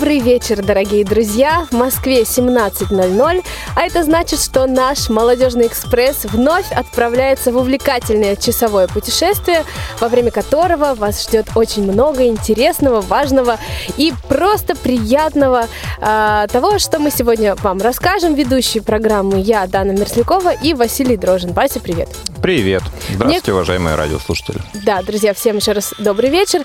Добрый 0.00 0.20
вечер, 0.20 0.62
дорогие 0.62 1.04
друзья! 1.04 1.66
В 1.70 1.74
Москве 1.74 2.22
17.00, 2.22 3.44
а 3.76 3.82
это 3.82 4.02
значит, 4.02 4.40
что 4.40 4.66
наш 4.66 5.10
«Молодежный 5.10 5.66
экспресс» 5.66 6.24
вновь 6.24 6.72
отправляется 6.72 7.52
в 7.52 7.58
увлекательное 7.58 8.34
часовое 8.34 8.88
путешествие, 8.88 9.62
во 10.00 10.08
время 10.08 10.30
которого 10.30 10.94
вас 10.94 11.24
ждет 11.24 11.48
очень 11.54 11.82
много 11.82 12.28
интересного, 12.28 13.02
важного 13.02 13.58
и 13.98 14.14
просто 14.26 14.74
приятного 14.74 15.66
э, 16.00 16.46
того, 16.50 16.78
что 16.78 16.98
мы 16.98 17.10
сегодня 17.10 17.54
вам 17.56 17.76
расскажем. 17.82 18.32
Ведущие 18.32 18.82
программы 18.82 19.38
я, 19.40 19.66
Дана 19.66 19.92
Мерзлякова 19.92 20.54
и 20.54 20.72
Василий 20.72 21.18
Дрожин. 21.18 21.52
Вася, 21.52 21.78
привет! 21.78 22.08
Привет! 22.42 22.82
Здравствуйте, 23.10 23.50
Мне... 23.50 23.54
уважаемые 23.54 23.96
радиослушатели! 23.96 24.60
Да, 24.72 25.02
друзья, 25.02 25.34
всем 25.34 25.56
еще 25.56 25.72
раз 25.72 25.92
добрый 25.98 26.30
вечер. 26.30 26.64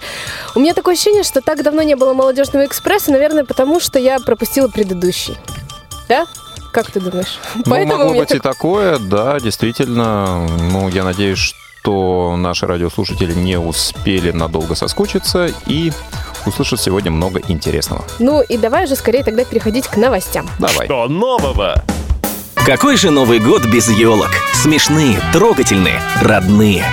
У 0.55 0.61
меня 0.61 0.73
такое 0.73 0.93
ощущение, 0.93 1.23
что 1.23 1.41
так 1.41 1.63
давно 1.63 1.81
не 1.81 1.95
было 1.95 2.13
«Молодежного 2.13 2.65
экспресса», 2.65 3.11
наверное, 3.11 3.24
потому 3.45 3.79
что 3.79 3.99
я 3.99 4.19
пропустила 4.19 4.67
предыдущий. 4.67 5.37
Да? 6.07 6.25
Как 6.71 6.91
ты 6.91 6.99
думаешь? 6.99 7.39
Ну, 7.55 7.63
Поэтому 7.65 7.97
могло 7.97 8.19
быть 8.19 8.29
так... 8.29 8.37
и 8.37 8.41
такое, 8.41 8.99
да, 8.99 9.39
действительно. 9.39 10.47
Ну, 10.47 10.89
я 10.89 11.03
надеюсь, 11.03 11.39
что 11.39 12.35
наши 12.37 12.65
радиослушатели 12.65 13.33
не 13.33 13.57
успели 13.57 14.31
надолго 14.31 14.75
соскучиться 14.75 15.49
и 15.67 15.91
услышат 16.45 16.81
сегодня 16.81 17.11
много 17.11 17.41
интересного. 17.47 18.03
Ну 18.19 18.41
и 18.41 18.57
давай 18.57 18.85
уже 18.85 18.95
скорее 18.95 19.23
тогда 19.23 19.45
переходить 19.45 19.87
к 19.87 19.97
новостям. 19.97 20.49
Давай. 20.59 20.85
Что 20.85 21.07
нового? 21.07 21.83
Какой 22.65 22.97
же 22.97 23.11
Новый 23.11 23.39
год 23.39 23.63
без 23.65 23.87
елок? 23.91 24.31
Смешные, 24.53 25.19
трогательные, 25.31 26.01
родные. 26.21 26.83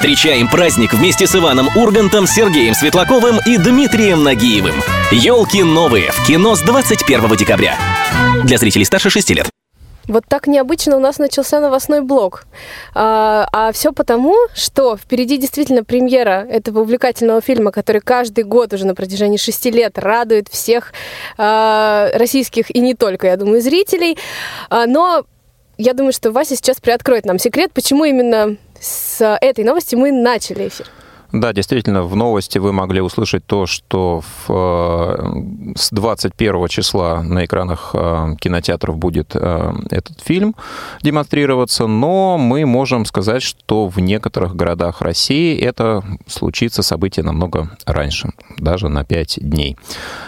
Встречаем 0.00 0.48
праздник 0.48 0.94
вместе 0.94 1.26
с 1.26 1.36
Иваном 1.36 1.68
Ургантом, 1.76 2.26
Сергеем 2.26 2.72
Светлаковым 2.72 3.38
и 3.44 3.58
Дмитрием 3.58 4.24
Нагиевым. 4.24 4.76
Елки 5.10 5.62
новые 5.62 6.10
в 6.10 6.26
кино 6.26 6.54
с 6.54 6.62
21 6.62 7.36
декабря. 7.36 7.76
Для 8.42 8.56
зрителей 8.56 8.86
старше 8.86 9.10
6 9.10 9.28
лет. 9.32 9.50
Вот 10.08 10.24
так 10.26 10.46
необычно 10.46 10.96
у 10.96 11.00
нас 11.00 11.18
начался 11.18 11.60
новостной 11.60 12.00
блок. 12.00 12.44
А, 12.94 13.46
а 13.52 13.72
все 13.72 13.92
потому, 13.92 14.34
что 14.54 14.96
впереди 14.96 15.36
действительно 15.36 15.84
премьера 15.84 16.46
этого 16.48 16.80
увлекательного 16.80 17.42
фильма, 17.42 17.70
который 17.70 18.00
каждый 18.00 18.44
год 18.44 18.72
уже 18.72 18.86
на 18.86 18.94
протяжении 18.94 19.36
шести 19.36 19.70
лет 19.70 19.98
радует 19.98 20.48
всех 20.48 20.94
а, 21.36 22.08
российских 22.14 22.74
и 22.74 22.80
не 22.80 22.94
только, 22.94 23.26
я 23.26 23.36
думаю, 23.36 23.60
зрителей. 23.60 24.16
А, 24.70 24.86
но 24.86 25.26
я 25.76 25.92
думаю, 25.92 26.14
что 26.14 26.32
Вася 26.32 26.56
сейчас 26.56 26.80
приоткроет 26.80 27.26
нам 27.26 27.38
секрет, 27.38 27.72
почему 27.74 28.04
именно 28.04 28.56
с 28.80 29.38
этой 29.40 29.64
новости 29.64 29.94
мы 29.94 30.10
начали 30.10 30.68
эфир. 30.68 30.86
Да, 31.32 31.52
действительно, 31.52 32.02
в 32.02 32.16
новости 32.16 32.58
вы 32.58 32.72
могли 32.72 33.00
услышать 33.00 33.46
то, 33.46 33.66
что 33.66 34.20
в, 34.20 34.50
э, 34.50 35.74
с 35.76 35.90
21 35.90 36.66
числа 36.68 37.22
на 37.22 37.44
экранах 37.44 37.90
э, 37.94 38.34
кинотеатров 38.40 38.96
будет 38.96 39.30
э, 39.34 39.72
этот 39.90 40.20
фильм 40.20 40.56
демонстрироваться, 41.02 41.86
но 41.86 42.36
мы 42.36 42.66
можем 42.66 43.04
сказать, 43.04 43.42
что 43.42 43.86
в 43.86 44.00
некоторых 44.00 44.56
городах 44.56 45.02
России 45.02 45.56
это 45.56 46.02
случится 46.26 46.82
событие 46.82 47.24
намного 47.24 47.70
раньше, 47.86 48.30
даже 48.58 48.88
на 48.88 49.04
5 49.04 49.38
дней. 49.40 49.76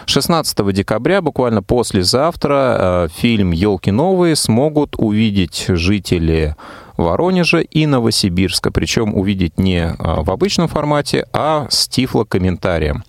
16 0.06 0.72
декабря, 0.72 1.20
буквально 1.20 1.64
послезавтра, 1.64 3.08
фильм 3.12 3.50
«Елки 3.50 3.90
новые» 3.90 4.36
смогут 4.36 4.94
увидеть 4.96 5.64
жители 5.68 6.54
Воронежа 6.96 7.58
и 7.60 7.86
Новосибирска. 7.86 8.70
Причем 8.70 9.16
увидеть 9.16 9.58
не 9.58 9.94
а, 9.98 10.22
в 10.22 10.30
обычном 10.30 10.68
формате, 10.68 11.26
а 11.32 11.66
с 11.70 11.88
тифлокомментарием. 11.88 13.04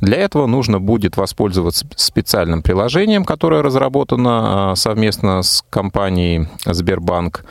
Для 0.00 0.18
этого 0.18 0.46
нужно 0.46 0.80
будет 0.80 1.16
воспользоваться 1.16 1.86
специальным 1.96 2.62
приложением, 2.62 3.24
которое 3.24 3.62
разработано 3.62 4.72
а, 4.72 4.76
совместно 4.76 5.42
с 5.42 5.64
компанией 5.70 6.48
Сбербанк. 6.64 7.44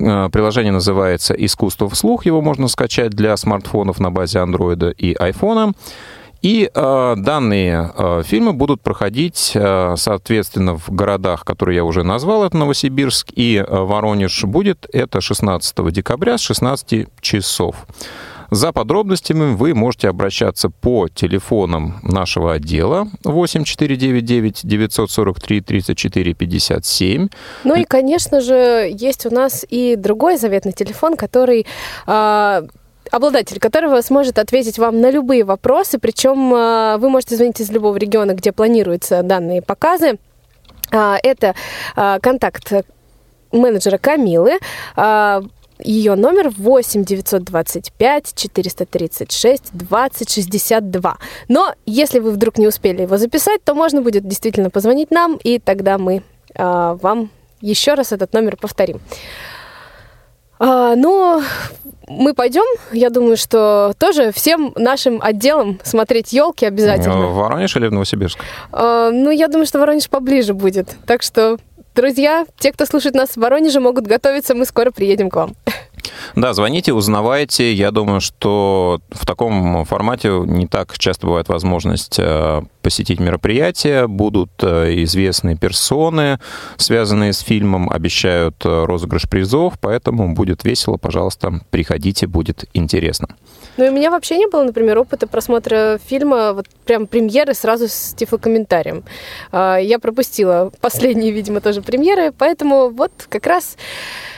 А, 0.00 0.28
приложение 0.28 0.72
называется 0.72 1.34
«Искусство 1.34 1.88
вслух». 1.88 2.26
Его 2.26 2.42
можно 2.42 2.68
скачать 2.68 3.12
для 3.12 3.36
смартфонов 3.36 4.00
на 4.00 4.10
базе 4.10 4.38
Android 4.38 4.92
и 4.94 5.14
iPhone. 5.14 5.74
И 6.44 6.70
э, 6.72 7.14
данные 7.16 7.90
э, 7.96 8.22
фильмы 8.22 8.52
будут 8.52 8.82
проходить, 8.82 9.52
э, 9.54 9.94
соответственно, 9.96 10.76
в 10.76 10.90
городах, 10.90 11.42
которые 11.42 11.76
я 11.76 11.84
уже 11.84 12.02
назвал, 12.02 12.44
это 12.44 12.58
Новосибирск 12.58 13.28
и 13.34 13.56
э, 13.56 13.64
Воронеж. 13.66 14.44
Будет 14.44 14.86
это 14.92 15.22
16 15.22 15.90
декабря 15.90 16.36
с 16.36 16.42
16 16.42 17.08
часов. 17.22 17.86
За 18.50 18.72
подробностями 18.72 19.54
вы 19.54 19.72
можете 19.74 20.10
обращаться 20.10 20.68
по 20.68 21.08
телефонам 21.08 22.00
нашего 22.02 22.52
отдела 22.52 23.08
8499 23.24 24.60
943 24.64 25.60
34 25.62 26.34
57. 26.34 27.28
Ну 27.64 27.74
и, 27.74 27.84
конечно 27.84 28.42
же, 28.42 28.92
есть 28.92 29.24
у 29.24 29.30
нас 29.30 29.64
и 29.70 29.96
другой 29.96 30.36
заветный 30.36 30.72
телефон, 30.72 31.16
который 31.16 31.66
э, 32.06 32.62
обладатель 33.14 33.60
которого 33.60 34.00
сможет 34.00 34.38
ответить 34.38 34.78
вам 34.78 35.00
на 35.00 35.08
любые 35.10 35.44
вопросы, 35.44 35.98
причем 35.98 36.52
а, 36.52 36.98
вы 36.98 37.08
можете 37.08 37.36
звонить 37.36 37.60
из 37.60 37.70
любого 37.70 37.96
региона, 37.96 38.32
где 38.32 38.50
планируются 38.50 39.22
данные 39.22 39.62
показы. 39.62 40.18
А, 40.90 41.18
это 41.22 41.54
а, 41.94 42.18
контакт 42.18 42.72
менеджера 43.52 43.98
Камилы. 43.98 44.58
Ее 45.80 46.14
номер 46.14 46.50
8 46.50 47.04
925 47.04 48.32
436 48.34 49.62
20 49.72 50.30
62. 50.30 51.18
Но 51.48 51.74
если 51.84 52.20
вы 52.20 52.30
вдруг 52.30 52.58
не 52.58 52.68
успели 52.68 53.02
его 53.02 53.16
записать, 53.16 53.62
то 53.64 53.74
можно 53.74 54.00
будет 54.00 54.26
действительно 54.26 54.70
позвонить 54.70 55.10
нам, 55.10 55.36
и 55.42 55.58
тогда 55.58 55.98
мы 55.98 56.22
вам 56.56 57.30
еще 57.60 57.94
раз 57.94 58.12
этот 58.12 58.32
номер 58.32 58.56
повторим. 58.56 59.00
А, 60.58 60.94
ну, 60.94 61.42
мы 62.08 62.34
пойдем, 62.34 62.64
я 62.92 63.10
думаю, 63.10 63.36
что 63.36 63.92
тоже 63.98 64.32
всем 64.32 64.72
нашим 64.76 65.20
отделам 65.22 65.80
смотреть 65.82 66.32
елки 66.32 66.66
обязательно. 66.66 67.26
В 67.26 67.34
Воронеж 67.34 67.76
или 67.76 67.86
в 67.86 67.92
Новосибирск? 67.92 68.38
А, 68.72 69.10
ну, 69.10 69.30
я 69.30 69.48
думаю, 69.48 69.66
что 69.66 69.78
Воронеж 69.78 70.08
поближе 70.08 70.54
будет. 70.54 70.96
Так 71.06 71.22
что, 71.22 71.58
друзья, 71.94 72.46
те, 72.58 72.72
кто 72.72 72.86
слушает 72.86 73.14
нас 73.14 73.30
в 73.30 73.36
Воронеже, 73.38 73.80
могут 73.80 74.06
готовиться, 74.06 74.54
мы 74.54 74.64
скоро 74.64 74.90
приедем 74.90 75.30
к 75.30 75.36
вам. 75.36 75.54
Да, 76.36 76.54
звоните, 76.54 76.92
узнавайте. 76.92 77.72
Я 77.72 77.90
думаю, 77.90 78.20
что 78.20 79.00
в 79.10 79.26
таком 79.26 79.84
формате 79.84 80.30
не 80.44 80.66
так 80.66 80.96
часто 80.98 81.26
бывает 81.26 81.48
возможность 81.48 82.16
э, 82.18 82.62
посетить 82.82 83.20
мероприятие. 83.20 84.06
Будут 84.06 84.50
э, 84.62 85.02
известные 85.04 85.56
персоны, 85.56 86.38
связанные 86.76 87.32
с 87.32 87.40
фильмом, 87.40 87.90
обещают 87.90 88.56
э, 88.64 88.84
розыгрыш 88.84 89.28
призов, 89.28 89.74
поэтому 89.80 90.34
будет 90.34 90.64
весело. 90.64 90.96
Пожалуйста, 90.96 91.60
приходите, 91.70 92.26
будет 92.26 92.64
интересно. 92.74 93.28
Ну 93.76 93.86
и 93.86 93.88
у 93.88 93.92
меня 93.92 94.10
вообще 94.10 94.38
не 94.38 94.46
было, 94.46 94.62
например, 94.62 94.98
опыта 94.98 95.26
просмотра 95.26 95.98
фильма, 96.06 96.52
вот 96.52 96.66
прям 96.84 97.06
премьеры 97.06 97.54
сразу 97.54 97.88
с 97.88 98.14
тифлокомментарием. 98.14 99.04
А, 99.50 99.78
я 99.78 99.98
пропустила 99.98 100.70
последние, 100.80 101.32
видимо, 101.32 101.60
тоже 101.60 101.82
премьеры, 101.82 102.32
поэтому 102.32 102.90
вот 102.90 103.12
как 103.28 103.46
раз... 103.46 103.76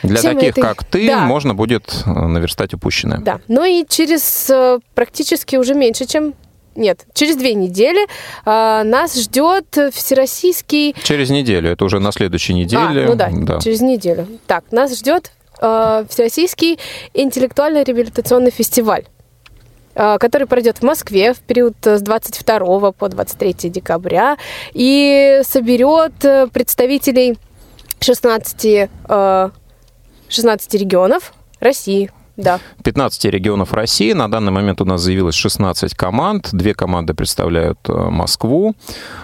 Для 0.01 0.21
таких, 0.21 0.49
этой... 0.49 0.61
как 0.61 0.83
ты, 0.83 1.07
да. 1.07 1.19
можно 1.19 1.53
будет 1.57 2.03
э, 2.05 2.09
наверстать 2.09 2.73
упущенное. 2.73 3.17
Да, 3.17 3.41
ну 3.49 3.65
и 3.65 3.85
через 3.87 4.49
э, 4.49 4.79
практически 4.95 5.57
уже 5.57 5.73
меньше, 5.73 6.05
чем 6.05 6.33
нет, 6.75 7.05
через 7.13 7.35
две 7.35 7.53
недели 7.55 8.07
э, 8.45 8.83
нас 8.83 9.19
ждет 9.19 9.65
всероссийский... 9.91 10.95
Через 11.03 11.29
неделю, 11.29 11.71
это 11.71 11.83
уже 11.83 11.99
на 11.99 12.13
следующей 12.13 12.53
неделе. 12.53 13.05
А, 13.05 13.07
ну 13.07 13.15
да, 13.15 13.29
да. 13.33 13.59
через 13.59 13.81
неделю. 13.81 14.27
Так, 14.45 14.71
нас 14.71 14.97
ждет 14.97 15.31
э, 15.59 16.05
всероссийский 16.09 16.79
интеллектуально-реабилитационный 17.13 18.51
фестиваль. 18.51 19.03
Э, 19.99 20.17
который 20.19 20.45
пройдет 20.45 20.77
в 20.77 20.83
Москве 20.83 21.33
в 21.33 21.39
период 21.39 21.75
с 21.83 22.01
22 22.01 22.91
по 22.91 23.09
23 23.09 23.69
декабря 23.71 24.37
и 24.73 25.41
соберет 25.43 26.23
э, 26.23 26.47
представителей 26.53 27.39
16, 27.99 28.89
16 30.29 30.75
э, 30.75 30.77
регионов 30.77 31.33
России. 31.59 32.11
Да. 32.37 32.59
15 32.83 33.25
регионов 33.25 33.73
России. 33.73 34.13
На 34.13 34.29
данный 34.29 34.51
момент 34.51 34.79
у 34.79 34.85
нас 34.85 35.01
заявилось 35.01 35.33
16 35.35 35.95
команд. 35.95 36.49
Две 36.51 36.75
команды 36.75 37.15
представляют 37.15 37.79
э, 37.89 37.93
Москву. 37.93 38.75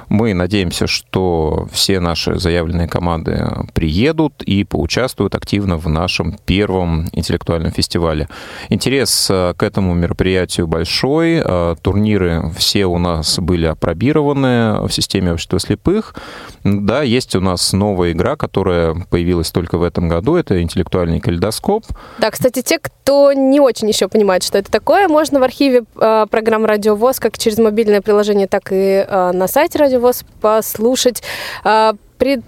Мы 0.10 0.34
надеемся, 0.34 0.88
что 0.88 1.68
все 1.72 2.00
наши 2.00 2.40
заявленные 2.40 2.88
команды 2.88 3.48
приедут 3.74 4.42
и 4.42 4.64
поучаствуют 4.64 5.36
активно 5.36 5.78
в 5.78 5.88
нашем 5.88 6.38
первом 6.46 7.08
интеллектуальном 7.12 7.72
фестивале. 7.72 8.28
Интерес 8.70 9.28
э, 9.30 9.54
к 9.56 9.62
этому 9.62 9.94
мероприятию 9.94 10.66
большой. 10.66 11.36
Э, 11.44 11.76
турниры 11.82 12.52
все 12.58 12.88
у 12.88 12.98
нас 12.98 13.38
были 13.38 13.68
опробированы 13.68 14.88
в 14.88 14.90
системе 14.90 15.34
общества 15.34 15.60
слепых. 15.60 16.16
Да, 16.64 17.04
есть 17.04 17.36
у 17.36 17.42
нас 17.42 17.74
новая 17.74 18.14
игра, 18.14 18.36
которая 18.36 18.96
появилась 19.12 19.52
только 19.52 19.78
в 19.78 19.84
этом 19.84 20.10
году. 20.10 20.36
Это 20.36 20.60
интеллектуальный 20.64 21.20
калейдоскоп. 21.20 21.86
Да, 22.18 22.32
кстати, 22.32 22.64
те, 22.64 22.80
кто 22.80 23.03
не 23.34 23.60
очень 23.60 23.88
еще 23.88 24.08
понимает, 24.08 24.44
что 24.44 24.58
это 24.58 24.72
такое, 24.72 25.08
можно 25.08 25.40
в 25.40 25.44
архиве 25.44 25.84
э, 25.96 26.26
программ 26.30 26.66
Радио 26.66 26.96
ВОЗ 26.96 27.20
как 27.20 27.38
через 27.38 27.58
мобильное 27.58 28.02
приложение, 28.02 28.48
так 28.48 28.72
и 28.72 29.06
э, 29.08 29.32
на 29.34 29.48
сайте 29.48 29.80
Радио 29.80 30.00
ВОЗ 30.00 30.24
послушать 30.42 31.22
э, 31.64 31.94
пред 32.18 32.42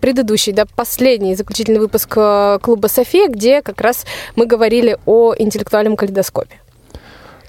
предыдущий, 0.00 0.54
да, 0.54 0.64
последний 0.76 1.34
заключительный 1.34 1.78
выпуск 1.78 2.08
клуба 2.08 2.86
«София», 2.86 3.28
где 3.28 3.60
как 3.60 3.82
раз 3.82 4.06
мы 4.34 4.46
говорили 4.46 4.96
о 5.04 5.34
интеллектуальном 5.36 5.94
калейдоскопе. 5.94 6.56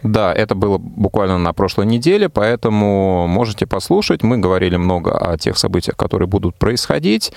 Да, 0.03 0.33
это 0.33 0.55
было 0.55 0.77
буквально 0.77 1.37
на 1.37 1.53
прошлой 1.53 1.85
неделе, 1.85 2.29
поэтому 2.29 3.27
можете 3.27 3.65
послушать. 3.67 4.23
Мы 4.23 4.37
говорили 4.37 4.77
много 4.77 5.11
о 5.17 5.37
тех 5.37 5.57
событиях, 5.57 5.97
которые 5.97 6.27
будут 6.27 6.55
происходить. 6.55 7.33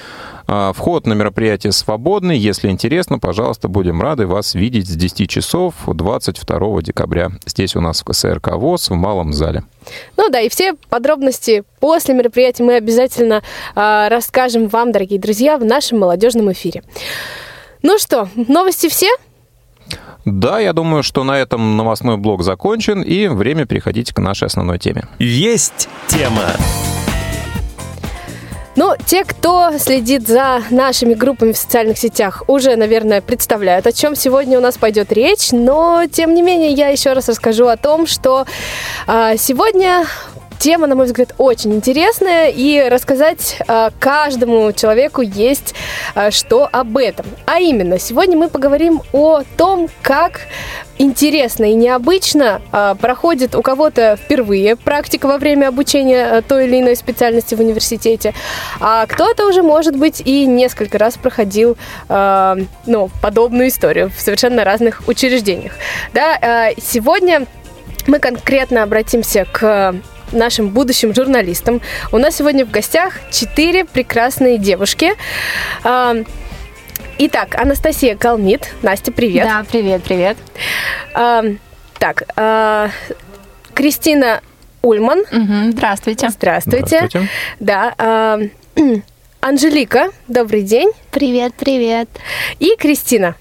А, 0.46 0.72
вход 0.72 1.06
на 1.06 1.14
мероприятие 1.14 1.72
свободный. 1.72 2.38
Если 2.38 2.68
интересно, 2.68 3.18
пожалуйста, 3.18 3.68
будем 3.68 4.00
рады 4.00 4.26
вас 4.26 4.54
видеть 4.54 4.88
с 4.88 4.94
10 4.94 5.28
часов 5.28 5.74
22 5.86 6.82
декабря. 6.82 7.30
Здесь 7.46 7.74
у 7.74 7.80
нас 7.80 8.00
в 8.00 8.04
КСРК 8.04 8.52
ВОЗ 8.52 8.90
в 8.90 8.94
Малом 8.94 9.32
зале. 9.32 9.64
Ну 10.16 10.28
да, 10.28 10.40
и 10.40 10.48
все 10.48 10.74
подробности 10.88 11.64
после 11.80 12.14
мероприятия 12.14 12.62
мы 12.62 12.76
обязательно 12.76 13.42
э, 13.74 14.08
расскажем 14.08 14.68
вам, 14.68 14.92
дорогие 14.92 15.18
друзья, 15.18 15.58
в 15.58 15.64
нашем 15.64 15.98
молодежном 15.98 16.52
эфире. 16.52 16.84
Ну 17.82 17.98
что, 17.98 18.28
новости 18.36 18.88
все? 18.88 19.08
Да, 20.24 20.60
я 20.60 20.72
думаю, 20.72 21.02
что 21.02 21.24
на 21.24 21.38
этом 21.38 21.76
новостной 21.76 22.16
блок 22.16 22.42
закончен, 22.42 23.02
и 23.02 23.28
время 23.28 23.66
переходить 23.66 24.12
к 24.12 24.18
нашей 24.18 24.46
основной 24.46 24.78
теме. 24.78 25.04
Есть 25.18 25.88
тема. 26.06 26.50
Ну, 28.74 28.94
те, 29.04 29.24
кто 29.24 29.76
следит 29.78 30.26
за 30.26 30.62
нашими 30.70 31.12
группами 31.12 31.52
в 31.52 31.58
социальных 31.58 31.98
сетях, 31.98 32.42
уже, 32.46 32.76
наверное, 32.76 33.20
представляют, 33.20 33.86
о 33.86 33.92
чем 33.92 34.16
сегодня 34.16 34.56
у 34.56 34.62
нас 34.62 34.78
пойдет 34.78 35.12
речь. 35.12 35.52
Но, 35.52 36.04
тем 36.10 36.34
не 36.34 36.40
менее, 36.40 36.70
я 36.70 36.88
еще 36.88 37.12
раз 37.12 37.28
расскажу 37.28 37.66
о 37.66 37.76
том, 37.76 38.06
что 38.06 38.46
э, 39.06 39.34
сегодня 39.36 40.06
Тема, 40.62 40.86
на 40.86 40.94
мой 40.94 41.06
взгляд, 41.06 41.34
очень 41.38 41.74
интересная, 41.74 42.48
и 42.48 42.88
рассказать 42.88 43.56
э, 43.66 43.90
каждому 43.98 44.72
человеку 44.72 45.20
есть 45.20 45.74
э, 46.14 46.30
что 46.30 46.68
об 46.70 46.98
этом. 46.98 47.26
А 47.46 47.58
именно, 47.58 47.98
сегодня 47.98 48.38
мы 48.38 48.48
поговорим 48.48 49.02
о 49.12 49.42
том, 49.56 49.88
как 50.02 50.42
интересно 50.98 51.64
и 51.64 51.74
необычно 51.74 52.62
э, 52.70 52.94
проходит 53.00 53.56
у 53.56 53.62
кого-то 53.62 54.16
впервые 54.16 54.76
практика 54.76 55.26
во 55.26 55.38
время 55.38 55.66
обучения 55.66 56.40
той 56.42 56.66
или 56.66 56.78
иной 56.78 56.94
специальности 56.94 57.56
в 57.56 57.60
университете, 57.60 58.32
а 58.78 59.06
кто-то 59.06 59.48
уже, 59.48 59.64
может 59.64 59.96
быть, 59.96 60.22
и 60.24 60.46
несколько 60.46 60.96
раз 60.96 61.16
проходил 61.16 61.76
э, 62.08 62.56
ну, 62.86 63.10
подобную 63.20 63.66
историю 63.66 64.12
в 64.16 64.20
совершенно 64.20 64.62
разных 64.62 65.02
учреждениях. 65.08 65.72
Да, 66.14 66.38
э, 66.40 66.74
сегодня 66.80 67.48
мы 68.06 68.20
конкретно 68.20 68.84
обратимся 68.84 69.44
к 69.50 69.96
нашим 70.32 70.68
будущим 70.68 71.14
журналистам. 71.14 71.80
У 72.12 72.18
нас 72.18 72.36
сегодня 72.36 72.64
в 72.64 72.70
гостях 72.70 73.14
четыре 73.30 73.84
прекрасные 73.84 74.58
девушки. 74.58 75.12
А, 75.84 76.16
итак, 77.18 77.54
Анастасия 77.54 78.16
Калмит. 78.16 78.74
Настя, 78.82 79.12
привет. 79.12 79.46
Да, 79.46 79.64
привет, 79.70 80.02
привет. 80.02 80.36
А, 81.14 81.44
так, 81.98 82.24
а, 82.36 82.90
Кристина 83.74 84.40
Ульман. 84.82 85.20
Угу, 85.20 85.72
здравствуйте. 85.72 86.30
Здравствуйте. 86.30 87.06
Здравствуйте. 87.08 87.28
Да. 87.60 88.38
Анжелика, 89.40 90.10
добрый 90.28 90.62
день. 90.62 90.92
Привет, 91.10 91.54
привет. 91.54 92.08
И 92.60 92.76
Кристина. 92.78 93.34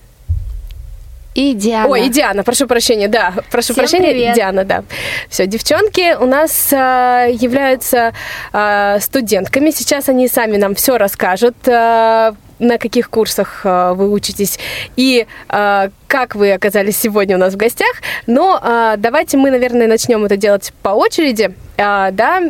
И 1.34 1.54
Диана. 1.54 1.88
Ой, 1.90 2.08
и 2.08 2.10
Диана, 2.10 2.44
прошу 2.44 2.68
прощения, 2.68 3.08
да, 3.08 3.34
прошу 3.52 3.74
Всем 3.74 3.76
прощения, 3.76 4.12
привет. 4.12 4.36
Диана, 4.36 4.66
да. 4.66 4.84
Все, 5.30 5.46
девчонки 5.48 6.16
у 6.20 6.26
нас 6.26 6.70
а, 6.74 7.26
являются 7.28 8.14
а, 8.52 9.00
студентками. 9.00 9.72
Сейчас 9.72 10.10
они 10.10 10.28
сами 10.28 10.58
нам 10.58 10.76
все 10.76 10.98
расскажут. 10.98 11.56
а, 11.68 12.36
на 12.60 12.78
каких 12.78 13.10
курсах 13.10 13.62
а, 13.64 13.94
вы 13.96 14.12
учитесь 14.12 14.60
и 14.96 15.26
а, 15.50 15.90
как 16.08 16.36
вы 16.36 16.52
оказались 16.54 16.96
сегодня 16.98 17.36
у 17.38 17.40
нас 17.40 17.54
в 17.54 17.58
гостях. 17.58 17.94
Но 18.28 18.60
а, 18.62 18.98
давайте 18.98 19.38
мы, 19.38 19.50
наверное, 19.52 19.88
начнем 19.88 20.24
это 20.26 20.38
делать 20.38 20.72
по 20.84 20.90
очереди. 20.90 21.56
А, 21.78 22.12
да, 22.12 22.42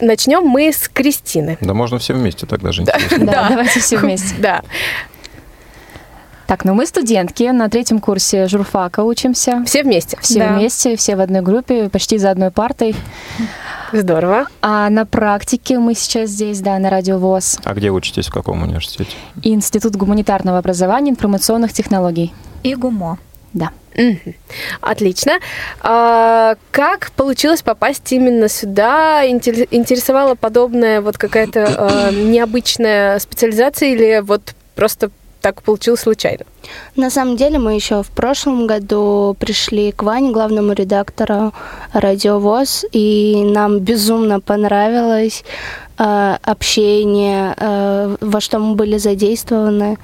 начнем 0.00 0.42
мы 0.42 0.70
с 0.72 0.88
Кристины. 0.88 1.56
Да 1.60 1.72
можно 1.72 1.98
все 1.98 2.12
вместе, 2.12 2.46
так 2.46 2.60
даже 2.62 2.82
интересно. 2.82 3.24
Да, 3.26 3.46
давайте 3.48 3.80
все 3.80 3.96
вместе. 3.98 4.34
Да. 4.38 4.60
Так, 6.46 6.64
ну 6.64 6.74
мы 6.74 6.86
студентки, 6.86 7.44
на 7.44 7.68
третьем 7.70 8.00
курсе 8.00 8.46
журфака 8.48 9.02
учимся. 9.02 9.62
Все 9.66 9.82
вместе. 9.82 10.18
Все 10.20 10.40
Да. 10.40 10.48
вместе, 10.54 10.96
все 10.96 11.16
в 11.16 11.20
одной 11.20 11.40
группе, 11.40 11.88
почти 11.88 12.18
за 12.18 12.30
одной 12.30 12.50
партой. 12.50 12.94
Здорово. 13.92 14.46
А 14.60 14.90
на 14.90 15.06
практике 15.06 15.78
мы 15.78 15.94
сейчас 15.94 16.30
здесь, 16.30 16.60
да, 16.60 16.78
на 16.78 16.90
Радио 16.90 17.18
ВОЗ. 17.18 17.58
А 17.64 17.74
где 17.74 17.90
учитесь, 17.90 18.26
в 18.26 18.32
каком 18.32 18.62
университете? 18.62 19.12
Институт 19.42 19.96
гуманитарного 19.96 20.58
образования 20.58 21.10
и 21.10 21.12
информационных 21.12 21.72
технологий. 21.72 22.32
И 22.62 22.74
ГУМО. 22.74 23.18
Да. 23.52 23.70
Отлично. 24.80 25.34
А, 25.80 26.56
как 26.72 27.12
получилось 27.12 27.62
попасть 27.62 28.12
именно 28.12 28.48
сюда? 28.48 29.24
Интер- 29.24 29.68
Интересовала 29.70 30.34
подобная 30.34 31.00
вот 31.00 31.16
какая-то 31.16 31.60
э, 32.10 32.10
необычная 32.12 33.18
специализация 33.20 33.90
или 33.90 34.20
вот 34.24 34.54
просто 34.74 35.10
так 35.44 35.62
получилось 35.62 36.00
случайно? 36.00 36.44
На 36.96 37.10
самом 37.10 37.36
деле 37.36 37.58
мы 37.58 37.74
еще 37.74 38.02
в 38.02 38.08
прошлом 38.08 38.66
году 38.66 39.36
пришли 39.38 39.92
к 39.92 40.02
Ване, 40.02 40.32
главному 40.32 40.72
редактору 40.72 41.52
Радиовоз, 41.92 42.86
и 42.92 43.42
нам 43.44 43.80
безумно 43.80 44.40
понравилось 44.40 45.44
э, 45.98 46.36
общение, 46.42 47.54
э, 47.58 48.16
во 48.22 48.40
что 48.40 48.58
мы 48.58 48.74
были 48.74 48.96
задействованы, 48.96 49.98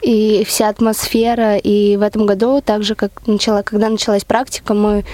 и 0.00 0.44
вся 0.46 0.68
атмосфера. 0.68 1.56
И 1.56 1.96
в 1.96 2.02
этом 2.02 2.26
году, 2.26 2.60
так 2.64 2.84
же, 2.84 2.94
как 2.94 3.10
начала, 3.26 3.62
когда 3.64 3.88
началась 3.88 4.24
практика, 4.24 4.74
мы 4.74 5.04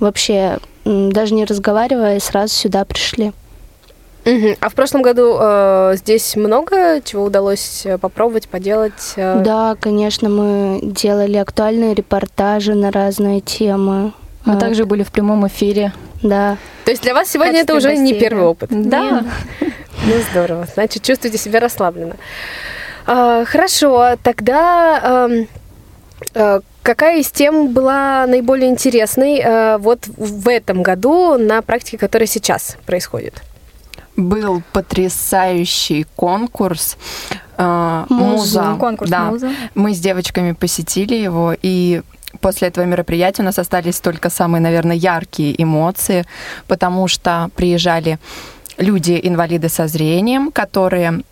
вообще 0.00 0.58
даже 0.84 1.32
не 1.32 1.46
разговаривая, 1.46 2.20
сразу 2.20 2.54
сюда 2.54 2.84
пришли. 2.84 3.32
Мгм. 4.24 4.56
А 4.60 4.68
в 4.68 4.74
прошлом 4.74 5.02
году 5.02 5.36
э, 5.40 5.94
здесь 5.96 6.36
много 6.36 7.00
чего 7.02 7.24
удалось 7.24 7.82
э, 7.84 7.98
попробовать, 7.98 8.48
поделать? 8.48 9.14
э? 9.16 9.40
Да, 9.42 9.76
конечно, 9.80 10.28
мы 10.28 10.80
делали 10.82 11.36
актуальные 11.36 11.94
репортажи 11.94 12.74
на 12.74 12.90
разные 12.90 13.40
темы. 13.40 14.12
Мы 14.44 14.54
А, 14.54 14.56
также 14.56 14.84
были 14.84 15.02
в 15.02 15.10
прямом 15.10 15.46
эфире. 15.46 15.92
Да. 16.22 16.56
То 16.84 16.90
есть 16.90 17.02
для 17.02 17.14
вас 17.14 17.28
сегодня 17.28 17.60
это 17.60 17.74
уже 17.74 17.96
не 17.96 18.14
первый 18.14 18.44
опыт? 18.44 18.68
Да. 18.70 19.24
Ну, 19.60 20.12
здорово. 20.30 20.66
Значит, 20.72 21.02
чувствуете 21.02 21.38
себя 21.38 21.60
расслабленно. 21.60 22.16
А, 23.06 23.44
хорошо, 23.44 24.16
тогда 24.22 25.28
эм, 25.30 25.48
э, 26.34 26.60
какая 26.82 27.18
из 27.20 27.30
тем 27.30 27.68
была 27.68 28.26
наиболее 28.26 28.68
интересной 28.70 29.40
э, 29.40 29.76
вот 29.78 30.06
в 30.06 30.48
этом 30.48 30.82
году 30.82 31.36
на 31.38 31.62
практике, 31.62 31.98
которая 31.98 32.26
сейчас 32.26 32.76
происходит? 32.86 33.42
Был 34.28 34.62
потрясающий 34.72 36.06
конкурс 36.16 36.96
э, 37.56 38.04
Муза. 38.08 38.62
муза. 38.62 38.76
Конкурс 38.78 39.10
Да. 39.10 39.24
«Муза». 39.24 39.50
Мы 39.74 39.94
с 39.94 39.98
девочками 39.98 40.52
посетили 40.52 41.14
его, 41.14 41.54
и 41.62 42.02
после 42.40 42.68
этого 42.68 42.84
мероприятия 42.84 43.42
у 43.42 43.44
нас 43.44 43.58
остались 43.58 44.00
только 44.00 44.30
самые, 44.30 44.60
наверное, 44.62 44.96
яркие 44.96 45.60
эмоции, 45.62 46.24
потому 46.68 47.08
что 47.08 47.50
приезжали 47.56 48.18
люди-инвалиды 48.78 49.68
со 49.68 49.86
зрением, 49.88 50.50
которые 50.52 51.22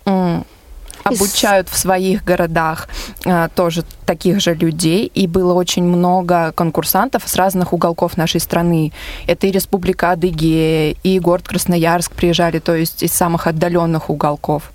обучают 1.05 1.69
в 1.69 1.77
своих 1.77 2.25
городах 2.25 2.89
э, 3.25 3.49
тоже 3.55 3.85
таких 4.07 4.41
же 4.41 4.55
людей, 4.55 5.07
и 5.07 5.27
было 5.27 5.55
очень 5.55 5.85
много 5.85 6.53
конкурсантов 6.53 7.23
с 7.27 7.37
разных 7.37 7.73
уголков 7.73 8.17
нашей 8.17 8.41
страны. 8.41 8.93
Это 9.27 9.47
и 9.47 9.51
Республика 9.51 10.13
Адыгея, 10.13 10.95
и 11.03 11.19
город 11.19 11.49
Красноярск 11.49 12.13
приезжали, 12.13 12.59
то 12.59 12.75
есть 12.75 13.03
из 13.03 13.13
самых 13.13 13.47
отдаленных 13.47 14.11
уголков. 14.11 14.71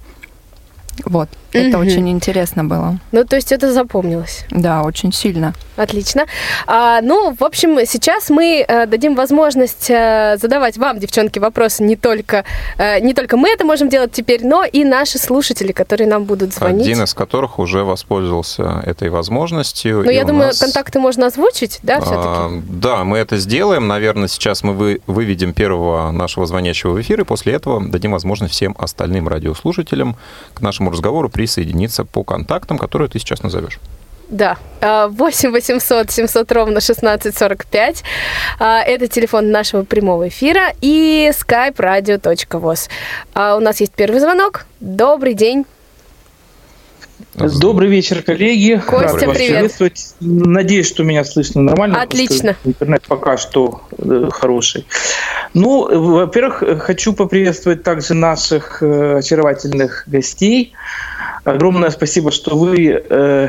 Вот, 1.06 1.30
это 1.54 1.78
очень 1.78 2.10
интересно 2.10 2.64
было. 2.64 3.00
Ну, 3.12 3.24
то 3.24 3.36
есть 3.36 3.52
это 3.52 3.72
запомнилось. 3.72 4.46
Да, 4.50 4.84
очень 4.84 5.14
сильно. 5.14 5.54
Отлично. 5.76 6.26
А, 6.68 7.02
ну, 7.02 7.36
в 7.38 7.44
общем, 7.44 7.80
сейчас 7.86 8.30
мы 8.30 8.64
э, 8.68 8.86
дадим 8.86 9.16
возможность 9.16 9.90
э, 9.90 10.38
задавать 10.40 10.78
вам, 10.78 11.00
девчонки, 11.00 11.40
вопросы 11.40 11.84
не 11.84 11.96
только, 11.96 12.46
э, 12.78 13.00
не 13.00 13.14
только 13.14 13.38
мы 13.38 13.50
это 13.50 13.66
можем 13.66 13.90
делать 13.90 14.12
теперь, 14.12 14.46
но 14.46 14.64
и 14.64 14.84
наши 14.84 15.18
слушатели, 15.18 15.72
которые 15.72 16.08
нам 16.08 16.26
будут 16.26 16.54
звонить. 16.54 16.86
Один 16.86 17.04
из 17.04 17.14
которых 17.14 17.58
уже 17.60 17.84
воспользовался 17.84 18.84
этой 18.86 19.10
возможностью. 19.10 20.04
Ну, 20.04 20.12
я 20.12 20.26
думаю, 20.26 20.48
нас... 20.48 20.60
контакты 20.60 21.00
можно 21.00 21.28
озвучить, 21.28 21.80
да, 21.82 22.00
все-таки? 22.02 22.24
А, 22.24 22.62
да, 22.70 23.04
мы 23.04 23.18
это 23.18 23.38
сделаем. 23.38 23.88
Наверное, 23.88 24.28
сейчас 24.28 24.64
мы 24.64 24.74
вы, 24.74 25.02
выведем 25.08 25.54
первого 25.54 26.12
нашего 26.12 26.46
звонящего 26.46 26.92
в 26.92 27.02
эфир, 27.02 27.22
и 27.22 27.24
после 27.24 27.54
этого 27.54 27.84
дадим 27.84 28.12
возможность 28.12 28.54
всем 28.54 28.76
остальным 28.78 29.28
радиослушателям 29.28 30.16
к 30.54 30.62
нашему 30.62 30.92
разговору 30.92 31.30
присоединиться 31.44 32.06
по 32.06 32.24
контактам, 32.24 32.78
которые 32.78 33.10
ты 33.10 33.20
сейчас 33.20 33.44
назовешь. 33.44 33.80
Да, 34.30 34.58
8 34.82 35.52
800 35.52 36.10
700 36.10 36.52
ровно 36.54 36.78
1645. 36.78 38.04
А, 38.60 38.82
это 38.82 39.08
телефон 39.08 39.52
нашего 39.52 39.84
прямого 39.84 40.30
эфира 40.30 40.74
и 40.82 41.30
skype 41.34 41.76
radio.voz. 41.76 42.90
А, 43.34 43.58
у 43.58 43.60
нас 43.60 43.82
есть 43.82 43.94
первый 43.94 44.22
звонок. 44.22 44.66
Добрый 44.80 45.34
день. 45.34 45.66
Добрый 47.36 47.89
вечер, 47.89 48.22
коллеги. 48.22 48.82
Костя, 48.86 49.25
Рад 49.25 49.36
привет. 49.36 49.74
Надеюсь, 50.20 50.88
что 50.88 51.03
меня 51.03 51.24
слышно 51.24 51.62
нормально. 51.62 52.01
Отлично. 52.01 52.56
Интернет 52.63 53.03
пока 53.08 53.38
что 53.38 53.82
э, 53.98 54.30
хороший. 54.32 54.86
Ну, 55.53 56.15
во-первых, 56.15 56.63
хочу 56.84 57.13
поприветствовать 57.13 57.84
также 57.84 58.13
наших 58.13 58.82
э, 58.82 59.18
очаровательных 59.18 60.03
гостей. 60.08 60.74
Огромное 61.44 61.89
спасибо, 61.89 62.32
что 62.32 62.56
вы 62.56 63.03
э, 63.10 63.48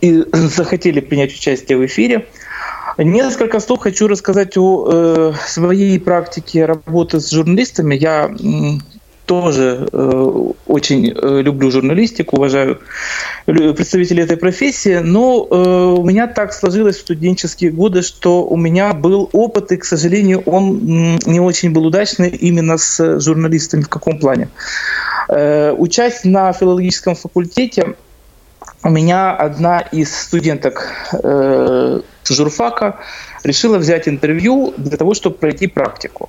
и 0.00 0.24
захотели 0.32 1.00
принять 1.00 1.32
участие 1.34 1.78
в 1.78 1.86
эфире. 1.86 2.26
Несколько 2.96 3.58
слов 3.58 3.80
хочу 3.80 4.06
рассказать 4.06 4.56
о 4.56 4.88
э, 4.88 5.32
своей 5.46 5.98
практике 5.98 6.64
работы 6.64 7.20
с 7.20 7.30
журналистами. 7.30 7.96
Я 7.96 8.30
тоже 9.26 9.88
э, 9.90 10.50
очень 10.66 11.12
э, 11.14 11.42
люблю 11.42 11.70
журналистику, 11.70 12.36
уважаю 12.36 12.78
представителей 13.46 14.22
этой 14.22 14.36
профессии, 14.36 14.98
но 14.98 15.46
э, 15.50 16.00
у 16.00 16.04
меня 16.04 16.26
так 16.26 16.52
сложилось 16.52 16.96
в 16.96 17.00
студенческие 17.00 17.70
годы, 17.70 18.02
что 18.02 18.44
у 18.44 18.56
меня 18.56 18.92
был 18.92 19.28
опыт, 19.32 19.72
и, 19.72 19.76
к 19.76 19.84
сожалению, 19.84 20.42
он 20.46 21.18
не 21.26 21.40
очень 21.40 21.70
был 21.72 21.86
удачный 21.86 22.28
именно 22.28 22.76
с 22.76 23.20
журналистами. 23.20 23.82
В 23.82 23.88
каком 23.88 24.18
плане? 24.18 24.48
Учась 25.28 26.24
на 26.24 26.52
филологическом 26.52 27.14
факультете, 27.14 27.94
у 28.82 28.90
меня 28.90 29.32
одна 29.34 29.80
из 29.80 30.14
студенток 30.14 30.92
журфака 32.28 32.98
решила 33.42 33.78
взять 33.78 34.06
интервью 34.06 34.74
для 34.76 34.98
того, 34.98 35.14
чтобы 35.14 35.36
пройти 35.36 35.66
практику. 35.66 36.28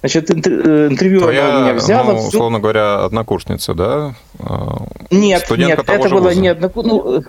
Значит, 0.00 0.30
э, 0.30 0.88
интервью 0.88 1.20
Твоя, 1.20 1.48
она 1.48 1.58
у 1.58 1.62
меня 1.62 1.74
взяла. 1.74 2.12
Ну, 2.12 2.26
условно 2.26 2.60
говоря, 2.60 3.04
однокурсница, 3.04 3.74
да? 3.74 4.14
Нет, 5.10 5.42
Студентка 5.44 5.84
нет, 5.92 6.00
это 6.00 6.08
было 6.14 6.34
не 6.34 6.48
однокурсница. 6.48 6.96
Ну, 6.96 7.24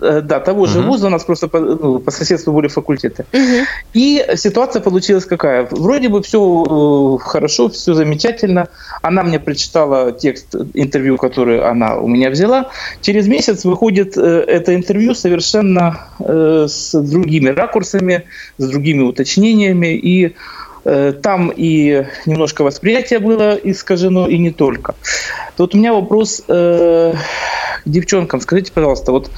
Э, 0.00 0.20
да, 0.22 0.40
того 0.40 0.66
же 0.66 0.80
угу. 0.80 0.88
вуза, 0.88 1.06
у 1.06 1.10
нас 1.10 1.24
просто 1.24 1.48
по, 1.48 1.60
ну, 1.60 1.98
по 1.98 2.10
соседству 2.10 2.52
были 2.52 2.68
факультеты. 2.68 3.24
Угу. 3.32 3.66
И 3.94 4.24
ситуация 4.36 4.82
получилась 4.82 5.24
какая? 5.24 5.66
Вроде 5.70 6.08
бы 6.08 6.22
все 6.22 6.38
э, 7.18 7.24
хорошо, 7.24 7.68
все 7.68 7.94
замечательно. 7.94 8.68
Она 9.02 9.22
мне 9.22 9.38
прочитала 9.40 10.12
текст 10.12 10.54
интервью, 10.74 11.16
который 11.16 11.60
она 11.60 11.96
у 11.96 12.08
меня 12.08 12.30
взяла. 12.30 12.70
Через 13.00 13.26
месяц 13.26 13.64
выходит 13.64 14.16
э, 14.16 14.44
это 14.46 14.74
интервью 14.74 15.14
совершенно 15.14 16.08
с 16.18 16.92
другими 17.00 17.48
ракурсами, 17.48 18.24
с 18.58 18.68
другими 18.68 19.02
уточнениями. 19.02 19.94
И 19.94 20.34
там 21.22 21.52
и 21.54 22.04
немножко 22.26 22.62
восприятие 22.62 23.18
было 23.18 23.54
искажено, 23.54 24.26
и 24.26 24.38
не 24.38 24.50
только. 24.50 24.94
Вот 25.56 25.74
у 25.74 25.78
меня 25.78 25.92
вопрос 25.92 26.42
э, 26.48 27.12
к 27.84 27.88
девчонкам. 27.88 28.40
Скажите, 28.40 28.72
пожалуйста, 28.72 29.12
вот 29.12 29.30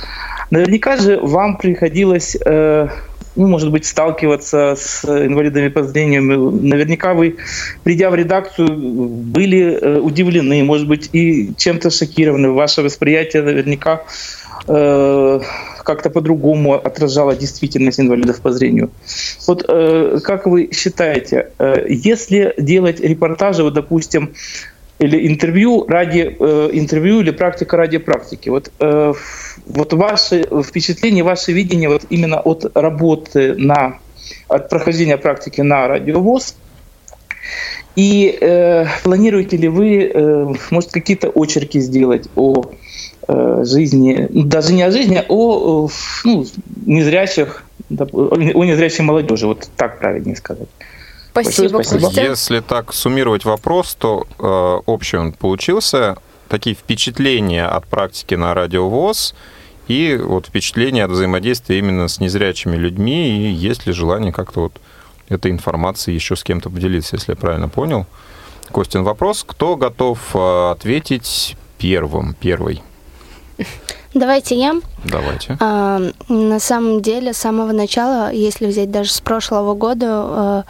Наверняка 0.50 0.96
же 0.96 1.18
вам 1.20 1.56
приходилось, 1.56 2.36
э, 2.44 2.88
ну, 3.36 3.46
может 3.46 3.70
быть, 3.70 3.86
сталкиваться 3.86 4.74
с 4.76 5.04
инвалидами 5.04 5.68
по 5.68 5.84
зрению. 5.84 6.50
Наверняка 6.50 7.14
вы, 7.14 7.36
придя 7.84 8.10
в 8.10 8.16
редакцию, 8.16 8.68
были 8.68 9.78
э, 9.80 10.00
удивлены, 10.00 10.64
может 10.64 10.88
быть, 10.88 11.08
и 11.12 11.54
чем-то 11.56 11.90
шокированы. 11.90 12.50
Ваше 12.50 12.82
восприятие 12.82 13.42
наверняка 13.42 14.02
э, 14.66 15.40
как-то 15.84 16.10
по-другому 16.10 16.74
отражало 16.74 17.36
действительность 17.36 18.00
инвалидов 18.00 18.40
по 18.40 18.52
зрению. 18.52 18.90
Вот 19.46 19.64
как 20.22 20.46
вы 20.46 20.70
считаете, 20.72 21.50
если 21.88 22.54
делать 22.58 23.00
репортажи, 23.00 23.62
вот, 23.62 23.74
допустим, 23.74 24.30
или 25.00 25.26
интервью 25.26 25.86
ради 25.88 26.36
э, 26.38 26.70
интервью 26.72 27.20
или 27.20 27.30
практика 27.30 27.76
ради 27.76 27.98
практики. 27.98 28.50
Вот, 28.50 28.70
э, 28.78 29.12
вот 29.66 29.92
ваши 29.94 30.46
впечатления, 30.62 31.22
ваше 31.22 31.52
видение 31.52 31.88
вот 31.88 32.02
именно 32.10 32.38
от 32.38 32.70
работы 32.76 33.54
на 33.56 33.98
от 34.48 34.68
прохождения 34.68 35.16
практики 35.16 35.62
на 35.62 35.88
радиовоз. 35.88 36.54
И 37.96 38.38
э, 38.40 38.86
планируете 39.02 39.56
ли 39.56 39.68
вы, 39.68 40.04
э, 40.04 40.54
может, 40.70 40.90
какие-то 40.90 41.30
очерки 41.34 41.80
сделать 41.80 42.28
о 42.36 42.62
э, 42.62 42.74
жизни, 43.64 44.28
ну, 44.30 44.44
даже 44.44 44.72
не 44.72 44.82
о 44.82 44.90
жизни, 44.90 45.16
а 45.16 45.24
о 45.28 45.88
ну, 46.24 46.46
незрячих, 46.86 47.64
о 47.90 48.36
незрячей 48.64 49.04
молодежи, 49.04 49.46
вот 49.46 49.68
так 49.76 49.98
правильнее 49.98 50.36
сказать. 50.36 50.68
Спасибо, 51.30 51.82
спасибо. 51.82 52.06
Костя. 52.06 52.22
Если 52.22 52.60
так 52.60 52.92
суммировать 52.92 53.44
вопрос, 53.44 53.94
то 53.94 54.26
э, 54.38 54.90
общий 54.90 55.16
он 55.16 55.32
получился. 55.32 56.16
Такие 56.48 56.74
впечатления 56.74 57.66
от 57.66 57.86
практики 57.86 58.34
на 58.34 58.54
радиовоз 58.54 59.34
и 59.86 60.16
вот 60.16 60.46
впечатления 60.46 61.04
от 61.04 61.12
взаимодействия 61.12 61.78
именно 61.78 62.08
с 62.08 62.20
незрячими 62.20 62.76
людьми, 62.76 63.28
и 63.28 63.52
есть 63.52 63.86
ли 63.86 63.92
желание 63.92 64.32
как-то 64.32 64.60
вот 64.60 64.80
этой 65.28 65.50
информацией 65.50 66.16
еще 66.16 66.36
с 66.36 66.42
кем-то 66.42 66.70
поделиться, 66.70 67.16
если 67.16 67.32
я 67.32 67.36
правильно 67.36 67.68
понял. 67.68 68.06
Костин, 68.72 69.04
вопрос. 69.04 69.44
Кто 69.46 69.76
готов 69.76 70.18
э, 70.34 70.70
ответить 70.72 71.56
первым, 71.78 72.34
первый? 72.34 72.82
Давайте 74.12 74.56
я. 74.56 74.74
Давайте. 75.04 75.56
А, 75.60 76.00
на 76.28 76.58
самом 76.58 77.00
деле, 77.00 77.32
с 77.32 77.38
самого 77.38 77.72
начала, 77.72 78.32
если 78.32 78.66
взять 78.66 78.90
даже 78.90 79.12
с 79.12 79.20
прошлого 79.20 79.74
года, 79.74 80.06
а, 80.10 80.64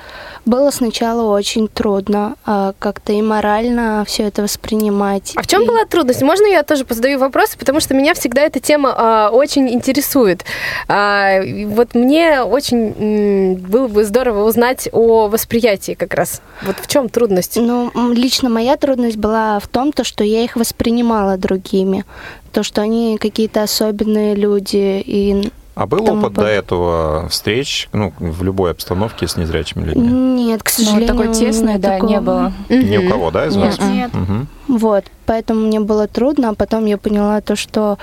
было 0.44 0.70
сначала 0.70 1.34
очень 1.34 1.66
трудно 1.66 2.36
а, 2.44 2.74
как-то 2.78 3.12
и 3.12 3.22
морально 3.22 4.04
все 4.06 4.24
это 4.24 4.42
воспринимать. 4.42 5.32
А 5.36 5.42
в 5.42 5.46
чем 5.46 5.62
и... 5.62 5.66
была 5.66 5.84
трудность? 5.86 6.22
Можно 6.22 6.46
я 6.46 6.62
тоже 6.62 6.84
позадаю 6.84 7.18
вопросы, 7.18 7.58
потому 7.58 7.80
что 7.80 7.94
меня 7.94 8.14
всегда 8.14 8.42
эта 8.42 8.60
тема 8.60 8.94
а, 8.96 9.30
очень 9.30 9.68
интересует. 9.70 10.44
А, 10.86 11.40
вот 11.66 11.94
мне 11.94 12.42
очень 12.42 12.94
м, 12.98 13.54
было 13.56 13.88
бы 13.88 14.04
здорово 14.04 14.46
узнать 14.46 14.88
о 14.92 15.28
восприятии 15.28 15.92
как 15.92 16.12
раз. 16.12 16.42
Вот 16.62 16.76
в 16.78 16.86
чем 16.86 17.08
трудность? 17.08 17.56
Ну, 17.56 17.90
лично 18.12 18.50
моя 18.50 18.76
трудность 18.76 19.16
была 19.16 19.58
в 19.60 19.66
том, 19.66 19.92
то, 19.92 20.04
что 20.04 20.24
я 20.24 20.44
их 20.44 20.56
воспринимала 20.56 21.38
другими 21.38 22.04
то, 22.52 22.62
что 22.62 22.82
они 22.82 23.18
какие-то 23.18 23.62
особенные 23.62 24.34
люди. 24.34 25.02
И 25.04 25.50
а 25.74 25.86
был 25.86 26.02
опыт 26.02 26.34
под... 26.34 26.34
до 26.34 26.46
этого 26.46 27.28
встреч, 27.28 27.88
ну, 27.92 28.12
в 28.18 28.42
любой 28.42 28.72
обстановке 28.72 29.26
с 29.26 29.36
незрячими 29.36 29.84
людьми? 29.84 30.08
Нет, 30.08 30.62
к 30.62 30.70
ну, 30.76 30.84
сожалению. 30.84 31.14
Ну, 31.14 31.18
такой 31.18 31.34
тесной, 31.34 31.78
да, 31.78 31.94
такого... 31.94 32.10
не 32.10 32.20
было. 32.20 32.52
Ни 32.68 32.96
у 32.98 33.08
кого, 33.08 33.30
да, 33.30 33.46
из 33.46 33.56
вас? 33.56 33.78
Нет. 33.78 34.10
Угу. 34.14 34.78
Вот, 34.78 35.04
поэтому 35.26 35.66
мне 35.66 35.80
было 35.80 36.06
трудно, 36.06 36.50
а 36.50 36.54
потом 36.54 36.86
я 36.86 36.98
поняла 36.98 37.40
то, 37.40 37.56
что 37.56 37.98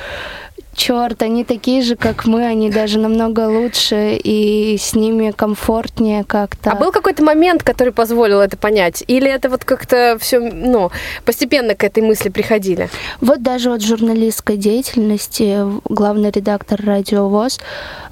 черт, 0.77 1.21
они 1.23 1.43
такие 1.43 1.81
же, 1.81 1.95
как 1.95 2.25
мы, 2.25 2.45
они 2.45 2.69
даже 2.69 2.99
намного 2.99 3.49
лучше, 3.49 4.15
и 4.23 4.77
с 4.77 4.93
ними 4.93 5.31
комфортнее 5.31 6.23
как-то. 6.23 6.71
А 6.71 6.75
был 6.75 6.91
какой-то 6.91 7.23
момент, 7.23 7.63
который 7.63 7.91
позволил 7.91 8.39
это 8.39 8.55
понять? 8.55 9.03
Или 9.07 9.29
это 9.29 9.49
вот 9.49 9.65
как-то 9.65 10.17
все, 10.19 10.39
ну, 10.39 10.91
постепенно 11.25 11.75
к 11.75 11.83
этой 11.83 12.03
мысли 12.03 12.29
приходили? 12.29 12.89
Вот 13.19 13.41
даже 13.41 13.71
вот 13.71 13.81
журналистской 13.81 14.55
деятельности 14.55 15.57
главный 15.89 16.31
редактор 16.31 16.79
Радио 16.85 17.27
ВОЗ 17.27 17.59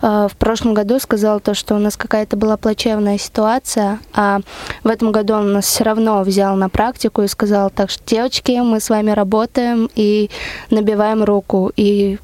э, 0.02 0.28
в 0.30 0.36
прошлом 0.36 0.74
году 0.74 1.00
сказал 1.00 1.40
то, 1.40 1.54
что 1.54 1.76
у 1.76 1.78
нас 1.78 1.96
какая-то 1.96 2.36
была 2.36 2.58
плачевная 2.58 3.20
ситуация, 3.20 4.00
а 4.14 4.40
в 4.84 4.88
этом 4.88 5.12
году 5.12 5.36
он 5.36 5.54
нас 5.54 5.66
все 5.66 5.84
равно 5.84 6.22
взял 6.24 6.56
на 6.56 6.70
практику 6.70 7.22
и 7.22 7.28
сказал, 7.28 7.70
так 7.70 7.92
что, 7.92 8.04
девочки, 8.06 8.60
мы 8.60 8.80
с 8.80 8.90
вами 8.90 9.12
работаем 9.12 9.88
и 9.96 10.32
набиваем 10.72 11.24
руку, 11.24 11.72
и 11.76 12.18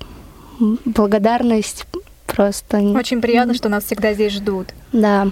благодарность 0.85 1.85
просто. 2.27 2.77
Очень 2.77 3.21
приятно, 3.21 3.53
что 3.53 3.69
нас 3.69 3.83
всегда 3.85 4.13
здесь 4.13 4.33
ждут. 4.33 4.69
Да. 4.93 5.25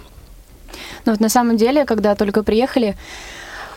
Ну 1.05 1.12
вот 1.12 1.19
на 1.19 1.29
самом 1.29 1.57
деле, 1.57 1.86
когда 1.86 2.15
только 2.15 2.43
приехали, 2.43 2.95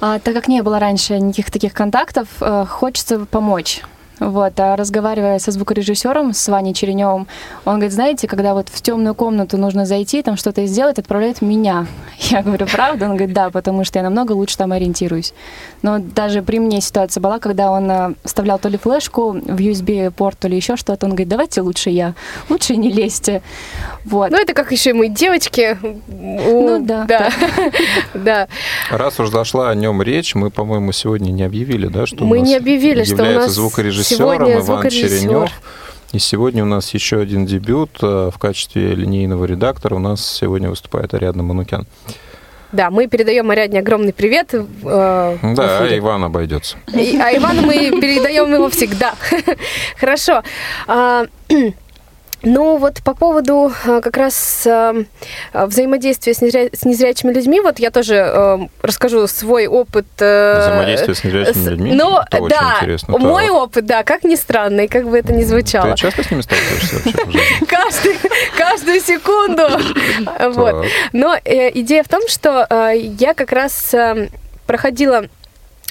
а, 0.00 0.18
так 0.18 0.34
как 0.34 0.48
не 0.48 0.62
было 0.62 0.78
раньше 0.78 1.18
никаких 1.18 1.50
таких 1.50 1.72
контактов, 1.72 2.28
а, 2.40 2.66
хочется 2.66 3.24
помочь. 3.26 3.82
Вот, 4.22 4.58
а 4.60 4.76
разговаривая 4.76 5.40
со 5.40 5.50
звукорежиссером, 5.50 6.32
с 6.32 6.48
Ваней 6.48 6.74
Череневым, 6.74 7.26
он 7.64 7.74
говорит, 7.74 7.92
знаете, 7.92 8.28
когда 8.28 8.54
вот 8.54 8.68
в 8.68 8.80
темную 8.80 9.16
комнату 9.16 9.58
нужно 9.58 9.84
зайти, 9.84 10.22
там 10.22 10.36
что-то 10.36 10.64
сделать, 10.66 11.00
отправляет 11.00 11.42
меня. 11.42 11.86
Я 12.18 12.42
говорю, 12.42 12.66
правда? 12.66 13.06
Он 13.06 13.16
говорит, 13.16 13.34
да, 13.34 13.50
потому 13.50 13.84
что 13.84 13.98
я 13.98 14.04
намного 14.04 14.32
лучше 14.32 14.56
там 14.56 14.72
ориентируюсь. 14.72 15.34
Но 15.82 15.98
даже 15.98 16.42
при 16.42 16.60
мне 16.60 16.80
ситуация 16.80 17.20
была, 17.20 17.40
когда 17.40 17.72
он 17.72 17.90
э, 17.90 18.14
вставлял 18.24 18.58
то 18.58 18.68
ли 18.68 18.78
флешку 18.78 19.32
в 19.32 19.56
USB-порт, 19.56 20.38
то 20.38 20.48
ли 20.48 20.56
еще 20.56 20.76
что-то, 20.76 21.06
он 21.06 21.12
говорит, 21.12 21.28
давайте 21.28 21.60
лучше 21.60 21.90
я, 21.90 22.14
лучше 22.48 22.76
не 22.76 22.92
лезьте. 22.92 23.42
Вот. 24.04 24.30
Ну, 24.30 24.40
это 24.40 24.54
как 24.54 24.70
еще 24.70 24.92
мы 24.94 25.08
девочки. 25.08 25.76
Ну, 26.08 26.78
да. 26.84 27.04
Да. 27.06 27.30
да. 28.14 28.48
Раз 28.90 29.18
уж 29.18 29.30
зашла 29.30 29.70
о 29.70 29.74
нем 29.74 30.00
речь, 30.00 30.34
мы, 30.34 30.50
по-моему, 30.50 30.92
сегодня 30.92 31.32
не 31.32 31.42
объявили, 31.42 31.88
да, 31.88 32.06
что 32.06 32.24
мы 32.24 32.40
не 32.40 32.56
объявили, 32.56 33.02
что 33.02 33.22
у 33.22 33.34
нас 33.34 33.58
звукорежиссером 34.16 34.60
Иван 34.60 34.90
Черенев. 34.90 35.50
И 36.12 36.18
сегодня 36.18 36.62
у 36.62 36.66
нас 36.66 36.92
еще 36.92 37.20
один 37.20 37.46
дебют 37.46 37.90
э, 38.02 38.30
в 38.32 38.38
качестве 38.38 38.94
линейного 38.94 39.46
редактора. 39.46 39.94
У 39.94 39.98
нас 39.98 40.24
сегодня 40.24 40.68
выступает 40.68 41.14
Ариадна 41.14 41.42
Манукян. 41.42 41.86
Да, 42.70 42.90
мы 42.90 43.06
передаем 43.06 43.50
Ариадне 43.50 43.78
огромный 43.78 44.12
привет. 44.12 44.52
Э, 44.52 44.62
да, 44.82 45.78
а 45.78 45.98
Иван 45.98 46.24
обойдется. 46.24 46.76
И, 46.92 47.18
а 47.18 47.34
Ивану 47.34 47.62
мы 47.62 47.74
передаем 48.00 48.52
его 48.52 48.68
всегда. 48.68 49.14
Хорошо. 49.98 50.42
Ну 52.42 52.76
вот 52.76 53.02
по 53.02 53.14
поводу 53.14 53.72
э, 53.84 54.00
как 54.02 54.16
раз 54.16 54.66
э, 54.66 55.04
взаимодействия 55.52 56.34
с, 56.34 56.40
незря... 56.40 56.68
с 56.72 56.84
незрячими 56.84 57.32
людьми, 57.32 57.60
вот 57.60 57.78
я 57.78 57.90
тоже 57.90 58.16
э, 58.16 58.58
расскажу 58.82 59.26
свой 59.26 59.66
опыт. 59.66 60.06
Взаимодействие 60.16 61.14
с 61.14 61.24
незрячими 61.24 61.68
людьми? 61.68 61.92
Ну, 61.94 62.18
это 62.18 62.48
да, 62.48 62.76
интересно. 62.80 63.18
мой 63.18 63.46
так. 63.46 63.54
опыт, 63.54 63.86
да, 63.86 64.02
как 64.02 64.24
ни 64.24 64.34
странно, 64.34 64.82
и 64.82 64.88
как 64.88 65.08
бы 65.08 65.18
это 65.18 65.32
ни 65.32 65.44
звучало. 65.44 65.92
Ты 65.92 65.96
часто 65.96 66.24
с 66.24 66.30
ними 66.30 66.40
сталкиваешься 66.40 66.96
вообще 67.60 68.16
каждую 68.58 69.00
секунду. 69.00 69.62
Вот. 70.52 70.86
Но 71.12 71.36
идея 71.44 72.02
в 72.02 72.08
том, 72.08 72.26
что 72.28 72.66
я 72.94 73.34
как 73.34 73.52
раз 73.52 73.94
проходила 74.66 75.18
а, 75.18 75.41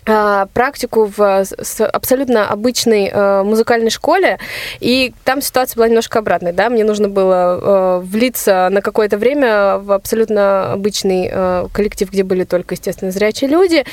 практику 0.04 1.12
в 1.16 1.46
абсолютно 1.94 2.50
обычной 2.50 3.10
э, 3.12 3.44
музыкальной 3.44 3.92
школе, 3.92 4.40
и 4.80 5.14
там 5.24 5.42
ситуация 5.42 5.76
была 5.78 5.88
немножко 5.88 6.20
обратной, 6.20 6.54
да, 6.54 6.70
мне 6.70 6.84
нужно 6.84 7.08
было 7.08 7.60
э, 7.62 8.00
влиться 8.04 8.70
на 8.72 8.82
какое-то 8.82 9.18
время 9.18 9.78
в 9.78 9.92
абсолютно 9.92 10.74
обычный 10.74 11.30
э, 11.32 11.68
коллектив, 11.72 12.10
где 12.12 12.24
были 12.24 12.46
только, 12.46 12.74
естественно, 12.74 13.12
зрячие 13.12 13.50
люди, 13.50 13.86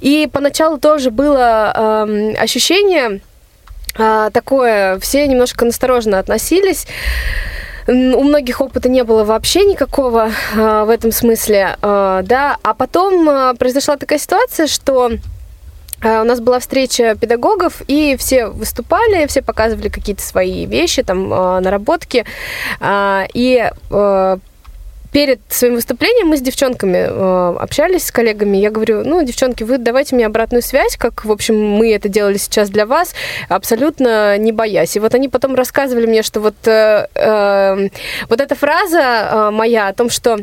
и 0.00 0.28
поначалу 0.32 0.78
тоже 0.78 1.10
было 1.10 1.72
э, 2.06 2.34
ощущение 2.38 3.20
такое, 3.94 4.98
все 5.00 5.26
немножко 5.26 5.66
настороженно 5.66 6.18
относились, 6.18 6.86
у 7.86 8.22
многих 8.22 8.60
опыта 8.60 8.88
не 8.88 9.04
было 9.04 9.24
вообще 9.24 9.64
никакого 9.64 10.30
э, 10.54 10.84
в 10.84 10.88
этом 10.88 11.12
смысле, 11.12 11.76
э, 11.80 12.22
да, 12.24 12.56
а 12.62 12.74
потом 12.74 13.28
э, 13.28 13.54
произошла 13.54 13.96
такая 13.96 14.18
ситуация, 14.18 14.66
что 14.66 15.10
а, 15.10 15.18
у 16.02 16.24
нас 16.24 16.40
была 16.40 16.58
встреча 16.58 17.14
педагогов, 17.14 17.82
и 17.86 18.16
все 18.18 18.46
выступали, 18.48 19.26
все 19.26 19.42
показывали 19.42 19.88
какие-то 19.88 20.22
свои 20.22 20.66
вещи, 20.66 21.02
там, 21.02 21.32
а, 21.32 21.60
наработки. 21.60 22.24
А, 22.80 23.26
и 23.32 23.70
перед 25.12 25.40
своим 25.50 25.74
выступлением 25.74 26.28
мы 26.28 26.38
с 26.38 26.40
девчонками 26.40 27.60
общались, 27.62 28.06
с 28.06 28.10
коллегами. 28.10 28.56
Я 28.56 28.70
говорю, 28.70 29.04
ну, 29.04 29.22
девчонки, 29.22 29.62
вы 29.62 29.76
давайте 29.76 30.16
мне 30.16 30.24
обратную 30.24 30.62
связь, 30.62 30.96
как, 30.96 31.26
в 31.26 31.30
общем, 31.30 31.62
мы 31.62 31.92
это 31.92 32.08
делали 32.08 32.38
сейчас 32.38 32.70
для 32.70 32.86
вас, 32.86 33.14
абсолютно 33.50 34.38
не 34.38 34.52
боясь. 34.52 34.96
И 34.96 35.00
вот 35.00 35.14
они 35.14 35.28
потом 35.28 35.54
рассказывали 35.54 36.06
мне, 36.06 36.22
что 36.22 36.40
вот, 36.40 36.54
э, 36.66 37.08
э, 37.14 37.88
вот 38.30 38.40
эта 38.40 38.54
фраза 38.54 39.50
моя 39.52 39.88
о 39.88 39.92
том, 39.92 40.08
что 40.08 40.38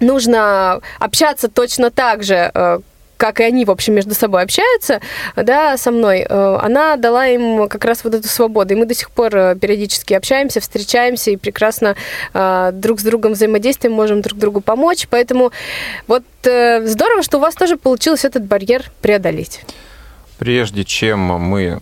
нужно 0.00 0.80
общаться 0.98 1.48
точно 1.48 1.90
так 1.90 2.24
же, 2.24 2.50
э, 2.52 2.80
как 3.22 3.38
и 3.38 3.44
они, 3.44 3.64
в 3.64 3.70
общем, 3.70 3.94
между 3.94 4.16
собой 4.16 4.42
общаются, 4.42 5.00
да, 5.36 5.76
со 5.76 5.92
мной, 5.92 6.26
э, 6.28 6.58
она 6.60 6.96
дала 6.96 7.28
им 7.28 7.68
как 7.68 7.84
раз 7.84 8.02
вот 8.02 8.14
эту 8.14 8.26
свободу. 8.26 8.74
И 8.74 8.76
мы 8.76 8.84
до 8.84 8.96
сих 8.96 9.12
пор 9.12 9.36
э, 9.36 9.54
периодически 9.54 10.12
общаемся, 10.14 10.58
встречаемся 10.58 11.30
и 11.30 11.36
прекрасно 11.36 11.94
э, 12.34 12.70
друг 12.72 12.98
с 12.98 13.04
другом 13.04 13.34
взаимодействуем, 13.34 13.94
можем 13.94 14.22
друг 14.22 14.40
другу 14.40 14.60
помочь. 14.60 15.06
Поэтому 15.08 15.52
вот 16.08 16.24
здорово, 16.42 17.22
что 17.22 17.38
у 17.38 17.40
вас 17.40 17.54
тоже 17.54 17.76
получилось 17.76 18.24
этот 18.24 18.44
барьер 18.44 18.90
преодолеть. 19.00 19.60
Прежде 20.38 20.84
чем 20.84 21.20
мы 21.20 21.78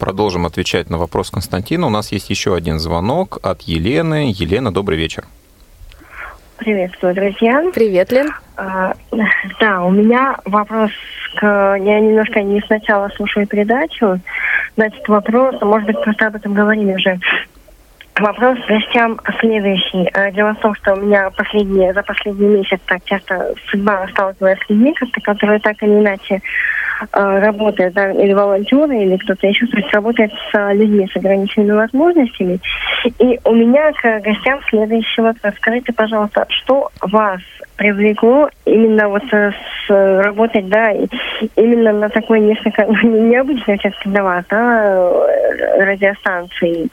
продолжим 0.00 0.46
отвечать 0.46 0.90
на 0.90 0.98
вопрос 0.98 1.30
Константина, 1.30 1.86
у 1.86 1.90
нас 1.90 2.10
есть 2.10 2.28
еще 2.28 2.56
один 2.56 2.80
звонок 2.80 3.38
от 3.42 3.62
Елены. 3.62 4.34
Елена, 4.36 4.72
добрый 4.74 4.98
вечер. 4.98 5.26
Приветствую, 6.60 7.14
друзья. 7.14 7.64
Привет, 7.72 8.12
Лен. 8.12 8.28
А, 8.58 8.92
да, 9.60 9.82
у 9.82 9.90
меня 9.90 10.36
вопрос 10.44 10.90
к... 11.36 11.42
Я 11.42 12.00
немножко 12.00 12.42
не 12.42 12.60
сначала 12.60 13.08
слушаю 13.16 13.46
передачу. 13.46 14.20
Значит, 14.76 15.08
вопрос, 15.08 15.58
может 15.62 15.86
быть, 15.86 16.02
просто 16.02 16.26
об 16.26 16.36
этом 16.36 16.52
говорили 16.52 16.92
уже. 16.92 17.18
Вопрос 18.18 18.58
гостям 18.68 19.18
следующий. 19.40 20.06
А, 20.12 20.30
дело 20.32 20.52
в 20.52 20.58
том, 20.58 20.74
что 20.74 20.92
у 20.92 21.00
меня 21.00 21.30
последние, 21.30 21.94
за 21.94 22.02
последний 22.02 22.58
месяц 22.58 22.78
так 22.84 23.02
часто 23.06 23.54
судьба 23.70 24.06
сталкивалась 24.08 24.58
с 24.58 24.68
людьми, 24.68 24.94
которые 25.24 25.60
так 25.60 25.82
или 25.82 25.98
иначе 25.98 26.42
работает, 27.12 27.94
да, 27.94 28.10
или 28.12 28.32
волонтеры, 28.32 29.02
или 29.02 29.16
кто-то 29.16 29.46
еще, 29.46 29.66
то 29.66 29.76
есть 29.78 29.92
работает 29.92 30.32
с 30.50 30.72
людьми 30.74 31.08
с 31.12 31.16
ограниченными 31.16 31.72
возможностями. 31.72 32.60
И 33.18 33.40
у 33.44 33.54
меня 33.54 33.92
к 33.92 34.20
гостям 34.20 34.60
следующий 34.68 35.22
вопрос. 35.22 35.54
Скажите, 35.56 35.92
пожалуйста, 35.92 36.46
что 36.48 36.90
вас 37.00 37.40
привлекло 37.76 38.50
именно 38.66 39.08
вот 39.08 39.22
с, 39.30 39.54
работать, 39.88 40.68
да, 40.68 40.92
именно 41.56 41.92
на 41.92 42.08
такой 42.10 42.40
несколько, 42.40 42.86
ну, 42.88 43.28
необычной 43.28 43.78
все-таки 43.78 44.08
для 44.10 44.22
вас, 44.22 44.44
да, 44.50 45.10
радиостанции? 45.78 46.88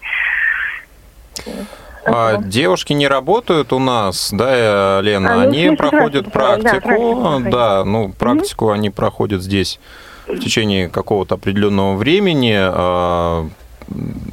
А 2.08 2.41
девушки 2.41 2.93
не 2.93 3.08
работают 3.08 3.74
у 3.74 3.80
нас, 3.80 4.30
да, 4.32 5.02
Лена, 5.02 5.34
а, 5.34 5.36
ну, 5.36 5.41
они 5.50 5.76
проходят 5.76 6.32
практику, 6.32 7.39
да, 7.43 7.50
да, 7.50 7.84
ну, 7.84 8.13
практику 8.17 8.70
mm-hmm. 8.70 8.74
они 8.74 8.89
проходят 8.89 9.41
здесь 9.41 9.80
в 10.28 10.39
течение 10.39 10.89
какого-то 10.89 11.36
определенного 11.36 11.96
времени. 11.96 12.56
А, 12.58 13.48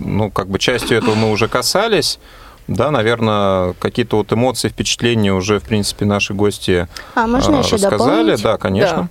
ну, 0.00 0.30
как 0.30 0.48
бы 0.48 0.58
частью 0.58 0.98
этого 0.98 1.14
мы 1.14 1.30
уже 1.30 1.48
касались. 1.48 2.18
Да, 2.66 2.90
наверное, 2.90 3.74
какие-то 3.74 4.16
вот 4.16 4.32
эмоции, 4.32 4.68
впечатления 4.68 5.32
уже, 5.32 5.60
в 5.60 5.64
принципе, 5.64 6.06
наши 6.06 6.32
гости 6.32 6.88
а, 7.14 7.26
можно 7.26 7.58
а, 7.58 7.62
еще 7.62 7.76
рассказали. 7.76 7.98
Дополнить? 7.98 8.42
Да, 8.42 8.56
конечно. 8.56 9.08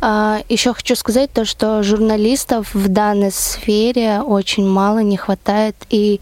Да. 0.00 0.40
А, 0.40 0.40
еще 0.48 0.74
хочу 0.74 0.96
сказать 0.96 1.30
то, 1.32 1.44
что 1.44 1.82
журналистов 1.84 2.74
в 2.74 2.88
данной 2.88 3.30
сфере 3.30 4.20
очень 4.20 4.68
мало, 4.68 5.00
не 5.00 5.16
хватает. 5.16 5.76
И 5.88 6.20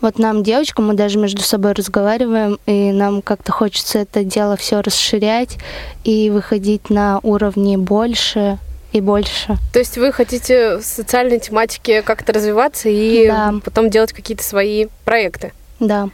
вот 0.00 0.18
нам, 0.18 0.42
девочкам, 0.42 0.88
мы 0.88 0.94
даже 0.94 1.18
между 1.18 1.42
собой 1.42 1.72
разговариваем, 1.72 2.58
и 2.66 2.90
нам 2.90 3.22
как-то 3.22 3.52
хочется 3.52 4.00
это 4.00 4.24
дело 4.24 4.56
все 4.56 4.80
расширять 4.80 5.58
и 6.02 6.30
выходить 6.30 6.90
на 6.90 7.20
уровни 7.22 7.76
больше, 7.76 8.58
и 8.92 9.00
больше. 9.00 9.56
То 9.72 9.78
есть 9.80 9.98
вы 9.98 10.12
хотите 10.12 10.76
в 10.78 10.82
социальной 10.82 11.40
тематике 11.40 12.02
как-то 12.02 12.32
развиваться 12.32 12.88
и 12.88 13.26
да. 13.26 13.54
потом 13.64 13.90
делать 13.90 14.12
какие-то 14.12 14.44
свои 14.44 14.86
проекты? 15.04 15.52
Да. 15.86 16.08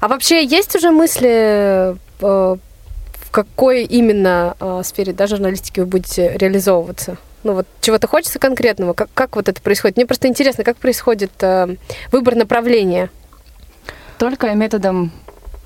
А 0.00 0.08
вообще 0.08 0.44
есть 0.44 0.74
уже 0.74 0.90
мысли, 0.90 1.94
э, 1.94 1.96
в 2.20 3.30
какой 3.30 3.84
именно 3.84 4.56
э, 4.58 4.82
сфере 4.84 5.12
да, 5.12 5.26
журналистики 5.26 5.80
вы 5.80 5.86
будете 5.86 6.36
реализовываться? 6.38 7.18
Ну 7.42 7.52
вот 7.52 7.66
чего-то 7.82 8.06
хочется 8.06 8.38
конкретного? 8.38 8.94
Как, 8.94 9.10
как 9.12 9.36
вот 9.36 9.48
это 9.48 9.60
происходит? 9.60 9.96
Мне 9.96 10.06
просто 10.06 10.28
интересно, 10.28 10.64
как 10.64 10.78
происходит 10.78 11.32
э, 11.42 11.76
выбор 12.10 12.34
направления? 12.34 13.10
Только 14.18 14.54
методом 14.54 15.12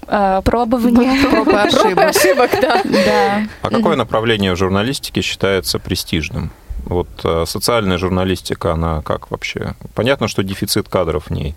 э, 0.09 0.43
пробования. 0.45 1.25
Проб 1.31 1.49
и 1.49 1.53
ошибок. 1.53 2.05
ошибок, 2.05 2.51
да. 2.61 2.83
да. 2.83 3.43
А 3.63 3.71
какое 3.71 3.95
направление 3.95 4.53
в 4.55 4.57
журналистике 4.57 5.23
считается 5.23 5.79
престижным? 5.79 6.51
Вот 6.85 7.09
социальная 7.47 7.99
журналистика, 7.99 8.73
она 8.73 9.03
как 9.03 9.31
вообще? 9.31 9.75
Понятно, 9.95 10.27
что 10.27 10.43
дефицит 10.43 10.89
кадров 10.89 11.27
в 11.27 11.31
ней. 11.31 11.55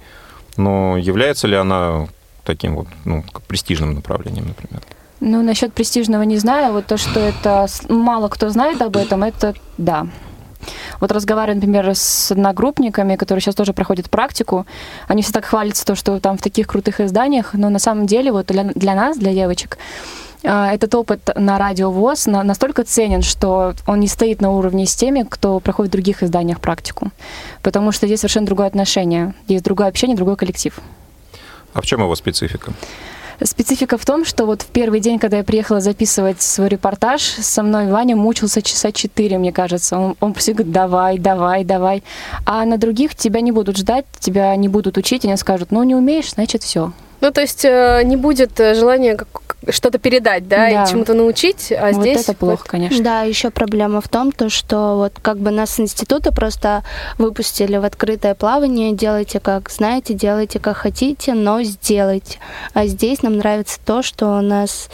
Но 0.58 0.98
является 0.98 1.48
ли 1.48 1.56
она 1.56 2.08
таким 2.44 2.76
вот 2.76 2.88
ну, 3.06 3.24
престижным 3.48 3.96
направлением, 3.96 4.48
например? 4.48 4.82
Ну, 5.20 5.44
насчет 5.44 5.74
престижного 5.74 6.24
не 6.24 6.38
знаю. 6.38 6.74
Вот 6.74 6.88
то, 6.88 6.98
что 6.98 7.20
это 7.20 7.68
мало 7.90 8.28
кто 8.28 8.50
знает 8.50 8.82
об 8.82 8.98
этом, 8.98 9.24
это 9.24 9.54
да. 9.78 10.08
Вот 11.00 11.12
разговариваю, 11.12 11.56
например, 11.56 11.90
с 11.90 12.32
одногруппниками, 12.32 13.16
которые 13.16 13.42
сейчас 13.42 13.56
тоже 13.56 13.74
проходят 13.74 14.10
практику, 14.10 14.66
они 15.08 15.22
все 15.22 15.32
так 15.32 15.46
хвалятся 15.46 15.86
то, 15.86 15.96
что 15.96 16.20
там 16.20 16.38
в 16.38 16.42
таких 16.42 16.68
крутых 16.68 17.00
изданиях, 17.00 17.54
но 17.54 17.70
на 17.70 17.80
самом 17.80 18.06
деле 18.06 18.32
вот 18.32 18.48
для, 18.48 18.66
для 18.66 18.96
нас, 18.96 19.18
для 19.18 19.34
девочек, 19.34 19.78
этот 20.44 20.96
опыт 20.96 21.30
на 21.36 21.58
радио 21.58 21.92
ВОЗ 21.92 22.26
настолько 22.26 22.84
ценен, 22.84 23.22
что 23.22 23.74
он 23.86 24.00
не 24.00 24.08
стоит 24.08 24.42
на 24.42 24.52
уровне 24.52 24.86
с 24.86 24.96
теми, 24.96 25.26
кто 25.30 25.60
проходит 25.60 25.92
в 25.92 25.94
других 25.94 26.24
изданиях 26.24 26.60
практику. 26.60 27.12
Потому 27.62 27.92
что 27.92 28.08
здесь 28.08 28.20
совершенно 28.20 28.48
другое 28.48 28.68
отношение. 28.68 29.34
Здесь 29.46 29.62
другое 29.62 29.88
общение, 29.88 30.18
другой 30.18 30.36
коллектив. 30.36 30.80
А 31.74 31.82
в 31.82 31.86
чем 31.86 32.02
его 32.02 32.16
специфика? 32.16 32.74
Специфика 33.44 33.98
в 33.98 34.06
том, 34.06 34.24
что 34.24 34.46
вот 34.46 34.62
в 34.62 34.68
первый 34.68 35.00
день, 35.00 35.18
когда 35.18 35.38
я 35.38 35.44
приехала 35.44 35.80
записывать 35.80 36.44
свой 36.44 36.70
репортаж, 36.70 37.22
со 37.22 37.64
мной 37.64 37.88
Ваня 37.88 38.16
мучился 38.16 38.62
часа 38.62 38.92
четыре, 38.92 39.40
мне 39.40 39.52
кажется. 39.52 39.98
Он, 39.98 40.16
он 40.20 40.34
все 40.36 40.54
говорит, 40.54 40.72
давай, 40.72 41.18
давай, 41.18 41.64
давай. 41.64 42.04
А 42.46 42.66
на 42.66 42.78
других 42.78 43.16
тебя 43.16 43.42
не 43.42 43.52
будут 43.52 43.78
ждать, 43.78 44.06
тебя 44.20 44.56
не 44.56 44.68
будут 44.68 44.98
учить, 44.98 45.26
они 45.26 45.36
скажут, 45.38 45.72
ну 45.72 45.82
не 45.84 45.96
умеешь, 45.96 46.34
значит 46.34 46.62
все. 46.62 46.94
Ну, 47.22 47.32
то 47.32 47.42
есть 47.42 47.64
э, 47.64 48.02
не 48.04 48.18
будет 48.18 48.60
э, 48.60 48.74
желания 48.74 49.18
что-то 49.70 50.00
передать, 50.00 50.48
да, 50.48 50.58
да. 50.58 50.84
и 50.84 50.90
чему-то 50.90 51.14
научить, 51.14 51.72
а 51.72 51.92
вот 51.92 52.02
здесь... 52.02 52.24
это 52.24 52.34
плохо, 52.34 52.62
вот... 52.62 52.68
конечно. 52.68 53.04
Да, 53.04 53.22
еще 53.22 53.52
проблема 53.52 54.02
в 54.02 54.10
том, 54.10 54.32
то, 54.32 54.50
что 54.50 54.96
вот 54.98 55.14
как 55.22 55.38
бы 55.38 55.52
нас 55.52 55.76
с 55.76 55.80
института 55.80 56.32
просто 56.32 56.84
выпустили 57.20 57.78
в 57.78 57.86
открытое 57.86 58.34
плавание, 58.34 58.94
делайте 58.94 59.40
как 59.40 59.70
знаете, 59.70 60.16
делайте 60.16 60.60
как 60.60 60.78
хотите, 60.78 61.34
но 61.34 61.62
сделайте. 61.62 62.40
А 62.74 62.88
здесь 62.88 63.22
нам 63.22 63.38
нравится 63.38 63.80
то, 63.86 64.02
что 64.02 64.42
нас 64.42 64.90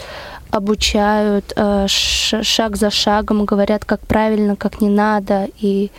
обучают 0.51 1.53
э, 1.55 1.87
шаг 1.87 2.75
за 2.75 2.89
шагом, 2.89 3.45
говорят, 3.45 3.85
как 3.85 4.01
правильно, 4.01 4.55
как 4.55 4.81
не 4.81 4.89
надо, 4.89 5.47
и 5.59 5.91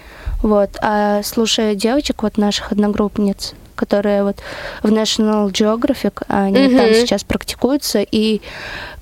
вот. 0.43 0.71
А 0.81 1.23
слушая 1.23 1.75
девочек, 1.75 2.23
вот 2.23 2.37
наших 2.37 2.73
одногруппниц, 2.73 3.55
которые 3.79 4.25
вот 4.25 4.37
в 4.83 4.93
National 4.93 5.51
Geographic, 5.51 6.23
они 6.27 6.59
mm-hmm. 6.59 6.77
там 6.77 6.95
сейчас 6.95 7.25
практикуются, 7.25 8.01
и 8.01 8.43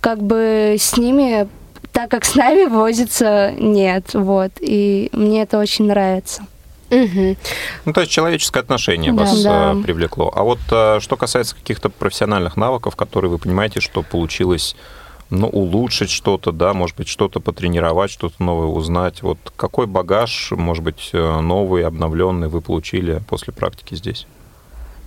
как 0.00 0.22
бы 0.22 0.76
с 0.78 0.96
ними, 0.96 1.48
так 1.92 2.10
как 2.10 2.24
с 2.24 2.34
нами 2.34 2.66
возится, 2.66 3.52
нет, 3.52 4.14
вот, 4.14 4.52
и 4.60 5.08
мне 5.12 5.42
это 5.42 5.58
очень 5.58 5.86
нравится. 5.86 6.42
Угу. 6.90 7.36
Ну, 7.84 7.92
то 7.92 8.00
есть 8.00 8.12
человеческое 8.12 8.60
отношение 8.60 9.12
да, 9.12 9.22
вас 9.22 9.42
да. 9.42 9.72
Э, 9.72 9.82
привлекло. 9.82 10.32
А 10.32 10.44
вот 10.44 10.60
э, 10.70 11.00
что 11.00 11.16
касается 11.16 11.56
каких-то 11.56 11.90
профессиональных 11.90 12.56
навыков, 12.56 12.94
которые 12.94 13.30
вы 13.30 13.38
понимаете, 13.38 13.80
что 13.80 14.02
получилось 14.02 14.76
ну, 15.30 15.48
улучшить 15.48 16.10
что-то, 16.10 16.52
да, 16.52 16.72
может 16.74 16.96
быть, 16.96 17.08
что-то 17.08 17.40
потренировать, 17.40 18.10
что-то 18.10 18.42
новое 18.42 18.68
узнать. 18.68 19.22
Вот 19.22 19.38
какой 19.56 19.86
багаж, 19.86 20.52
может 20.52 20.84
быть, 20.84 21.10
э, 21.12 21.40
новый, 21.40 21.84
обновленный 21.84 22.48
вы 22.48 22.60
получили 22.60 23.20
после 23.28 23.52
практики 23.52 23.94
здесь? 23.94 24.26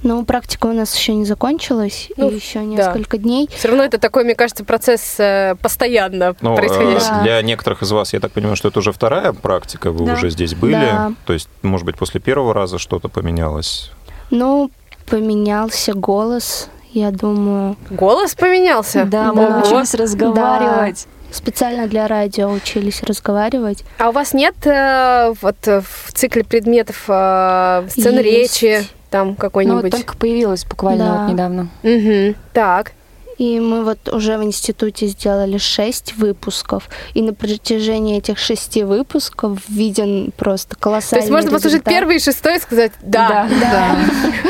Ну, 0.01 0.23
практика 0.23 0.67
у 0.67 0.73
нас 0.73 0.95
еще 0.95 1.13
не 1.13 1.25
закончилась, 1.25 2.09
ну, 2.15 2.29
и 2.29 2.35
еще 2.35 2.63
несколько 2.63 3.17
да. 3.17 3.23
дней. 3.23 3.49
Все 3.53 3.67
равно 3.67 3.83
это 3.83 3.97
такой, 3.97 4.23
мне 4.23 4.35
кажется, 4.35 4.63
процесс 4.63 5.15
э, 5.19 5.55
постоянно 5.61 6.35
ну, 6.41 6.55
происходящий. 6.55 7.09
Да. 7.09 7.21
Для 7.23 7.41
некоторых 7.41 7.81
из 7.81 7.91
вас, 7.91 8.13
я 8.13 8.19
так 8.19 8.31
понимаю, 8.31 8.55
что 8.55 8.69
это 8.69 8.79
уже 8.79 8.93
вторая 8.93 9.33
практика, 9.33 9.91
вы 9.91 10.05
да. 10.05 10.13
уже 10.13 10.29
здесь 10.29 10.55
были. 10.55 10.73
Да. 10.73 11.13
То 11.25 11.33
есть, 11.33 11.49
может 11.61 11.85
быть, 11.85 11.97
после 11.97 12.21
первого 12.21 12.53
раза 12.53 12.77
что-то 12.77 13.09
поменялось? 13.09 13.91
Ну, 14.31 14.71
поменялся 15.09 15.93
голос, 15.93 16.69
я 16.91 17.11
думаю. 17.11 17.75
Голос 17.89 18.35
поменялся? 18.35 19.03
Да, 19.05 19.33
мы 19.33 19.49
научились 19.49 19.93
разговаривать. 19.93 21.05
Да 21.05 21.19
специально 21.31 21.87
для 21.87 22.07
радио 22.07 22.49
учились 22.49 23.03
разговаривать. 23.03 23.83
А 23.99 24.09
у 24.09 24.11
вас 24.11 24.33
нет 24.33 24.55
э, 24.65 25.31
вот 25.41 25.57
в 25.63 26.11
цикле 26.11 26.43
предметов 26.43 27.03
э, 27.07 27.87
сцен 27.89 28.17
Есть. 28.17 28.63
речи? 28.63 28.87
Там 29.09 29.35
какой-нибудь? 29.35 29.83
Ну, 29.83 29.89
вот 29.89 29.91
только 29.91 30.17
появилась 30.17 30.65
буквально 30.65 31.05
да. 31.05 31.23
вот 31.23 31.31
недавно. 31.31 31.69
Угу. 31.83 32.35
Так. 32.53 32.93
И 33.39 33.61
мы 33.61 33.85
вот 33.85 34.09
уже 34.09 34.37
в 34.37 34.43
институте 34.43 35.07
сделали 35.07 35.57
шесть 35.57 36.13
выпусков. 36.17 36.89
И 37.13 37.21
на 37.21 37.33
протяжении 37.33 38.17
этих 38.17 38.37
шести 38.37 38.83
выпусков 38.83 39.59
виден 39.69 40.33
просто 40.35 40.75
колоссальный 40.75 41.21
То 41.21 41.31
есть 41.31 41.31
можно 41.31 41.51
послушать 41.51 41.85
первый 41.85 42.17
и 42.17 42.19
шестой 42.19 42.57
и 42.57 42.59
сказать 42.59 42.91
«да, 43.01 43.47
да, 43.49 43.69
да. 43.71 43.97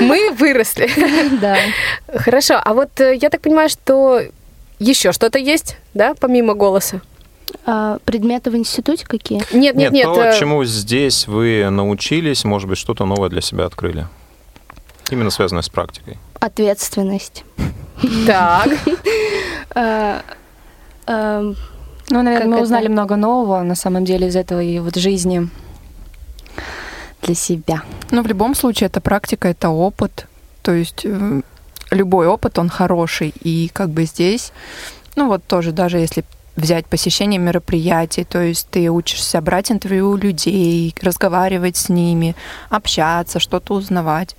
мы 0.01 0.31
выросли». 0.31 0.89
Да. 1.39 1.57
Хорошо. 2.15 2.59
А 2.63 2.73
вот 2.73 2.99
э, 2.99 3.15
я 3.15 3.29
так 3.29 3.41
понимаю, 3.41 3.69
что 3.69 4.21
еще 4.79 5.11
что-то 5.11 5.37
есть, 5.37 5.77
да, 5.93 6.15
помимо 6.19 6.55
голоса? 6.55 7.01
А, 7.65 7.99
предметы 8.05 8.49
в 8.49 8.55
институте 8.55 9.05
какие? 9.05 9.39
Нет, 9.53 9.75
нет, 9.75 9.75
нет. 9.75 9.91
нет 9.91 10.05
то, 10.05 10.23
э, 10.23 10.39
чему 10.39 10.65
здесь 10.65 11.27
вы 11.27 11.69
научились, 11.69 12.43
может 12.43 12.67
быть, 12.67 12.79
что-то 12.79 13.05
новое 13.05 13.29
для 13.29 13.41
себя 13.41 13.65
открыли. 13.65 14.07
Именно 15.11 15.29
связанное 15.29 15.63
с 15.63 15.69
практикой. 15.69 16.17
Ответственность. 16.39 17.43
Так. 18.27 18.69
А, 19.75 20.21
эм, 21.07 21.55
ну, 22.09 22.21
наверное, 22.23 22.57
мы 22.57 22.61
узнали 22.61 22.87
много 22.87 23.15
нового, 23.15 23.61
на 23.63 23.75
самом 23.75 24.05
деле, 24.05 24.27
из 24.27 24.35
этого 24.35 24.61
и 24.61 24.79
вот 24.79 24.95
жизни 24.95 25.49
для 27.21 27.35
себя. 27.35 27.83
Ну, 28.11 28.23
в 28.23 28.27
любом 28.27 28.55
случае, 28.55 28.87
это 28.87 29.01
практика, 29.01 29.47
это 29.47 29.69
опыт. 29.69 30.27
То 30.61 30.71
есть 30.73 31.01
э, 31.03 31.41
любой 31.91 32.27
опыт, 32.27 32.57
он 32.59 32.69
хороший. 32.69 33.33
И 33.43 33.69
как 33.73 33.89
бы 33.89 34.05
здесь, 34.05 34.51
ну 35.15 35.27
вот 35.27 35.43
тоже, 35.45 35.71
даже 35.71 35.97
если 35.97 36.23
взять 36.55 36.85
посещение 36.85 37.39
мероприятий, 37.39 38.23
то 38.23 38.41
есть 38.41 38.67
ты 38.69 38.89
учишься 38.89 39.41
брать 39.41 39.71
интервью 39.71 40.11
у 40.11 40.17
людей, 40.17 40.93
разговаривать 41.01 41.77
с 41.77 41.89
ними, 41.89 42.35
общаться, 42.69 43.39
что-то 43.39 43.75
узнавать. 43.75 44.35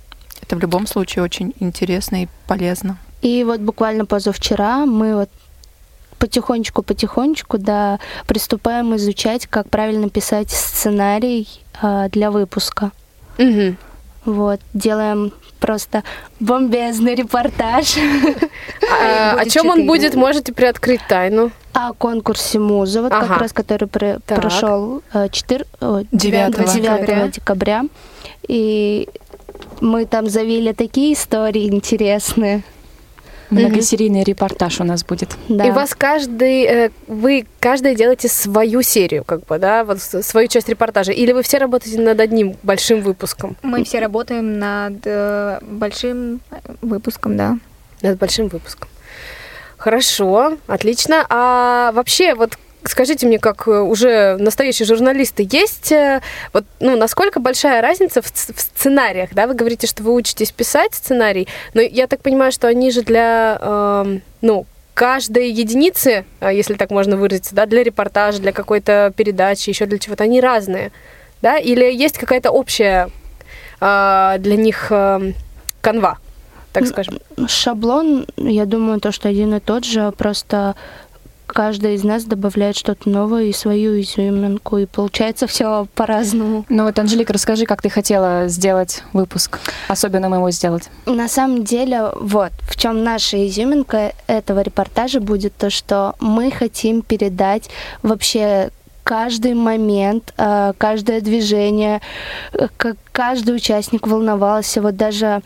Это 0.51 0.57
в 0.57 0.61
любом 0.63 0.85
случае 0.85 1.23
очень 1.23 1.53
интересно 1.61 2.23
и 2.23 2.27
полезно. 2.45 2.97
И 3.21 3.45
вот 3.45 3.61
буквально 3.61 4.05
позавчера 4.05 4.85
мы 4.85 5.15
вот 5.15 5.29
потихонечку-потихонечку, 6.19 7.57
да, 7.57 7.99
приступаем 8.27 8.93
изучать, 8.97 9.47
как 9.47 9.69
правильно 9.69 10.09
писать 10.09 10.51
сценарий 10.51 11.47
э, 11.81 12.09
для 12.11 12.31
выпуска. 12.31 12.91
Угу. 13.39 13.75
Вот, 14.25 14.59
делаем 14.73 15.31
просто 15.61 16.03
бомбезный 16.41 17.15
репортаж. 17.15 17.95
А, 18.91 19.39
о 19.39 19.45
чем 19.45 19.69
он 19.69 19.87
будет, 19.87 20.15
можете 20.15 20.51
приоткрыть 20.51 20.99
тайну? 21.07 21.51
О 21.71 21.93
конкурсе 21.93 22.59
музы, 22.59 23.01
вот 23.01 23.11
как 23.11 23.37
раз, 23.37 23.53
который 23.53 23.87
прошел 23.87 25.01
4, 25.13 25.65
9 26.11 27.31
декабря. 27.31 27.85
И 28.49 29.07
мы 29.81 30.05
там 30.05 30.29
завели 30.29 30.73
такие 30.73 31.13
истории 31.13 31.67
интересные. 31.67 32.63
Многосерийный 33.51 34.23
репортаж 34.23 34.79
у 34.79 34.85
нас 34.85 35.03
будет. 35.03 35.35
Да. 35.49 35.65
И 35.65 35.71
у 35.71 35.73
вас 35.73 35.93
каждый, 35.93 36.63
э, 36.63 36.89
вы 37.07 37.45
каждый 37.59 37.95
делаете 37.95 38.29
свою 38.29 38.81
серию, 38.81 39.25
как 39.25 39.45
бы, 39.45 39.59
да, 39.59 39.83
вот 39.83 40.01
свою 40.01 40.47
часть 40.47 40.69
репортажа, 40.69 41.11
или 41.11 41.33
вы 41.33 41.43
все 41.43 41.57
работаете 41.57 41.99
над 41.99 42.19
одним 42.21 42.55
большим 42.63 43.01
выпуском? 43.01 43.57
Мы 43.61 43.83
все 43.83 43.99
работаем 43.99 44.57
над 44.57 45.01
э, 45.03 45.59
большим 45.63 46.39
выпуском, 46.81 47.35
да. 47.35 47.57
Над 48.01 48.17
большим 48.17 48.47
выпуском. 48.47 48.87
Хорошо, 49.75 50.57
отлично. 50.67 51.25
А 51.29 51.91
вообще, 51.91 52.35
вот 52.35 52.57
Скажите 52.83 53.27
мне, 53.27 53.37
как 53.37 53.67
э, 53.67 53.79
уже 53.79 54.37
настоящие 54.37 54.87
журналисты, 54.87 55.47
есть 55.49 55.91
э, 55.91 56.21
вот, 56.51 56.65
ну, 56.79 56.97
насколько 56.97 57.39
большая 57.39 57.81
разница 57.81 58.21
в, 58.21 58.25
в 58.25 58.59
сценариях, 58.59 59.29
да? 59.33 59.45
Вы 59.45 59.53
говорите, 59.53 59.85
что 59.85 60.01
вы 60.01 60.13
учитесь 60.13 60.51
писать 60.51 60.95
сценарий, 60.95 61.47
но 61.73 61.81
я 61.81 62.07
так 62.07 62.21
понимаю, 62.21 62.51
что 62.51 62.67
они 62.67 62.89
же 62.91 63.03
для, 63.03 63.57
э, 63.61 64.19
ну, 64.41 64.65
каждой 64.95 65.51
единицы, 65.51 66.25
э, 66.39 66.49
если 66.53 66.73
так 66.73 66.89
можно 66.89 67.17
выразиться, 67.17 67.53
да, 67.53 67.67
для 67.67 67.83
репортажа, 67.83 68.39
для 68.39 68.51
какой-то 68.51 69.13
передачи, 69.15 69.69
еще 69.69 69.85
для 69.85 69.99
чего-то, 69.99 70.23
они 70.23 70.41
разные, 70.41 70.91
да? 71.41 71.57
Или 71.59 71.85
есть 71.85 72.17
какая-то 72.17 72.49
общая 72.49 73.09
э, 73.79 74.35
для 74.39 74.55
них 74.55 74.87
э, 74.89 75.33
канва? 75.81 76.17
так 76.73 76.87
скажем? 76.87 77.19
Шаблон, 77.47 78.25
я 78.37 78.65
думаю, 78.65 78.99
то, 78.99 79.11
что 79.11 79.29
один 79.29 79.55
и 79.55 79.59
тот 79.59 79.85
же, 79.85 80.11
просто 80.17 80.75
каждый 81.51 81.95
из 81.95 82.03
нас 82.03 82.23
добавляет 82.23 82.75
что-то 82.75 83.09
новое 83.09 83.43
и 83.43 83.53
свою 83.53 83.99
изюминку, 83.99 84.77
и 84.77 84.85
получается 84.85 85.47
все 85.47 85.87
по-разному. 85.95 86.65
Ну 86.69 86.85
вот, 86.85 86.97
Анжелика, 86.97 87.33
расскажи, 87.33 87.65
как 87.65 87.81
ты 87.81 87.89
хотела 87.89 88.47
сделать 88.47 89.03
выпуск, 89.13 89.59
особенно 89.87 90.33
его 90.33 90.51
сделать. 90.51 90.89
На 91.05 91.27
самом 91.27 91.63
деле, 91.63 92.11
вот, 92.15 92.51
в 92.61 92.75
чем 92.77 93.03
наша 93.03 93.47
изюминка 93.47 94.13
этого 94.27 94.61
репортажа 94.61 95.19
будет 95.19 95.55
то, 95.55 95.69
что 95.69 96.15
мы 96.19 96.51
хотим 96.51 97.01
передать 97.01 97.69
вообще 98.01 98.71
каждый 99.03 99.53
момент, 99.53 100.33
э, 100.37 100.73
каждое 100.77 101.21
движение, 101.21 102.01
э, 102.53 102.67
каждый 103.11 103.55
участник 103.55 104.07
волновался. 104.07 104.81
Вот 104.81 104.95
даже 104.95 105.41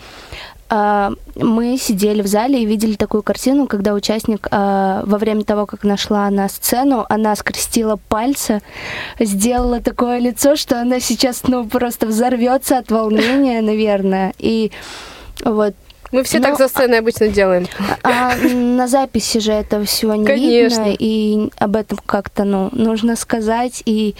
мы 0.69 1.77
сидели 1.77 2.21
в 2.21 2.27
зале 2.27 2.63
и 2.63 2.65
видели 2.65 2.95
такую 2.95 3.21
картину, 3.21 3.67
когда 3.67 3.93
участник 3.93 4.47
а, 4.51 5.03
во 5.05 5.17
время 5.17 5.43
того, 5.43 5.65
как 5.65 5.83
нашла 5.83 6.29
на 6.29 6.49
сцену, 6.49 7.05
она 7.07 7.35
скрестила 7.35 7.97
пальцы, 8.09 8.61
сделала 9.19 9.79
такое 9.79 10.19
лицо, 10.19 10.55
что 10.55 10.81
она 10.81 10.99
сейчас 10.99 11.43
ну 11.43 11.67
просто 11.67 12.07
взорвется 12.07 12.79
от 12.79 12.89
волнения, 12.89 13.61
наверное. 13.75 14.33
И 14.39 14.71
вот 15.43 15.75
Мы 16.11 16.23
все 16.23 16.39
ну, 16.39 16.45
так 16.45 16.57
за 16.57 16.67
сценой 16.67 16.99
обычно 16.99 17.27
делаем. 17.27 17.67
А, 18.01 18.31
а 18.31 18.35
на 18.35 18.87
записи 18.87 19.39
же 19.39 19.51
этого 19.51 19.85
всего 19.85 20.15
не 20.15 20.25
Конечно. 20.25 20.83
видно, 20.83 20.95
и 20.97 21.49
об 21.57 21.75
этом 21.75 21.99
как-то 22.05 22.43
ну, 22.43 22.69
нужно 22.71 23.15
сказать. 23.15 23.83
И 23.85 24.15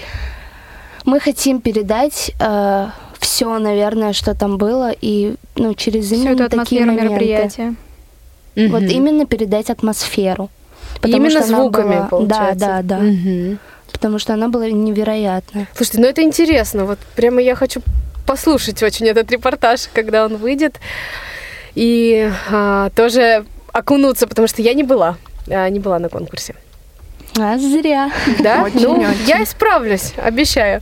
мы 1.05 1.19
хотим 1.19 1.62
передать 1.62 2.31
э, 2.39 2.88
все, 3.19 3.58
наверное, 3.60 4.13
что 4.13 4.34
там 4.36 4.58
было, 4.58 4.91
и 4.91 5.36
ну, 5.56 5.73
через 5.73 6.12
именно 6.12 6.47
Всю 6.47 6.58
такие 6.58 6.86
моменты. 6.86 7.04
мероприятия. 7.06 7.75
Вот 8.56 8.84
угу. 8.84 8.91
именно 8.91 9.25
передать 9.25 9.69
атмосферу. 9.69 10.49
Потому 11.01 11.25
именно 11.25 11.41
что 11.41 11.47
звуками, 11.47 11.95
была... 11.95 12.08
получается. 12.08 12.60
Да, 12.60 12.82
да, 12.82 12.99
да. 12.99 13.06
Угу. 13.06 13.58
Потому 13.91 14.19
что 14.19 14.34
она 14.34 14.47
была 14.47 14.69
невероятная. 14.69 15.67
Слушайте, 15.75 16.01
ну 16.01 16.08
это 16.08 16.21
интересно. 16.23 16.86
Вот 16.86 16.99
прямо 17.15 17.41
я 17.41 17.56
хочу 17.56 17.82
послушать 18.25 18.82
очень 18.84 19.08
этот 19.08 19.32
репортаж, 19.32 19.88
когда 19.93 20.25
он 20.25 20.38
выйдет. 20.38 20.80
И 21.75 22.32
а, 22.49 22.89
тоже 22.95 23.45
окунуться, 23.71 24.28
потому 24.28 24.47
что 24.47 24.62
я 24.62 24.73
не 24.73 24.84
была. 24.84 25.17
А, 25.49 25.69
не 25.69 25.80
была 25.80 25.99
на 25.99 26.10
конкурсе. 26.10 26.56
А 27.38 27.58
зря. 27.58 28.12
Да? 28.39 28.63
Очень, 28.63 28.82
ну, 28.82 28.93
очень. 28.93 29.25
я 29.28 29.43
исправлюсь, 29.43 30.13
обещаю. 30.17 30.82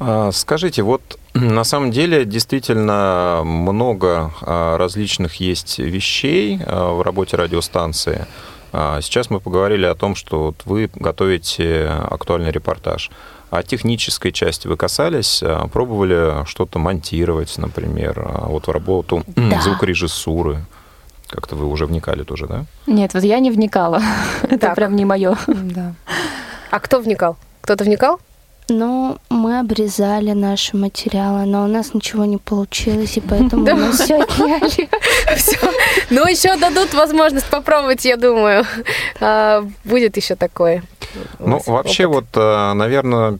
А, 0.00 0.32
скажите, 0.32 0.82
вот 0.82 1.18
на 1.34 1.62
самом 1.62 1.90
деле 1.90 2.24
действительно 2.24 3.42
много 3.44 4.32
а, 4.40 4.78
различных 4.78 5.34
есть 5.36 5.78
вещей 5.78 6.58
а, 6.64 6.94
в 6.94 7.02
работе 7.02 7.36
радиостанции. 7.36 8.26
Сейчас 8.72 9.30
мы 9.30 9.40
поговорили 9.40 9.84
о 9.84 9.96
том, 9.96 10.14
что 10.14 10.44
вот 10.44 10.62
вы 10.64 10.88
готовите 10.94 11.88
актуальный 11.88 12.52
репортаж. 12.52 13.10
А 13.50 13.64
технической 13.64 14.30
части 14.30 14.68
вы 14.68 14.76
касались? 14.76 15.42
Пробовали 15.72 16.46
что-то 16.46 16.78
монтировать, 16.78 17.58
например, 17.58 18.24
вот 18.44 18.68
в 18.68 18.70
работу 18.70 19.24
да. 19.26 19.60
звукорежиссуры? 19.60 20.64
Как-то 21.26 21.56
вы 21.56 21.66
уже 21.66 21.86
вникали 21.86 22.22
тоже, 22.22 22.46
да? 22.46 22.64
Нет, 22.86 23.12
вот 23.12 23.24
я 23.24 23.40
не 23.40 23.50
вникала. 23.50 24.00
Это 24.48 24.72
прям 24.76 24.94
не 24.94 25.04
мое. 25.04 25.36
Да. 25.48 25.94
А 26.70 26.78
кто 26.78 27.00
вникал? 27.00 27.36
Кто-то 27.60 27.82
вникал? 27.82 28.20
Ну, 28.70 29.18
мы 29.28 29.58
обрезали 29.58 30.30
наши 30.30 30.76
материалы, 30.76 31.44
но 31.44 31.64
у 31.64 31.66
нас 31.66 31.92
ничего 31.92 32.24
не 32.24 32.36
получилось, 32.36 33.16
и 33.16 33.20
поэтому 33.20 33.64
мы 33.64 33.92
все 33.92 34.22
отняли. 34.22 34.88
Все. 35.36 35.58
Ну, 36.10 36.24
еще 36.26 36.56
дадут 36.56 36.94
возможность 36.94 37.50
попробовать, 37.50 38.04
я 38.04 38.16
думаю. 38.16 38.64
А, 39.20 39.66
будет 39.84 40.16
еще 40.16 40.36
такое. 40.36 40.84
Ну, 41.40 41.60
вообще, 41.66 42.06
вот, 42.06 42.26
э, 42.34 42.72
наверное, 42.74 43.38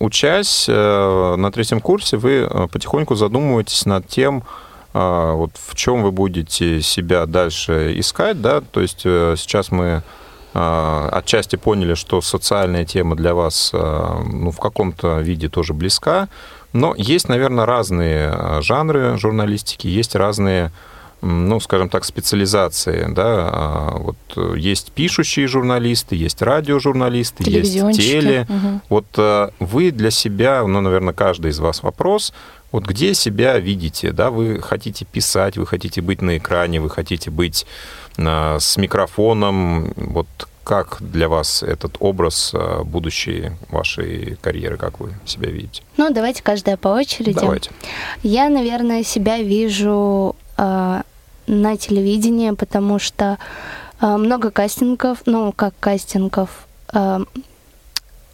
учась 0.00 0.66
э, 0.68 1.34
на 1.36 1.50
третьем 1.50 1.80
курсе, 1.80 2.18
вы 2.18 2.46
э, 2.48 2.68
потихоньку 2.70 3.14
задумываетесь 3.14 3.86
над 3.86 4.06
тем, 4.06 4.44
вот 4.94 5.50
в 5.54 5.76
чем 5.76 6.02
вы 6.02 6.10
будете 6.10 6.80
себя 6.80 7.26
дальше 7.26 7.92
искать, 8.00 8.40
да, 8.40 8.62
то 8.62 8.80
есть 8.80 9.02
сейчас 9.02 9.70
мы 9.70 10.02
отчасти 10.54 11.56
поняли, 11.56 11.94
что 11.94 12.20
социальная 12.20 12.84
тема 12.84 13.16
для 13.16 13.34
вас 13.34 13.70
а, 13.72 14.22
ну, 14.24 14.50
в 14.50 14.58
каком-то 14.58 15.20
виде 15.20 15.48
тоже 15.48 15.74
близка, 15.74 16.28
но 16.72 16.94
есть, 16.96 17.28
наверное, 17.28 17.66
разные 17.66 18.30
а, 18.30 18.60
жанры 18.62 19.16
журналистики, 19.18 19.86
есть 19.86 20.14
разные 20.14 20.72
ну, 21.20 21.58
скажем 21.58 21.88
так, 21.88 22.04
специализации, 22.04 23.06
да, 23.10 23.90
вот 23.96 24.56
есть 24.56 24.92
пишущие 24.92 25.48
журналисты, 25.48 26.14
есть 26.14 26.40
радиожурналисты, 26.42 27.42
есть 27.50 27.74
теле. 27.96 28.46
Угу. 28.48 28.80
Вот 28.88 29.50
вы 29.58 29.90
для 29.90 30.12
себя, 30.12 30.64
ну, 30.64 30.80
наверное, 30.80 31.12
каждый 31.12 31.50
из 31.50 31.58
вас 31.58 31.82
вопрос, 31.82 32.32
вот 32.70 32.84
где 32.84 33.14
себя 33.14 33.58
видите, 33.58 34.12
да, 34.12 34.30
вы 34.30 34.60
хотите 34.60 35.04
писать, 35.04 35.56
вы 35.56 35.66
хотите 35.66 36.02
быть 36.02 36.20
на 36.20 36.36
экране, 36.36 36.80
вы 36.80 36.90
хотите 36.90 37.30
быть 37.30 37.66
с 38.18 38.76
микрофоном. 38.76 39.92
Вот 39.96 40.26
как 40.68 40.98
для 41.00 41.30
вас 41.30 41.62
этот 41.62 41.96
образ 41.98 42.50
а, 42.52 42.84
будущей 42.84 43.52
вашей 43.70 44.36
карьеры, 44.42 44.76
как 44.76 45.00
вы 45.00 45.14
себя 45.24 45.48
видите? 45.50 45.82
Ну, 45.96 46.12
давайте 46.12 46.42
каждая 46.42 46.76
по 46.76 46.88
очереди. 46.88 47.40
Давайте. 47.40 47.70
Я, 48.22 48.50
наверное, 48.50 49.02
себя 49.02 49.38
вижу 49.38 50.36
э, 50.58 51.02
на 51.46 51.76
телевидении, 51.78 52.50
потому 52.50 52.98
что 52.98 53.38
э, 54.02 54.16
много 54.18 54.50
кастингов, 54.50 55.22
ну, 55.24 55.52
как 55.52 55.72
кастингов, 55.80 56.50
э, 56.92 57.20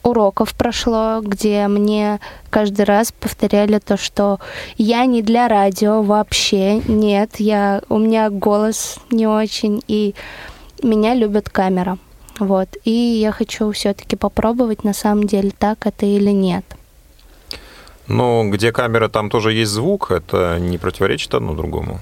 уроков 0.04 0.54
прошло, 0.54 1.20
где 1.22 1.66
мне 1.66 2.20
каждый 2.50 2.84
раз 2.84 3.12
повторяли 3.12 3.78
то, 3.78 3.96
что 3.96 4.38
я 4.76 5.06
не 5.06 5.22
для 5.22 5.48
радио 5.48 6.02
вообще, 6.02 6.78
нет, 6.86 7.36
я, 7.38 7.82
у 7.88 7.98
меня 7.98 8.30
голос 8.30 8.98
не 9.10 9.26
очень, 9.26 9.82
и 9.88 10.14
меня 10.82 11.14
любит 11.14 11.48
камера. 11.48 11.98
Вот. 12.38 12.68
И 12.84 12.90
я 12.90 13.32
хочу 13.32 13.70
все-таки 13.72 14.16
попробовать, 14.16 14.84
на 14.84 14.92
самом 14.92 15.26
деле, 15.26 15.50
так 15.50 15.86
это 15.86 16.06
или 16.06 16.30
нет. 16.30 16.64
Но 18.06 18.44
где 18.50 18.70
камера, 18.72 19.08
там 19.08 19.30
тоже 19.30 19.52
есть 19.52 19.72
звук, 19.72 20.10
это 20.10 20.58
не 20.58 20.78
противоречит 20.78 21.34
одно 21.34 21.54
другому? 21.54 22.00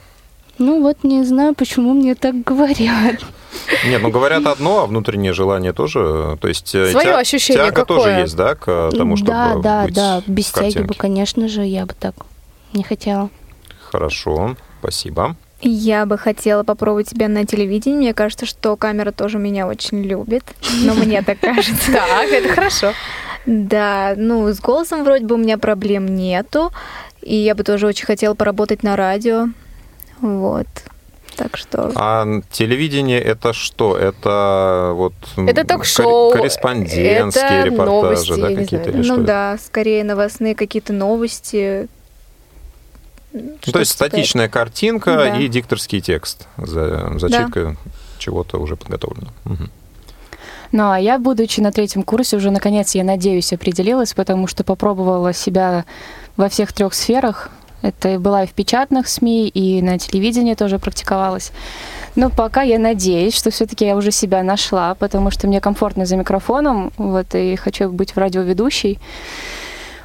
Ну 0.59 0.83
вот 0.83 1.05
не 1.05 1.25
знаю, 1.25 1.55
почему 1.55 1.93
мне 1.95 2.15
так 2.15 2.43
говорят. 2.43 3.17
Нет, 3.87 4.03
ну 4.03 4.11
говорят 4.11 4.47
одно, 4.47 4.83
а 4.83 4.87
внутреннее 4.87 5.33
желание 5.33 5.73
тоже, 5.73 6.39
то 6.41 6.49
есть 6.49 6.75
э, 6.75 6.91
Свое 6.91 7.07
тя- 7.07 7.19
ощущение 7.19 7.65
тяга 7.65 7.81
какое? 7.83 7.99
тоже 7.99 8.11
есть, 8.21 8.37
да, 8.37 8.55
к 8.55 8.91
тому, 8.93 9.17
чтобы 9.17 9.33
Да, 9.33 9.55
да, 9.57 9.85
быть 9.85 9.95
да, 9.95 10.23
без 10.27 10.51
тяги 10.51 10.79
бы, 10.83 10.95
конечно 10.95 11.49
же, 11.49 11.63
я 11.63 11.87
бы 11.87 11.95
так 11.99 12.15
не 12.73 12.83
хотела. 12.83 13.31
Хорошо, 13.91 14.57
спасибо. 14.81 15.37
Я 15.61 16.07
бы 16.07 16.19
хотела 16.19 16.65
попробовать 16.65 17.09
себя 17.09 17.29
на 17.29 17.45
телевидении. 17.47 17.97
Мне 17.99 18.15
кажется, 18.15 18.47
что 18.47 18.75
камера 18.77 19.13
тоже 19.13 19.39
меня 19.39 19.69
очень 19.69 20.03
любит. 20.03 20.43
Но 20.83 20.95
мне 20.95 21.23
так 21.23 21.39
кажется. 21.39 21.93
Так, 21.93 22.29
это 22.31 22.49
хорошо. 22.53 22.93
Да, 23.47 24.15
ну, 24.17 24.49
с 24.49 24.59
голосом 24.61 25.05
вроде 25.05 25.25
бы 25.25 25.37
у 25.37 25.39
меня 25.39 25.59
проблем 25.59 26.07
нету. 26.17 26.73
И 27.21 27.37
я 27.37 27.55
бы 27.55 27.63
тоже 27.63 27.87
очень 27.87 28.07
хотела 28.07 28.35
поработать 28.35 28.83
на 28.83 28.97
радио. 28.97 29.47
Вот. 30.21 30.67
Так 31.37 31.57
что... 31.57 31.91
А 31.95 32.27
телевидение 32.51 33.21
это 33.21 33.53
что? 33.53 33.97
Это 33.97 34.93
вот... 34.95 35.15
Это 35.37 35.65
ток-шоу. 35.65 36.33
Корреспондентские 36.33 37.61
это 37.61 37.69
репортажи, 37.69 38.37
новости, 38.37 38.41
да, 38.41 38.55
какие-то? 38.55 38.91
Или 38.91 39.09
ну 39.09 39.17
да, 39.23 39.59
скорее 39.65 40.05
новостные 40.05 40.55
какие-то 40.55 40.93
новости. 40.93 41.89
Ну, 43.33 43.57
то 43.73 43.79
есть 43.79 43.93
статичная 43.93 44.47
это? 44.47 44.55
картинка 44.55 45.17
да. 45.17 45.39
и 45.39 45.49
дикторский 45.49 46.01
текст, 46.01 46.47
за, 46.59 47.19
зачитка 47.19 47.65
да. 47.65 47.77
чего-то 48.19 48.59
уже 48.59 48.77
подготовленного. 48.77 49.33
Угу. 49.47 49.69
Ну, 50.73 50.91
а 50.91 50.99
я, 50.99 51.19
будучи 51.19 51.61
на 51.61 51.71
третьем 51.71 52.03
курсе, 52.03 52.37
уже 52.37 52.51
наконец, 52.51 52.95
я 52.95 53.05
надеюсь, 53.05 53.53
определилась, 53.53 54.15
потому 54.15 54.47
что 54.47 54.65
попробовала 54.65 55.33
себя 55.33 55.85
во 56.37 56.49
всех 56.49 56.73
трех 56.73 56.95
сферах. 56.95 57.51
Это 57.83 58.19
была 58.19 58.45
и 58.45 58.47
в 58.47 58.53
печатных 58.53 59.09
СМИ, 59.09 59.49
и 59.49 59.83
на 59.83 59.99
телевидении 59.99 60.55
тоже 60.55 60.79
практиковалась. 60.79 61.53
Но 62.15 62.31
пока 62.31 62.63
я 62.63 62.79
надеюсь, 62.79 63.35
что 63.35 63.51
все-таки 63.51 63.85
я 63.85 63.97
уже 63.97 64.13
себя 64.13 64.43
нашла, 64.43 64.95
потому 64.95 65.31
что 65.31 65.49
мне 65.49 65.61
комфортно 65.61 66.07
за 66.07 66.17
микрофоном, 66.17 66.93
вот, 66.97 67.35
и 67.35 67.57
хочу 67.57 67.91
быть 67.91 68.13
в 68.13 68.19
радиоведущей. 68.19 68.99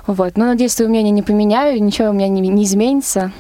Вот. 0.07 0.37
Но 0.37 0.45
надеюсь, 0.45 0.71
свои 0.71 0.87
умения 0.87 1.11
не 1.11 1.21
поменяю, 1.21 1.83
ничего 1.83 2.09
у 2.09 2.13
меня 2.13 2.27
не, 2.27 2.41
не 2.41 2.63
изменится. 2.63 3.31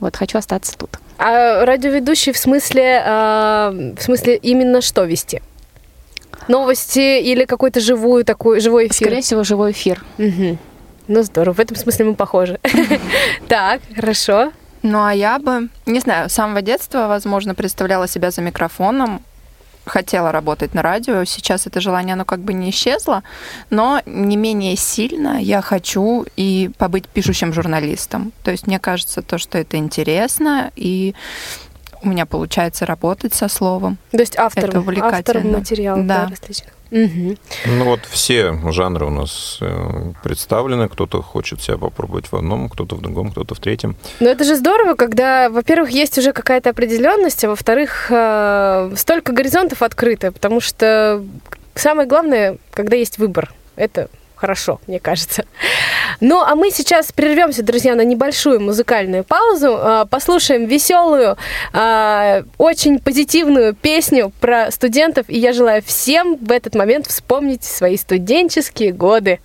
Вот, 0.00 0.16
хочу 0.16 0.38
остаться 0.38 0.76
тут. 0.76 0.98
А 1.18 1.64
радиоведущий 1.64 2.32
в 2.32 2.38
смысле, 2.38 3.02
э, 3.04 3.94
в 3.98 4.02
смысле 4.02 4.36
именно 4.36 4.80
что 4.80 5.04
вести? 5.04 5.42
Новости 6.46 7.20
или 7.20 7.44
какой-то 7.44 7.80
живую 7.80 8.24
такой 8.24 8.60
живой 8.60 8.86
эфир? 8.86 9.08
Скорее 9.08 9.22
всего, 9.22 9.42
живой 9.42 9.72
эфир. 9.72 10.04
Угу. 10.18 10.58
Ну, 11.08 11.22
здорово. 11.22 11.54
В 11.54 11.60
этом 11.60 11.76
смысле 11.76 12.04
мы 12.06 12.14
похожи. 12.14 12.60
Так, 13.48 13.80
хорошо. 13.94 14.52
Ну, 14.82 15.02
а 15.02 15.12
я 15.12 15.38
бы, 15.38 15.68
не 15.86 16.00
знаю, 16.00 16.28
с 16.28 16.34
самого 16.34 16.62
детства, 16.62 17.08
возможно, 17.08 17.54
представляла 17.54 18.06
себя 18.06 18.30
за 18.30 18.42
микрофоном, 18.42 19.22
хотела 19.86 20.30
работать 20.30 20.74
на 20.74 20.82
радио. 20.82 21.24
Сейчас 21.24 21.66
это 21.66 21.80
желание, 21.80 22.12
оно 22.12 22.24
как 22.24 22.40
бы 22.40 22.52
не 22.52 22.70
исчезло, 22.70 23.22
но 23.70 24.00
не 24.06 24.36
менее 24.36 24.76
сильно 24.76 25.42
я 25.42 25.62
хочу 25.62 26.26
и 26.36 26.70
побыть 26.78 27.08
пишущим 27.08 27.52
журналистом. 27.52 28.32
То 28.44 28.50
есть 28.50 28.66
мне 28.66 28.78
кажется, 28.78 29.22
то, 29.22 29.38
что 29.38 29.58
это 29.58 29.78
интересно, 29.78 30.70
и 30.76 31.14
у 32.02 32.08
меня 32.08 32.26
получается 32.26 32.86
работать 32.86 33.34
со 33.34 33.48
словом. 33.48 33.98
То 34.10 34.18
есть 34.18 34.38
автор, 34.38 34.70
это 34.70 34.84
автор 35.02 35.44
материалов 35.44 36.06
да. 36.06 36.26
Да, 36.26 36.30
различных. 36.30 36.72
Угу. 36.90 37.36
Ну 37.66 37.84
вот 37.84 38.00
все 38.06 38.58
жанры 38.70 39.06
у 39.06 39.10
нас 39.10 39.58
э, 39.60 40.12
представлены. 40.22 40.88
Кто-то 40.88 41.22
хочет 41.22 41.60
себя 41.60 41.76
попробовать 41.76 42.32
в 42.32 42.34
одном, 42.34 42.68
кто-то 42.68 42.96
в 42.96 43.00
другом, 43.02 43.30
кто-то 43.30 43.54
в 43.54 43.60
третьем. 43.60 43.96
Но 44.20 44.28
это 44.28 44.44
же 44.44 44.56
здорово, 44.56 44.94
когда, 44.94 45.50
во-первых, 45.50 45.90
есть 45.90 46.16
уже 46.18 46.32
какая-то 46.32 46.70
определенность, 46.70 47.44
а 47.44 47.48
во-вторых, 47.48 48.06
э, 48.10 48.92
столько 48.96 49.32
горизонтов 49.32 49.82
открыто, 49.82 50.32
потому 50.32 50.60
что 50.60 51.24
самое 51.74 52.08
главное, 52.08 52.58
когда 52.72 52.96
есть 52.96 53.18
выбор, 53.18 53.52
это 53.76 54.08
хорошо, 54.38 54.80
мне 54.86 55.00
кажется. 55.00 55.44
Ну, 56.20 56.40
а 56.40 56.54
мы 56.54 56.70
сейчас 56.70 57.12
прервемся, 57.12 57.62
друзья, 57.62 57.94
на 57.94 58.04
небольшую 58.04 58.60
музыкальную 58.60 59.24
паузу, 59.24 59.76
а, 59.78 60.04
послушаем 60.06 60.66
веселую, 60.66 61.36
а, 61.72 62.42
очень 62.56 62.98
позитивную 62.98 63.74
песню 63.74 64.32
про 64.40 64.70
студентов, 64.70 65.26
и 65.28 65.38
я 65.38 65.52
желаю 65.52 65.82
всем 65.82 66.36
в 66.36 66.50
этот 66.50 66.74
момент 66.74 67.06
вспомнить 67.06 67.64
свои 67.64 67.96
студенческие 67.96 68.92
годы. 68.92 69.40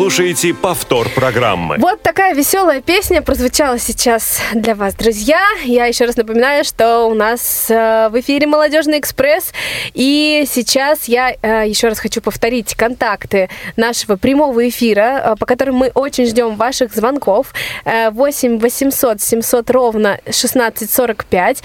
Слушаете 0.00 0.54
повтор 0.54 1.10
программы. 1.10 1.76
Вот 1.76 2.00
такая 2.00 2.34
веселая 2.34 2.80
песня 2.80 3.20
прозвучала 3.20 3.78
сейчас 3.78 4.40
для 4.54 4.74
вас, 4.74 4.94
друзья. 4.94 5.42
Я 5.62 5.84
еще 5.84 6.06
раз 6.06 6.16
напоминаю, 6.16 6.64
что 6.64 7.04
у 7.04 7.12
нас 7.12 7.66
э, 7.68 8.08
в 8.10 8.18
эфире 8.18 8.46
«Молодежный 8.46 8.98
экспресс». 8.98 9.52
И 9.92 10.46
сейчас 10.50 11.04
я 11.04 11.34
э, 11.42 11.68
еще 11.68 11.88
раз 11.88 11.98
хочу 11.98 12.22
повторить 12.22 12.74
контакты 12.74 13.50
нашего 13.76 14.16
прямого 14.16 14.66
эфира, 14.66 15.22
э, 15.22 15.36
по 15.38 15.44
которым 15.44 15.74
мы 15.74 15.88
очень 15.88 16.24
ждем 16.24 16.56
ваших 16.56 16.94
звонков. 16.94 17.52
8 17.84 18.58
800 18.58 19.20
700 19.20 19.70
ровно 19.70 20.14
1645. 20.22 21.62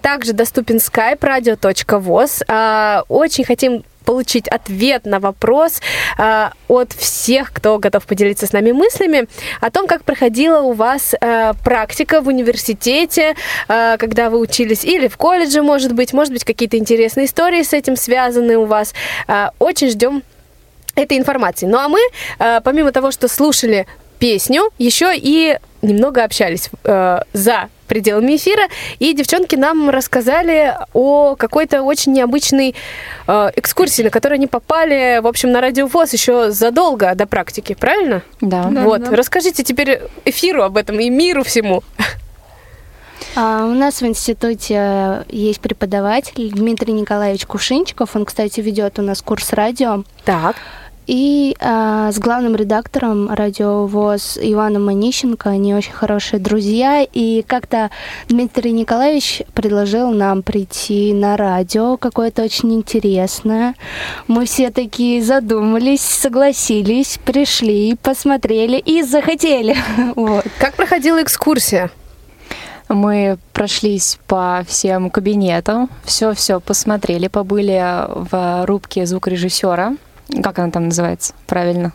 Также 0.00 0.32
доступен 0.32 0.76
skype 0.76 1.18
radio.voz. 1.18 3.04
Очень 3.08 3.44
хотим 3.44 3.84
получить 4.04 4.48
ответ 4.48 5.06
на 5.06 5.18
вопрос 5.18 5.80
э, 6.18 6.50
от 6.68 6.92
всех, 6.92 7.52
кто 7.52 7.78
готов 7.78 8.04
поделиться 8.06 8.46
с 8.46 8.52
нами 8.52 8.72
мыслями 8.72 9.26
о 9.60 9.70
том, 9.70 9.86
как 9.86 10.04
проходила 10.04 10.60
у 10.60 10.72
вас 10.72 11.14
э, 11.20 11.52
практика 11.64 12.20
в 12.20 12.28
университете, 12.28 13.34
э, 13.68 13.96
когда 13.98 14.30
вы 14.30 14.38
учились, 14.38 14.84
или 14.84 15.08
в 15.08 15.16
колледже, 15.16 15.62
может 15.62 15.92
быть, 15.92 16.12
может 16.12 16.32
быть, 16.32 16.44
какие-то 16.44 16.76
интересные 16.76 17.26
истории 17.26 17.62
с 17.62 17.72
этим 17.72 17.96
связаны 17.96 18.56
у 18.56 18.66
вас. 18.66 18.94
Э, 19.28 19.48
очень 19.58 19.90
ждем 19.90 20.22
этой 20.94 21.18
информации. 21.18 21.66
Ну 21.66 21.78
а 21.78 21.88
мы, 21.88 22.00
э, 22.38 22.60
помимо 22.62 22.92
того, 22.92 23.10
что 23.10 23.28
слушали 23.28 23.86
песню, 24.18 24.70
еще 24.78 25.12
и 25.14 25.58
немного 25.82 26.24
общались 26.24 26.70
э, 26.84 27.20
за 27.32 27.68
пределами 27.86 28.36
эфира, 28.36 28.64
и 28.98 29.12
девчонки 29.14 29.56
нам 29.56 29.90
рассказали 29.90 30.76
о 30.92 31.36
какой-то 31.36 31.82
очень 31.82 32.12
необычной 32.12 32.74
э, 33.26 33.50
экскурсии, 33.56 34.02
на 34.02 34.10
которую 34.10 34.36
они 34.36 34.46
попали, 34.46 35.20
в 35.20 35.26
общем, 35.26 35.52
на 35.52 35.60
радиовоз 35.60 36.12
еще 36.12 36.50
задолго 36.50 37.14
до 37.14 37.26
практики, 37.26 37.74
правильно? 37.74 38.22
Да. 38.40 38.62
Вот, 38.62 39.04
да, 39.04 39.10
расскажите 39.10 39.62
теперь 39.62 40.00
эфиру 40.24 40.62
об 40.62 40.76
этом 40.76 41.00
и 41.00 41.10
миру 41.10 41.44
всему. 41.44 41.82
А, 43.36 43.64
у 43.64 43.72
нас 43.74 44.00
в 44.00 44.06
институте 44.06 45.24
есть 45.28 45.60
преподаватель 45.60 46.50
Дмитрий 46.52 46.92
Николаевич 46.92 47.46
Кушинчиков. 47.46 48.14
Он, 48.14 48.24
кстати, 48.24 48.60
ведет 48.60 48.98
у 48.98 49.02
нас 49.02 49.22
курс 49.22 49.52
радио. 49.52 50.04
Так. 50.24 50.56
И 51.06 51.54
э, 51.58 52.10
с 52.12 52.18
главным 52.18 52.56
редактором 52.56 53.30
радиовоз 53.30 54.38
Иваном 54.40 54.86
Манищенко 54.86 55.50
они 55.50 55.74
очень 55.74 55.92
хорошие 55.92 56.40
друзья. 56.40 57.02
И 57.02 57.42
как-то 57.42 57.90
Дмитрий 58.28 58.72
Николаевич 58.72 59.42
предложил 59.52 60.12
нам 60.12 60.42
прийти 60.42 61.12
на 61.12 61.36
радио 61.36 61.96
какое-то 61.98 62.42
очень 62.42 62.72
интересное. 62.74 63.74
Мы 64.28 64.46
все 64.46 64.70
такие 64.70 65.22
задумались, 65.22 66.00
согласились, 66.00 67.18
пришли, 67.24 67.96
посмотрели 68.02 68.78
и 68.78 69.02
захотели. 69.02 69.76
вот. 70.16 70.46
Как 70.58 70.74
проходила 70.74 71.22
экскурсия? 71.22 71.90
Мы 72.88 73.38
прошлись 73.52 74.18
по 74.26 74.62
всем 74.68 75.10
кабинетам, 75.10 75.88
все-все 76.04 76.60
посмотрели, 76.60 77.28
побыли 77.28 77.82
в 78.08 78.66
рубке 78.66 79.06
звукорежиссера 79.06 79.94
как 80.42 80.58
она 80.58 80.70
там 80.70 80.84
называется 80.84 81.34
правильно? 81.46 81.92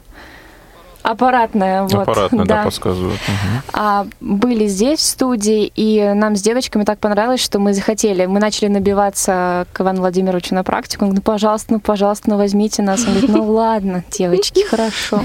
Аппаратная, 1.01 1.84
вот. 1.84 1.93
Аппаратная, 1.93 2.45
да, 2.45 2.57
да 2.57 2.63
подсказывают. 2.63 3.19
Угу. 3.19 3.63
А 3.73 4.05
были 4.19 4.67
здесь, 4.67 4.99
в 4.99 5.03
студии, 5.03 5.71
и 5.73 6.11
нам 6.13 6.36
с 6.36 6.41
девочками 6.41 6.84
так 6.84 6.99
понравилось, 6.99 7.41
что 7.41 7.57
мы 7.57 7.73
захотели. 7.73 8.25
Мы 8.25 8.39
начали 8.39 8.67
набиваться 8.67 9.65
к 9.71 9.80
Ивану 9.80 10.01
Владимировичу 10.01 10.53
на 10.53 10.63
практику. 10.63 11.05
Он 11.05 11.11
говорит, 11.11 11.25
ну, 11.25 11.32
пожалуйста, 11.34 11.73
ну, 11.73 11.80
пожалуйста, 11.80 12.30
ну, 12.30 12.38
возьмите 12.38 12.82
нас. 12.82 13.05
Он 13.05 13.11
говорит, 13.11 13.30
ну, 13.30 13.43
ладно, 13.49 14.03
девочки, 14.11 14.63
хорошо. 14.67 15.23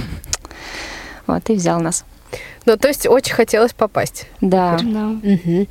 Вот, 1.26 1.50
и 1.50 1.54
взял 1.54 1.80
нас. 1.80 2.04
Ну, 2.66 2.76
то 2.76 2.88
есть 2.88 3.06
очень 3.06 3.34
хотелось 3.34 3.72
попасть. 3.72 4.28
Да. 4.40 4.78
да. 4.80 5.08
Угу. 5.08 5.66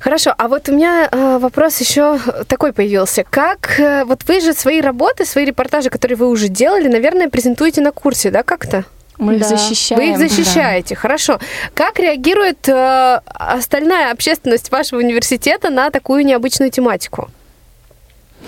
Хорошо, 0.00 0.34
а 0.36 0.48
вот 0.48 0.68
у 0.68 0.72
меня 0.72 1.08
э, 1.10 1.38
вопрос 1.38 1.78
еще 1.78 2.18
такой 2.48 2.72
появился. 2.72 3.22
Как 3.28 3.78
э, 3.78 4.04
вот 4.04 4.22
вы 4.26 4.40
же 4.40 4.54
свои 4.54 4.80
работы, 4.80 5.26
свои 5.26 5.44
репортажи, 5.44 5.90
которые 5.90 6.16
вы 6.16 6.28
уже 6.28 6.48
делали, 6.48 6.88
наверное, 6.88 7.28
презентуете 7.28 7.82
на 7.82 7.92
курсе, 7.92 8.30
да, 8.30 8.42
как-то? 8.42 8.84
Мы 9.18 9.36
их 9.36 9.44
защищаем. 9.44 10.00
Вы 10.00 10.10
их 10.12 10.18
защищаете, 10.18 10.94
да. 10.94 11.00
хорошо. 11.00 11.38
Как 11.74 11.98
реагирует 11.98 12.66
э, 12.66 13.20
остальная 13.26 14.12
общественность 14.12 14.72
вашего 14.72 15.00
университета 15.00 15.68
на 15.68 15.90
такую 15.90 16.24
необычную 16.24 16.70
тематику? 16.70 17.28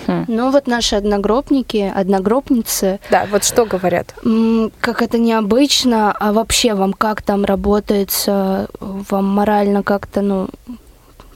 Хм. 0.07 0.25
Ну 0.27 0.51
вот 0.51 0.67
наши 0.67 0.95
одногруппники, 0.95 1.91
одногруппницы. 1.95 2.99
Да, 3.11 3.27
вот 3.31 3.43
что 3.43 3.65
говорят? 3.65 4.13
Как 4.79 5.01
это 5.01 5.17
необычно, 5.17 6.11
а 6.19 6.33
вообще 6.33 6.73
вам 6.73 6.93
как 6.93 7.21
там 7.21 7.45
работается, 7.45 8.67
вам 8.79 9.25
морально 9.25 9.83
как-то, 9.83 10.21
ну, 10.21 10.49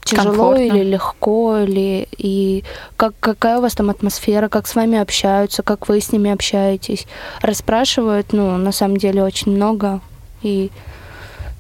тяжело 0.08 0.26
Комфортно. 0.32 0.62
или 0.64 0.84
легко, 0.84 1.58
или 1.58 2.08
и 2.18 2.64
как, 2.96 3.14
какая 3.20 3.60
у 3.60 3.62
вас 3.62 3.76
там 3.76 3.90
атмосфера, 3.90 4.48
как 4.48 4.68
с 4.68 4.76
вами 4.76 4.98
общаются, 4.98 5.64
как 5.64 5.88
вы 5.88 6.02
с 6.02 6.12
ними 6.12 6.32
общаетесь. 6.32 7.06
Расспрашивают, 7.42 8.34
ну, 8.34 8.58
на 8.58 8.72
самом 8.72 8.98
деле, 8.98 9.24
очень 9.24 9.52
много. 9.52 10.02
И 10.42 10.72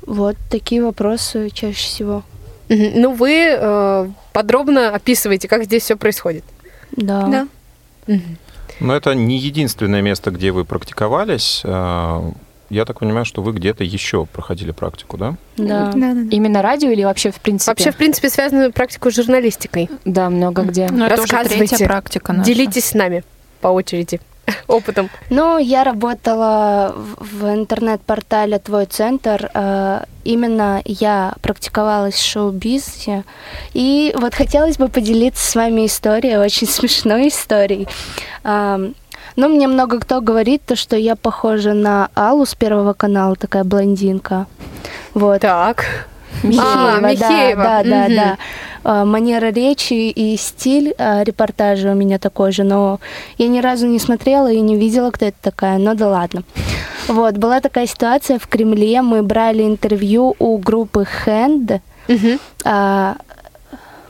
вот 0.05 0.35
такие 0.49 0.83
вопросы 0.83 1.49
чаще 1.49 1.87
всего. 1.87 2.23
Ну, 2.69 3.13
вы 3.13 3.47
э, 3.49 4.09
подробно 4.33 4.89
описываете, 4.89 5.47
как 5.47 5.63
здесь 5.63 5.83
все 5.83 5.95
происходит. 5.95 6.43
Да. 6.91 7.27
Да. 7.27 8.17
Но 8.79 8.95
это 8.95 9.13
не 9.15 9.37
единственное 9.37 10.01
место, 10.01 10.31
где 10.31 10.51
вы 10.51 10.65
практиковались. 10.65 11.61
Я 12.69 12.85
так 12.85 12.99
понимаю, 12.99 13.25
что 13.25 13.41
вы 13.41 13.53
где-то 13.53 13.83
еще 13.83 14.25
проходили 14.25 14.71
практику, 14.71 15.17
да? 15.17 15.35
Да. 15.55 15.91
да, 15.93 16.13
да. 16.13 16.21
Именно 16.31 16.61
радио 16.61 16.89
или 16.89 17.03
вообще 17.03 17.31
в 17.31 17.39
принципе? 17.39 17.71
Вообще, 17.71 17.91
в 17.91 17.95
принципе, 17.95 18.29
связанную 18.29 18.73
практику 18.73 19.09
с 19.09 19.15
журналистикой. 19.15 19.89
Да, 20.05 20.29
много 20.29 20.63
где. 20.63 20.87
Ну, 20.89 21.07
Рассказывайте. 21.07 21.85
практика 21.85 22.33
наша. 22.33 22.45
Делитесь 22.45 22.85
с 22.85 22.93
нами 22.93 23.23
по 23.61 23.69
очереди 23.69 24.19
опытом. 24.67 25.09
Ну, 25.29 25.57
я 25.57 25.83
работала 25.83 26.93
в 26.95 27.45
интернет-портале 27.53 28.59
«Твой 28.59 28.85
центр». 28.85 29.49
Э, 29.53 30.03
именно 30.23 30.81
я 30.85 31.35
практиковалась 31.41 32.15
в 32.15 32.25
шоу-бизнесе. 32.25 33.23
И 33.73 34.13
вот 34.17 34.33
хотелось 34.33 34.77
бы 34.77 34.89
поделиться 34.89 35.45
с 35.45 35.55
вами 35.55 35.85
историей, 35.85 36.37
очень 36.37 36.67
смешной 36.67 37.29
историей. 37.29 37.87
Ну, 39.37 39.47
мне 39.49 39.67
много 39.67 39.99
кто 39.99 40.19
говорит, 40.19 40.63
то, 40.65 40.75
что 40.75 40.97
я 40.97 41.15
похожа 41.15 41.73
на 41.73 42.09
Аллу 42.15 42.43
с 42.43 42.55
Первого 42.55 42.93
канала, 42.93 43.35
такая 43.35 43.63
блондинка. 43.63 44.47
Вот. 45.13 45.41
Так. 45.41 45.85
Михеева, 46.41 46.93
а, 46.95 46.99
Михеева. 46.99 47.63
да, 47.63 47.83
да, 47.83 47.83
угу. 47.83 47.89
да, 47.89 48.07
да. 48.09 48.37
А, 48.83 49.05
манера 49.05 49.51
речи 49.51 50.09
и 50.09 50.35
стиль 50.37 50.95
а, 50.97 51.23
репортажа 51.23 51.91
у 51.91 51.93
меня 51.93 52.17
такой 52.17 52.51
же, 52.51 52.63
но 52.63 52.99
я 53.37 53.47
ни 53.47 53.59
разу 53.59 53.85
не 53.85 53.99
смотрела 53.99 54.51
и 54.51 54.59
не 54.59 54.75
видела, 54.75 55.11
кто 55.11 55.25
это 55.25 55.37
такая, 55.39 55.77
но 55.77 55.93
да 55.93 56.07
ладно. 56.07 56.43
Вот, 57.07 57.37
была 57.37 57.59
такая 57.61 57.85
ситуация 57.85 58.39
в 58.39 58.47
Кремле, 58.47 59.03
мы 59.03 59.21
брали 59.21 59.63
интервью 59.63 60.35
у 60.39 60.57
группы 60.57 61.05
Hand, 61.25 61.79
угу. 62.09 62.39
а, 62.65 63.17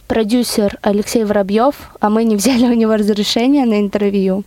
продюсер 0.07 0.78
Алексей 0.82 1.25
Воробьев, 1.25 1.75
а 1.99 2.09
мы 2.09 2.23
не 2.23 2.36
взяли 2.38 2.65
у 2.65 2.73
него 2.73 2.95
разрешение 2.95 3.65
на 3.65 3.80
интервью. 3.80 4.45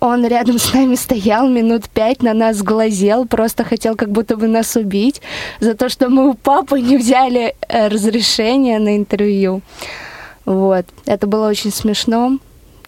Он 0.00 0.26
рядом 0.26 0.58
с 0.58 0.72
нами 0.72 0.94
стоял 0.94 1.48
минут 1.48 1.88
пять, 1.90 2.22
на 2.22 2.32
нас 2.32 2.62
глазел, 2.62 3.26
просто 3.26 3.64
хотел 3.64 3.96
как 3.96 4.10
будто 4.10 4.36
бы 4.36 4.48
нас 4.48 4.74
убить 4.76 5.20
за 5.60 5.74
то, 5.74 5.90
что 5.90 6.08
мы 6.08 6.28
у 6.30 6.34
папы 6.34 6.80
не 6.80 6.96
взяли 6.96 7.54
э, 7.68 7.88
разрешение 7.88 8.78
на 8.78 8.96
интервью. 8.96 9.60
Вот. 10.46 10.86
Это 11.04 11.26
было 11.26 11.48
очень 11.48 11.70
смешно. 11.70 12.38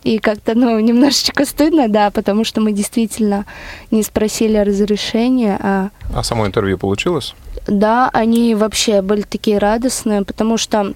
И 0.05 0.19
как-то, 0.19 0.55
ну, 0.57 0.81
немножечко 0.81 1.45
стыдно, 1.45 1.89
да, 1.89 2.11
потому 2.11 2.45
что 2.45 2.61
мы 2.61 2.73
действительно 2.73 3.45
не 3.91 4.03
спросили 4.03 4.57
разрешения. 4.57 5.59
А, 5.63 5.91
а 6.15 6.23
само 6.25 6.47
интервью 6.47 6.77
получилось? 6.77 7.35
Да, 7.69 8.11
они 8.13 8.55
вообще 8.57 9.01
были 9.01 9.23
такие 9.23 9.59
радостные, 9.59 10.25
потому 10.25 10.57
что 10.57 10.95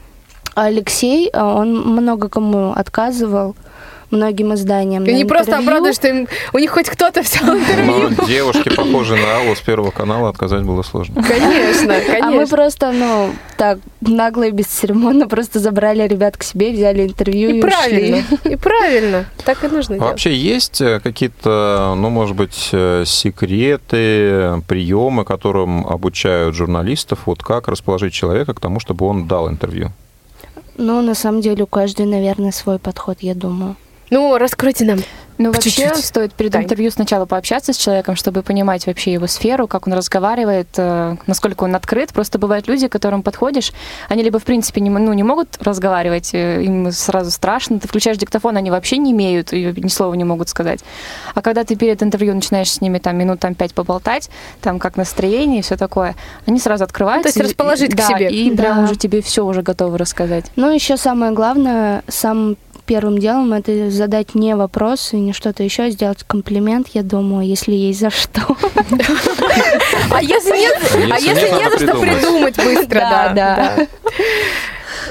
Алексей, 0.54 1.30
а, 1.32 1.54
он 1.54 1.76
много 1.76 2.28
кому 2.28 2.72
отказывал, 2.72 3.54
многим 4.10 4.54
изданиям. 4.54 5.04
И 5.04 5.12
не 5.12 5.24
просто 5.24 5.58
обрадуют, 5.58 5.96
что 5.96 6.08
им, 6.08 6.28
у 6.52 6.58
них 6.58 6.70
хоть 6.70 6.88
кто-то 6.88 7.22
взял 7.22 7.46
ну, 7.46 7.58
интервью. 7.58 8.10
Но 8.16 8.26
девушке, 8.26 8.70
похожей 8.70 9.20
на 9.20 9.38
Аллу 9.38 9.54
с 9.54 9.60
Первого 9.60 9.90
канала, 9.90 10.28
отказать 10.28 10.62
было 10.62 10.82
сложно. 10.82 11.22
Конечно, 11.22 11.94
конечно. 12.00 12.16
А 12.26 12.30
мы 12.30 12.46
просто, 12.46 12.92
ну, 12.92 13.32
так, 13.56 13.78
нагло 14.00 14.44
и 14.44 14.50
бесцеремонно 14.50 15.28
просто 15.28 15.58
забрали 15.60 16.06
ребят 16.06 16.36
к 16.36 16.42
себе, 16.42 16.72
взяли 16.72 17.06
интервью 17.06 17.50
и, 17.50 17.58
и 17.58 17.60
правильно, 17.60 18.18
ушли. 18.18 18.52
И 18.52 18.56
правильно, 18.56 19.26
так 19.44 19.62
и 19.64 19.68
нужно 19.68 19.96
Вообще 19.98 20.34
есть 20.34 20.80
э, 20.80 21.00
какие-то, 21.00 21.94
ну, 21.96 22.10
может 22.10 22.36
быть, 22.36 22.70
э, 22.72 23.04
секреты, 23.06 24.62
приемы, 24.66 25.24
которым 25.24 25.86
обучают 25.86 26.54
журналистов, 26.54 27.20
вот 27.26 27.42
как 27.42 27.68
расположить 27.68 28.12
человека 28.12 28.54
к 28.54 28.60
тому, 28.60 28.80
чтобы 28.80 29.06
он 29.06 29.26
дал 29.26 29.48
интервью? 29.48 29.90
Ну, 30.78 31.00
на 31.00 31.14
самом 31.14 31.40
деле, 31.40 31.64
у 31.64 31.66
каждого, 31.66 32.06
наверное, 32.06 32.52
свой 32.52 32.78
подход, 32.78 33.18
я 33.20 33.34
думаю. 33.34 33.76
Ну, 34.10 34.36
раскройте 34.38 34.84
нам. 34.84 34.98
Ну, 35.38 35.52
вообще 35.52 35.70
чуть-чуть. 35.70 36.04
стоит 36.04 36.32
перед 36.32 36.52
Тань. 36.52 36.64
интервью 36.64 36.90
сначала 36.90 37.26
пообщаться 37.26 37.72
с 37.72 37.76
человеком, 37.76 38.16
чтобы 38.16 38.42
понимать 38.42 38.86
вообще 38.86 39.12
его 39.12 39.26
сферу, 39.26 39.66
как 39.66 39.86
он 39.86 39.92
разговаривает, 39.92 40.68
э, 40.76 41.16
насколько 41.26 41.64
он 41.64 41.74
открыт. 41.74 42.12
Просто 42.12 42.38
бывают 42.38 42.68
люди, 42.68 42.88
к 42.88 42.92
которым 42.92 43.22
подходишь, 43.22 43.72
они 44.08 44.22
либо, 44.22 44.38
в 44.38 44.44
принципе, 44.44 44.80
не, 44.80 44.88
ну, 44.88 45.12
не 45.12 45.22
могут 45.22 45.58
разговаривать, 45.60 46.30
э, 46.32 46.62
им 46.62 46.90
сразу 46.90 47.30
страшно. 47.30 47.78
Ты 47.78 47.88
включаешь 47.88 48.16
диктофон, 48.16 48.56
они 48.56 48.70
вообще 48.70 48.96
не 48.96 49.12
имеют, 49.12 49.52
и 49.52 49.74
ни 49.76 49.88
слова 49.88 50.14
не 50.14 50.24
могут 50.24 50.48
сказать. 50.48 50.80
А 51.34 51.42
когда 51.42 51.64
ты 51.64 51.76
перед 51.76 52.02
интервью 52.02 52.34
начинаешь 52.34 52.70
с 52.70 52.80
ними 52.80 52.98
там 52.98 53.16
минут 53.18 53.40
там 53.40 53.54
пять 53.54 53.74
поболтать, 53.74 54.30
там 54.62 54.78
как 54.78 54.96
настроение 54.96 55.58
и 55.58 55.62
все 55.62 55.76
такое, 55.76 56.14
они 56.46 56.58
сразу 56.58 56.84
открываются. 56.84 57.28
Ну, 57.28 57.32
то 57.34 57.40
есть 57.40 57.50
расположить 57.50 57.90
и, 57.90 57.92
к 57.92 57.96
да, 57.96 58.08
себе. 58.08 58.30
И 58.30 58.50
да. 58.50 58.62
прям 58.62 58.84
уже 58.84 58.96
тебе 58.96 59.20
все 59.20 59.44
уже 59.44 59.60
готовы 59.60 59.98
рассказать. 59.98 60.46
Ну, 60.56 60.70
еще 60.70 60.96
самое 60.96 61.32
главное, 61.32 62.02
сам 62.08 62.56
первым 62.86 63.18
делом 63.18 63.52
это 63.52 63.90
задать 63.90 64.34
не 64.34 64.54
вопросы, 64.56 65.16
не 65.16 65.32
что-то 65.32 65.62
еще, 65.62 65.84
а 65.84 65.90
сделать 65.90 66.22
комплимент, 66.26 66.88
я 66.94 67.02
думаю, 67.02 67.46
если 67.46 67.72
есть 67.72 68.00
за 68.00 68.10
что. 68.10 68.56
А 70.10 70.22
если 70.22 70.56
нет, 70.56 70.78
а 71.12 71.18
если 71.18 71.48
не 71.50 71.70
за 71.70 71.78
что 71.78 72.00
придумать 72.00 72.56
быстро, 72.56 73.00
да, 73.00 73.32
да. 73.34 73.86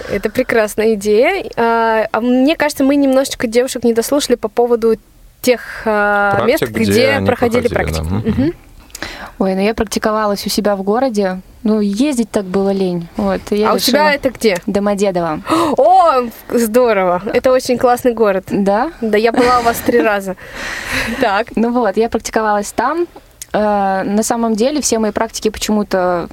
Это 0.10 0.30
прекрасная 0.30 0.94
идея. 0.94 1.46
А, 1.58 2.08
а 2.12 2.22
мне 2.22 2.56
кажется, 2.56 2.84
мы 2.84 2.96
немножечко 2.96 3.48
девушек 3.48 3.84
не 3.84 3.94
дослушали 3.94 4.36
по 4.36 4.48
поводу 4.48 4.96
тех 5.42 5.84
а, 5.86 6.44
мест, 6.46 6.64
где 6.64 7.22
проходили 7.26 7.68
практику. 7.68 8.08
Ой, 9.40 9.56
ну 9.56 9.62
я 9.62 9.74
практиковалась 9.74 10.46
у 10.46 10.50
себя 10.50 10.76
в 10.76 10.84
городе. 10.84 11.42
Ну, 11.64 11.80
ездить 11.80 12.30
так 12.30 12.46
было 12.46 12.70
лень. 12.70 13.08
Вот, 13.18 13.42
а 13.50 13.56
решила... 13.56 13.74
у 13.74 13.80
тебя 13.80 14.14
это 14.14 14.30
где? 14.30 14.58
Домодедово. 14.68 15.42
О, 15.78 16.30
здорово. 16.50 17.24
Это 17.34 17.52
очень 17.52 17.78
классный 17.78 18.14
город. 18.14 18.46
Да? 18.50 18.92
Да, 19.02 19.18
я 19.18 19.32
была 19.32 19.60
у 19.60 19.64
вас 19.64 19.78
три 19.80 20.00
раза. 20.04 20.36
Так. 21.20 21.48
Ну 21.56 21.72
вот, 21.72 21.98
я 21.98 22.08
практиковалась 22.10 22.72
там. 22.72 23.08
Э, 23.52 24.04
на 24.04 24.22
самом 24.22 24.56
деле 24.56 24.80
все 24.82 25.00
мои 25.00 25.12
практики 25.12 25.50
почему-то 25.50 26.30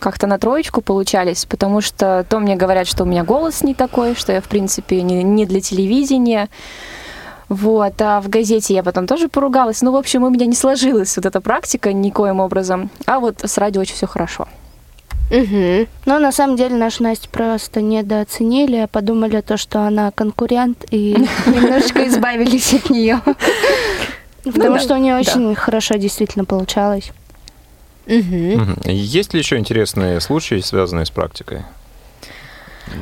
как-то 0.00 0.26
на 0.26 0.38
троечку 0.38 0.82
получались, 0.82 1.46
потому 1.46 1.80
что 1.80 2.26
то 2.28 2.38
мне 2.38 2.56
говорят, 2.56 2.86
что 2.86 3.04
у 3.04 3.06
меня 3.06 3.24
голос 3.24 3.62
не 3.62 3.72
такой, 3.74 4.14
что 4.14 4.32
я, 4.32 4.42
в 4.42 4.48
принципе, 4.48 5.00
не, 5.00 5.22
не 5.22 5.46
для 5.46 5.62
телевидения. 5.62 6.50
Вот, 7.48 8.00
а 8.00 8.20
в 8.20 8.28
газете 8.28 8.74
я 8.74 8.82
потом 8.82 9.06
тоже 9.06 9.28
поругалась. 9.28 9.82
Ну, 9.82 9.92
в 9.92 9.96
общем, 9.96 10.22
у 10.24 10.30
меня 10.30 10.46
не 10.46 10.54
сложилась 10.54 11.16
вот 11.16 11.26
эта 11.26 11.40
практика 11.40 11.92
никоим 11.92 12.40
образом. 12.40 12.90
А 13.06 13.20
вот 13.20 13.42
с 13.44 13.58
радио 13.58 13.82
очень 13.82 13.94
все 13.94 14.06
хорошо. 14.06 14.48
Угу. 15.30 15.88
Но 16.06 16.18
на 16.18 16.32
самом 16.32 16.56
деле 16.56 16.76
нашу 16.76 17.02
Настю 17.02 17.28
просто 17.30 17.80
недооценили, 17.80 18.76
а 18.76 18.86
подумали 18.86 19.40
то, 19.40 19.56
что 19.56 19.80
она 19.86 20.10
конкурент, 20.10 20.84
и 20.90 21.16
немножечко 21.46 22.06
избавились 22.06 22.74
от 22.74 22.90
нее. 22.90 23.20
Ну 24.44 24.52
Потому 24.52 24.78
что 24.78 24.94
у 24.94 24.98
нее 24.98 25.16
очень 25.16 25.54
хорошо 25.54 25.94
действительно 25.96 26.44
получалось. 26.44 27.10
Есть 28.06 29.32
ли 29.32 29.38
еще 29.38 29.56
интересные 29.56 30.20
случаи, 30.20 30.60
связанные 30.60 31.06
с 31.06 31.10
практикой? 31.10 31.62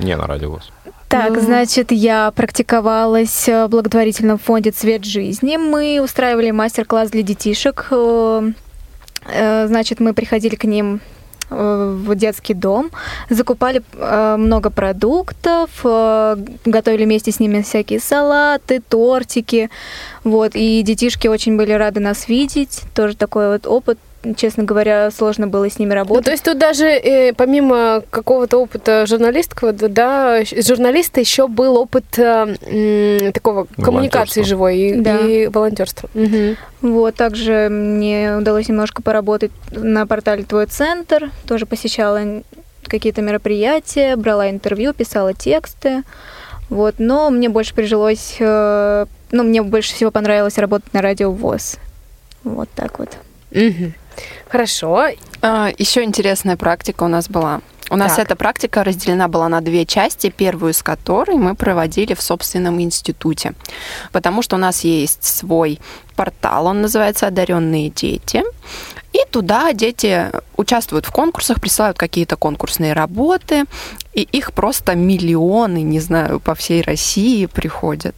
Не 0.00 0.16
на 0.16 0.28
радиовоз. 0.28 0.70
Так, 1.12 1.40
значит, 1.40 1.92
я 1.92 2.30
практиковалась 2.30 3.46
в 3.46 3.68
благотворительном 3.68 4.38
фонде 4.38 4.70
«Цвет 4.70 5.04
жизни». 5.04 5.56
Мы 5.56 6.00
устраивали 6.02 6.50
мастер-класс 6.50 7.10
для 7.10 7.22
детишек 7.22 7.88
э, 7.90 8.52
Э, 9.26 9.66
значит, 9.66 10.00
мы 10.00 10.14
приходили 10.14 10.56
к 10.56 10.64
ним 10.64 11.00
э, 11.50 11.96
в 12.04 12.14
детский 12.14 12.54
дом, 12.54 12.90
закупали 13.30 13.82
э, 13.94 14.36
много 14.36 14.70
продуктов, 14.70 15.70
готовили 16.64 17.04
вместе 17.04 17.30
с 17.30 17.40
ними 17.40 17.62
всякие 17.62 18.00
салаты, 18.00 18.80
тортики, 18.80 19.70
вот, 20.24 20.52
и 20.54 20.82
детишки 20.82 21.28
очень 21.28 21.56
были 21.56 21.72
рады 21.72 22.00
нас 22.00 22.28
видеть, 22.28 22.82
тоже 22.94 23.16
такой 23.16 23.48
вот 23.52 23.66
опыт 23.66 23.98
честно 24.36 24.64
говоря, 24.64 25.10
сложно 25.10 25.46
было 25.46 25.68
с 25.68 25.78
ними 25.78 25.92
работать. 25.92 26.16
Ну, 26.16 26.22
то 26.24 26.30
есть 26.30 26.44
тут 26.44 26.58
даже 26.58 26.86
э, 26.86 27.32
помимо 27.32 28.02
какого-то 28.10 28.58
опыта 28.58 29.06
журналистского, 29.06 29.72
да, 29.72 30.44
журналиста 30.44 31.20
еще 31.20 31.48
был 31.48 31.76
опыт 31.76 32.18
э, 32.18 33.30
такого 33.32 33.66
коммуникации 33.76 34.42
живой 34.42 34.78
и, 34.78 34.94
да. 34.94 35.18
и 35.18 35.46
волонтерства. 35.48 36.08
Угу. 36.14 36.56
Вот, 36.82 37.14
также 37.14 37.68
мне 37.70 38.36
удалось 38.36 38.68
немножко 38.68 39.02
поработать 39.02 39.52
на 39.70 40.06
портале 40.06 40.44
Твой 40.44 40.66
центр, 40.66 41.30
тоже 41.46 41.66
посещала 41.66 42.20
какие-то 42.84 43.22
мероприятия, 43.22 44.16
брала 44.16 44.50
интервью, 44.50 44.92
писала 44.92 45.34
тексты. 45.34 46.02
Вот, 46.68 46.96
но 46.98 47.30
мне 47.30 47.48
больше 47.48 47.74
прижилось, 47.74 48.36
э, 48.38 49.06
ну, 49.30 49.42
мне 49.42 49.62
больше 49.62 49.92
всего 49.94 50.10
понравилось 50.10 50.58
работать 50.58 50.92
на 50.94 51.02
радио 51.02 51.30
ВОЗ. 51.30 51.76
Вот 52.44 52.68
так 52.74 52.98
вот. 52.98 53.10
Угу. 53.50 53.92
Хорошо. 54.48 55.06
А, 55.40 55.70
еще 55.78 56.02
интересная 56.04 56.56
практика 56.56 57.04
у 57.04 57.08
нас 57.08 57.28
была. 57.28 57.60
У 57.90 57.96
нас 57.96 58.16
так. 58.16 58.26
эта 58.26 58.36
практика 58.36 58.84
разделена 58.84 59.28
была 59.28 59.50
на 59.50 59.60
две 59.60 59.84
части, 59.84 60.30
первую 60.30 60.72
из 60.72 60.82
которой 60.82 61.36
мы 61.36 61.54
проводили 61.54 62.14
в 62.14 62.22
собственном 62.22 62.80
институте, 62.80 63.52
потому 64.12 64.40
что 64.40 64.56
у 64.56 64.58
нас 64.58 64.82
есть 64.82 65.24
свой 65.24 65.78
портал, 66.16 66.66
он 66.66 66.80
называется 66.80 67.26
«Одаренные 67.26 67.90
дети», 67.90 68.44
и 69.12 69.18
туда 69.30 69.74
дети 69.74 70.30
участвуют 70.56 71.04
в 71.04 71.12
конкурсах, 71.12 71.60
присылают 71.60 71.98
какие-то 71.98 72.36
конкурсные 72.36 72.94
работы, 72.94 73.64
и 74.14 74.22
их 74.22 74.54
просто 74.54 74.94
миллионы, 74.94 75.82
не 75.82 76.00
знаю, 76.00 76.40
по 76.40 76.54
всей 76.54 76.80
России 76.80 77.44
приходят. 77.44 78.14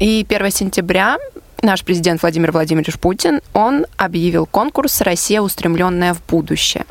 И 0.00 0.26
1 0.28 0.50
сентября 0.50 1.18
наш 1.62 1.84
президент 1.84 2.22
Владимир 2.22 2.52
Владимирович 2.52 2.98
Путин, 2.98 3.40
он 3.52 3.86
объявил 3.96 4.46
конкурс 4.46 5.00
«Россия, 5.00 5.40
устремленная 5.40 6.14
в 6.14 6.22
будущее», 6.26 6.86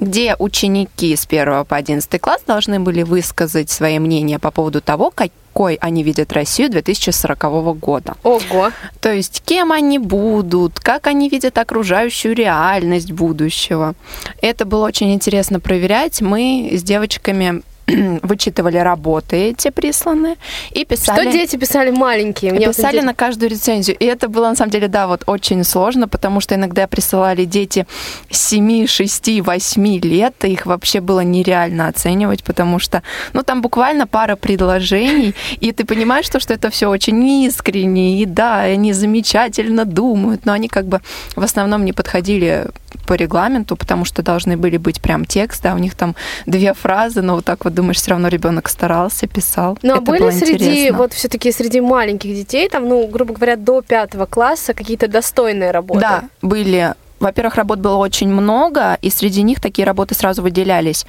где 0.00 0.36
ученики 0.38 1.14
с 1.14 1.26
1 1.26 1.64
по 1.64 1.76
11 1.76 2.20
класс 2.20 2.42
должны 2.46 2.80
были 2.80 3.02
высказать 3.02 3.70
свои 3.70 3.98
мнения 3.98 4.38
по 4.38 4.50
поводу 4.50 4.80
того, 4.80 5.10
какой 5.10 5.74
они 5.76 6.02
видят 6.02 6.32
Россию 6.32 6.70
2040 6.70 7.78
года. 7.78 8.14
Ого! 8.22 8.70
То 9.00 9.12
есть 9.12 9.42
кем 9.44 9.72
они 9.72 9.98
будут, 9.98 10.78
как 10.80 11.06
они 11.06 11.28
видят 11.28 11.58
окружающую 11.58 12.34
реальность 12.34 13.12
будущего. 13.12 13.94
Это 14.40 14.64
было 14.64 14.86
очень 14.86 15.12
интересно 15.12 15.60
проверять. 15.60 16.20
Мы 16.20 16.70
с 16.72 16.82
девочками 16.82 17.62
вычитывали 18.22 18.76
работы 18.76 19.36
эти 19.36 19.70
присланные 19.70 20.36
и 20.72 20.84
писали... 20.84 21.22
Что 21.22 21.32
дети 21.32 21.56
писали 21.56 21.90
маленькие? 21.90 22.52
Мне 22.52 22.66
писали 22.66 23.00
на 23.00 23.14
каждую 23.14 23.50
рецензию. 23.50 23.96
И 23.98 24.04
это 24.04 24.28
было, 24.28 24.48
на 24.48 24.56
самом 24.56 24.70
деле, 24.70 24.88
да, 24.88 25.06
вот 25.06 25.22
очень 25.26 25.64
сложно, 25.64 26.08
потому 26.08 26.40
что 26.40 26.54
иногда 26.54 26.86
присылали 26.86 27.44
дети 27.44 27.86
7, 28.30 28.86
6, 28.86 29.40
8 29.40 30.00
лет, 30.00 30.44
и 30.44 30.52
их 30.52 30.66
вообще 30.66 31.00
было 31.00 31.20
нереально 31.20 31.88
оценивать, 31.88 32.44
потому 32.44 32.78
что, 32.78 33.02
ну, 33.32 33.42
там 33.42 33.62
буквально 33.62 34.06
пара 34.06 34.36
предложений, 34.36 35.34
и 35.60 35.72
ты 35.72 35.84
понимаешь, 35.84 36.28
то, 36.28 36.40
что 36.40 36.54
это 36.54 36.70
все 36.70 36.88
очень 36.88 37.26
искренне, 37.44 38.20
и 38.20 38.26
да, 38.26 38.60
они 38.60 38.92
замечательно 38.92 39.84
думают, 39.84 40.44
но 40.44 40.52
они 40.52 40.68
как 40.68 40.86
бы 40.86 41.00
в 41.36 41.42
основном 41.42 41.84
не 41.84 41.92
подходили 41.92 42.66
по 43.06 43.14
регламенту, 43.14 43.76
потому 43.76 44.04
что 44.04 44.22
должны 44.22 44.56
были 44.56 44.76
быть 44.76 45.00
прям 45.00 45.24
текст, 45.24 45.62
да, 45.62 45.74
у 45.74 45.78
них 45.78 45.94
там 45.94 46.14
две 46.46 46.74
фразы, 46.74 47.22
но 47.22 47.36
вот 47.36 47.44
так 47.44 47.64
вот 47.64 47.77
думаешь, 47.78 47.98
все 47.98 48.10
равно 48.10 48.28
ребенок 48.28 48.68
старался, 48.68 49.26
писал. 49.26 49.78
Ну, 49.82 49.94
а 49.94 50.00
были 50.00 50.30
среди, 50.30 50.64
интересно. 50.64 50.98
вот 50.98 51.12
все-таки 51.12 51.52
среди 51.52 51.80
маленьких 51.80 52.34
детей, 52.34 52.68
там, 52.68 52.88
ну, 52.88 53.06
грубо 53.06 53.34
говоря, 53.34 53.56
до 53.56 53.82
пятого 53.82 54.26
класса 54.26 54.74
какие-то 54.74 55.06
достойные 55.06 55.70
работы? 55.70 56.00
Да, 56.00 56.24
были 56.42 56.94
во-первых, 57.20 57.56
работ 57.56 57.80
было 57.80 57.96
очень 57.96 58.28
много, 58.28 58.96
и 59.02 59.10
среди 59.10 59.42
них 59.42 59.60
такие 59.60 59.84
работы 59.84 60.14
сразу 60.14 60.40
выделялись. 60.40 61.04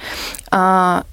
А, 0.50 1.04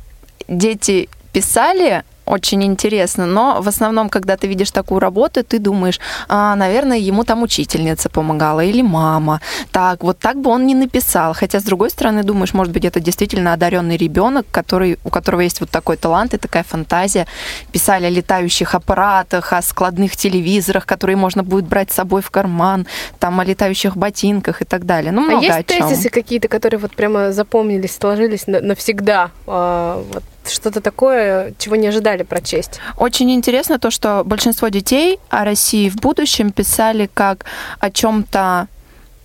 дети 0.48 1.08
писали 1.34 2.04
очень 2.28 2.64
интересно. 2.64 3.26
Но 3.26 3.62
в 3.62 3.68
основном, 3.68 4.10
когда 4.10 4.36
ты 4.36 4.48
видишь 4.48 4.72
такую 4.72 5.00
работу, 5.00 5.44
ты 5.44 5.60
думаешь, 5.60 6.00
а, 6.28 6.56
наверное, 6.56 6.98
ему 6.98 7.24
там 7.24 7.44
учительница 7.44 8.10
помогала 8.10 8.64
или 8.64 8.82
мама. 8.82 9.42
Так, 9.72 10.04
вот 10.04 10.20
так 10.20 10.38
бы 10.38 10.50
он 10.50 10.68
не 10.68 10.76
написал. 10.76 11.34
Хотя, 11.34 11.60
с 11.60 11.64
другой 11.64 11.90
стороны, 11.90 12.24
думаешь, 12.24 12.54
может 12.54 12.74
быть, 12.74 12.86
это 12.86 13.00
действительно 13.00 13.54
одаренный 13.54 13.98
ребенок, 13.98 14.46
который, 14.52 14.98
у 15.04 15.10
которого 15.10 15.42
есть 15.42 15.62
вот 15.62 15.70
такой 15.70 15.98
талант 15.98 16.34
и 16.34 16.38
такая 16.38 16.64
фантазия. 16.64 17.26
Писали 17.72 18.06
о 18.06 18.10
летающих 18.10 18.76
аппаратах, 18.76 19.54
о 19.54 19.62
складных 19.62 20.16
телевизорах, 20.16 20.86
которые 20.86 21.16
можно 21.16 21.44
будет 21.44 21.66
брать 21.66 21.92
с 21.92 21.96
собой 21.96 22.22
в 22.22 22.30
карман, 22.30 22.88
там 23.20 23.40
о 23.40 23.46
летающих 23.46 23.96
ботинках 23.98 24.62
и 24.62 24.66
так 24.66 24.86
далее. 24.86 25.12
Ну, 25.12 25.22
много 25.22 25.40
а 25.40 25.58
есть 25.58 25.68
тезисы 25.68 26.10
какие-то, 26.10 26.48
которые 26.48 26.80
вот 26.80 26.96
прямо 26.96 27.32
запомнились, 27.32 27.96
сложились 27.96 28.48
навсегда? 28.48 29.32
А, 29.46 30.04
вот 30.14 30.24
что-то 30.50 30.82
такое, 30.82 31.54
чего 31.58 31.76
не 31.76 31.88
ожидали 31.88 32.24
прочесть. 32.24 32.80
Очень 32.98 33.32
интересно 33.32 33.80
то, 33.80 33.92
что 33.92 34.24
большинство 34.26 34.70
детей 34.70 35.20
о 35.30 35.44
России 35.44 35.90
в 35.90 35.96
будущем 35.96 36.52
писали 36.52 37.10
как 37.14 37.46
о 37.80 37.90
чем-то 37.92 38.68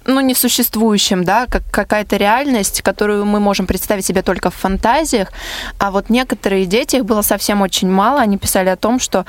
ну, 0.07 0.21
несуществующем, 0.21 1.25
да, 1.25 1.47
как 1.47 1.63
какая-то 1.71 2.17
реальность, 2.17 2.83
которую 2.83 3.25
мы 3.25 3.41
можем 3.41 3.67
представить 3.67 4.07
себе 4.07 4.23
только 4.23 4.51
в 4.51 4.55
фантазиях. 4.55 5.33
А 5.79 5.91
вот 5.91 6.11
некоторые 6.11 6.67
дети, 6.67 6.97
их 6.97 7.05
было 7.05 7.23
совсем 7.23 7.63
очень 7.63 7.91
мало, 7.91 8.21
они 8.21 8.39
писали 8.39 8.69
о 8.69 8.77
том, 8.77 8.99
что 8.99 9.25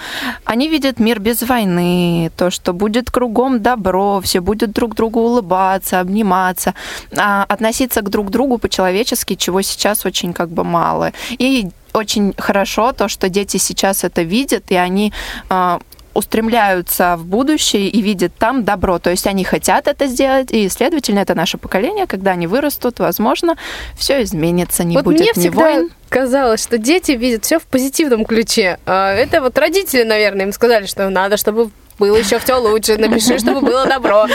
они 0.45 0.69
видят 0.69 0.99
мир 0.99 1.19
без 1.19 1.43
войны, 1.43 2.31
то, 2.37 2.49
что 2.49 2.73
будет 2.73 3.11
кругом 3.11 3.61
добро, 3.61 4.19
все 4.21 4.39
будут 4.39 4.71
друг 4.71 4.95
другу 4.95 5.19
улыбаться, 5.19 5.99
обниматься, 5.99 6.73
а 7.15 7.43
относиться 7.43 8.01
к 8.01 8.09
друг 8.09 8.29
другу 8.29 8.57
по-человечески, 8.57 9.35
чего 9.35 9.61
сейчас 9.61 10.05
очень 10.05 10.33
как 10.33 10.49
бы 10.49 10.63
мало. 10.63 11.11
И 11.37 11.69
очень 11.93 12.33
хорошо 12.37 12.91
то, 12.93 13.07
что 13.07 13.29
дети 13.29 13.57
сейчас 13.57 14.03
это 14.03 14.23
видят, 14.23 14.65
и 14.69 14.75
они 14.75 15.13
а, 15.49 15.79
устремляются 16.13 17.15
в 17.17 17.25
будущее 17.25 17.87
и 17.87 18.01
видят 18.01 18.33
там 18.37 18.63
добро. 18.63 18.99
То 18.99 19.09
есть 19.09 19.27
они 19.27 19.43
хотят 19.43 19.87
это 19.87 20.07
сделать, 20.07 20.51
и, 20.51 20.69
следовательно, 20.69 21.19
это 21.19 21.35
наше 21.35 21.57
поколение, 21.57 22.07
когда 22.07 22.31
они 22.31 22.47
вырастут, 22.47 22.99
возможно, 22.99 23.55
все 23.97 24.23
изменится, 24.23 24.83
не 24.83 24.95
вот 24.95 25.05
будет 25.05 25.35
мне 25.35 25.45
ни 25.45 25.49
войн. 25.49 25.89
казалось, 26.09 26.63
что 26.63 26.77
дети 26.77 27.13
видят 27.13 27.45
все 27.45 27.59
в 27.59 27.63
позитивном 27.63 28.25
ключе. 28.25 28.77
А 28.85 29.13
это 29.13 29.41
вот 29.41 29.57
родители, 29.57 30.03
наверное, 30.03 30.45
им 30.45 30.51
сказали, 30.53 30.85
что 30.85 31.09
надо, 31.09 31.37
чтобы 31.37 31.71
было 31.99 32.15
еще 32.17 32.39
все 32.39 32.59
лучше, 32.59 32.97
напиши, 32.97 33.39
чтобы 33.39 33.61
было 33.61 33.85
добро. 33.85 34.25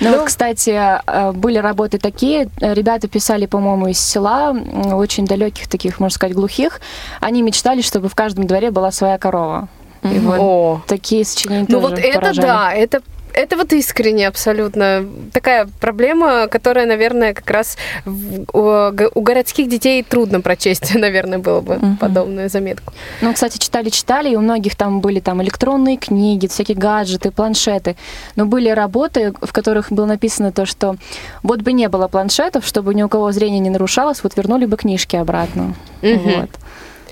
Ну, 0.00 0.16
вот, 0.16 0.26
кстати, 0.26 0.70
э, 0.70 1.32
были 1.32 1.58
работы 1.58 1.98
такие, 1.98 2.48
ребята 2.58 3.06
писали, 3.06 3.46
по-моему, 3.46 3.88
из 3.88 4.00
села, 4.00 4.56
очень 4.92 5.26
далеких 5.26 5.68
таких, 5.68 6.00
можно 6.00 6.14
сказать, 6.14 6.34
глухих. 6.34 6.80
Они 7.20 7.42
мечтали, 7.42 7.82
чтобы 7.82 8.08
в 8.08 8.14
каждом 8.14 8.46
дворе 8.46 8.70
была 8.70 8.92
своя 8.92 9.18
корова. 9.18 9.68
И 10.02 10.18
вот 10.18 10.38
О. 10.40 10.82
такие 10.86 11.24
сочинения 11.24 11.66
Ну 11.68 11.80
вот 11.80 11.98
это 11.98 12.32
да, 12.34 12.72
это 12.72 13.02
это 13.34 13.56
вот 13.56 13.72
искренне 13.72 14.28
абсолютно 14.28 15.06
такая 15.32 15.68
проблема, 15.80 16.46
которая, 16.48 16.86
наверное, 16.86 17.34
как 17.34 17.50
раз 17.50 17.76
у, 18.04 18.90
городских 19.14 19.68
детей 19.68 20.02
трудно 20.02 20.40
прочесть, 20.40 20.94
наверное, 20.94 21.38
было 21.38 21.60
бы 21.60 21.76
угу. 21.76 21.96
подобную 21.98 22.48
заметку. 22.48 22.92
Ну, 23.20 23.32
кстати, 23.32 23.58
читали-читали, 23.58 24.30
и 24.30 24.36
у 24.36 24.40
многих 24.40 24.76
там 24.76 25.00
были 25.00 25.20
там 25.20 25.42
электронные 25.42 25.96
книги, 25.96 26.46
всякие 26.46 26.76
гаджеты, 26.76 27.30
планшеты. 27.30 27.96
Но 28.36 28.46
были 28.46 28.68
работы, 28.70 29.32
в 29.40 29.52
которых 29.52 29.92
было 29.92 30.06
написано 30.06 30.52
то, 30.52 30.66
что 30.66 30.96
вот 31.42 31.60
бы 31.62 31.72
не 31.72 31.88
было 31.88 32.08
планшетов, 32.08 32.66
чтобы 32.66 32.94
ни 32.94 33.02
у 33.02 33.08
кого 33.08 33.32
зрение 33.32 33.60
не 33.60 33.70
нарушалось, 33.70 34.22
вот 34.22 34.36
вернули 34.36 34.66
бы 34.66 34.76
книжки 34.76 35.16
обратно. 35.16 35.74
Угу. 36.02 36.30
Вот. 36.36 36.50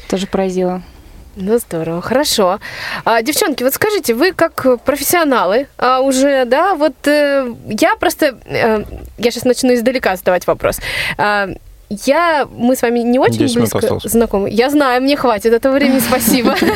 Тоже 0.08 0.26
поразило. 0.26 0.82
Ну, 1.40 1.58
здорово, 1.58 2.02
хорошо. 2.02 2.58
А, 3.04 3.22
девчонки, 3.22 3.62
вот 3.62 3.72
скажите, 3.72 4.14
вы 4.14 4.32
как 4.32 4.82
профессионалы 4.82 5.68
а, 5.78 6.00
уже, 6.00 6.44
да, 6.46 6.74
вот 6.74 7.06
э, 7.06 7.54
я 7.68 7.94
просто, 7.96 8.38
э, 8.44 8.84
я 9.18 9.30
сейчас 9.30 9.44
начну 9.44 9.72
издалека 9.72 10.16
задавать 10.16 10.46
вопрос. 10.48 10.80
А, 11.16 11.48
я, 11.90 12.46
мы 12.50 12.74
с 12.74 12.82
вами 12.82 12.98
не 13.00 13.18
очень 13.18 13.52
близко 13.54 13.98
знакомы. 14.04 14.50
Я 14.50 14.68
знаю, 14.68 15.00
мне 15.00 15.16
хватит 15.16 15.52
этого 15.52 15.74
времени, 15.74 16.00
спасибо. 16.00 16.54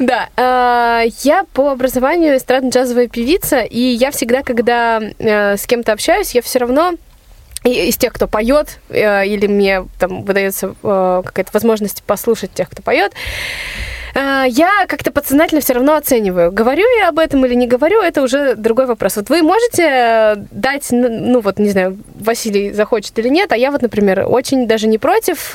Да, 0.00 0.28
а, 0.36 1.02
я 1.22 1.44
по 1.52 1.70
образованию 1.70 2.36
эстрадно-джазовая 2.36 3.06
певица, 3.06 3.60
и 3.60 3.78
я 3.78 4.10
всегда, 4.10 4.42
когда 4.42 5.00
э, 5.00 5.56
с 5.56 5.66
кем-то 5.66 5.92
общаюсь, 5.92 6.32
я 6.32 6.42
все 6.42 6.58
равно 6.58 6.94
из 7.64 7.96
тех, 7.96 8.12
кто 8.12 8.26
поет, 8.26 8.78
э, 8.90 9.26
или 9.26 9.46
мне 9.46 9.86
там 9.98 10.22
выдается 10.22 10.74
э, 10.82 11.22
какая-то 11.24 11.50
возможность 11.54 12.02
послушать 12.02 12.52
тех, 12.52 12.68
кто 12.68 12.82
поет, 12.82 13.12
э, 14.14 14.44
я 14.48 14.84
как-то 14.86 15.10
подсознательно 15.10 15.62
все 15.62 15.72
равно 15.72 15.96
оцениваю, 15.96 16.52
говорю 16.52 16.84
я 16.98 17.08
об 17.08 17.18
этом 17.18 17.44
или 17.46 17.54
не 17.54 17.66
говорю, 17.66 18.02
это 18.02 18.20
уже 18.20 18.54
другой 18.54 18.84
вопрос. 18.84 19.16
Вот 19.16 19.30
вы 19.30 19.42
можете 19.42 20.46
дать, 20.50 20.88
ну 20.90 21.40
вот, 21.40 21.58
не 21.58 21.70
знаю, 21.70 21.98
Василий 22.20 22.70
захочет 22.72 23.18
или 23.18 23.28
нет, 23.28 23.50
а 23.50 23.56
я 23.56 23.70
вот, 23.70 23.80
например, 23.80 24.26
очень 24.28 24.66
даже 24.68 24.86
не 24.86 24.98
против 24.98 25.52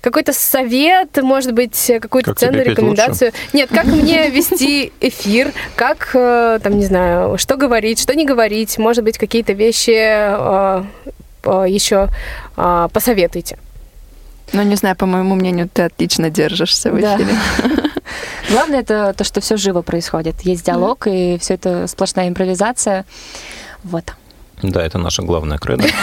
какой-то 0.00 0.32
совет, 0.32 1.20
может 1.22 1.52
быть, 1.54 1.90
какую-то 2.00 2.34
ценную 2.34 2.64
рекомендацию. 2.64 3.32
Лучше? 3.32 3.52
Нет, 3.52 3.68
как 3.72 3.86
мне 3.86 4.30
вести 4.30 4.92
эфир, 5.00 5.52
как, 5.74 6.10
там, 6.12 6.78
не 6.78 6.84
знаю, 6.84 7.36
что 7.36 7.56
говорить, 7.56 7.98
что 7.98 8.14
не 8.14 8.24
говорить, 8.24 8.78
может 8.78 9.02
быть, 9.02 9.18
какие-то 9.18 9.54
вещи 9.54 9.90
еще 11.50 12.08
э, 12.56 12.88
посоветуйте. 12.92 13.58
Ну, 14.52 14.62
не 14.62 14.76
знаю, 14.76 14.96
по 14.96 15.06
моему 15.06 15.34
мнению, 15.34 15.68
ты 15.72 15.82
отлично 15.82 16.28
держишься 16.28 16.90
в 16.90 16.98
эфире. 16.98 17.34
Главное 18.50 18.80
это 18.80 19.14
то, 19.16 19.24
что 19.24 19.40
все 19.40 19.56
живо 19.56 19.82
происходит. 19.82 20.42
Есть 20.42 20.66
диалог, 20.66 21.06
и 21.06 21.38
все 21.38 21.54
это 21.54 21.86
сплошная 21.86 22.28
импровизация. 22.28 23.06
Вот. 23.82 24.12
Да, 24.62 24.84
это 24.84 24.98
наша 24.98 25.22
главная 25.22 25.58
кредо. 25.58 25.84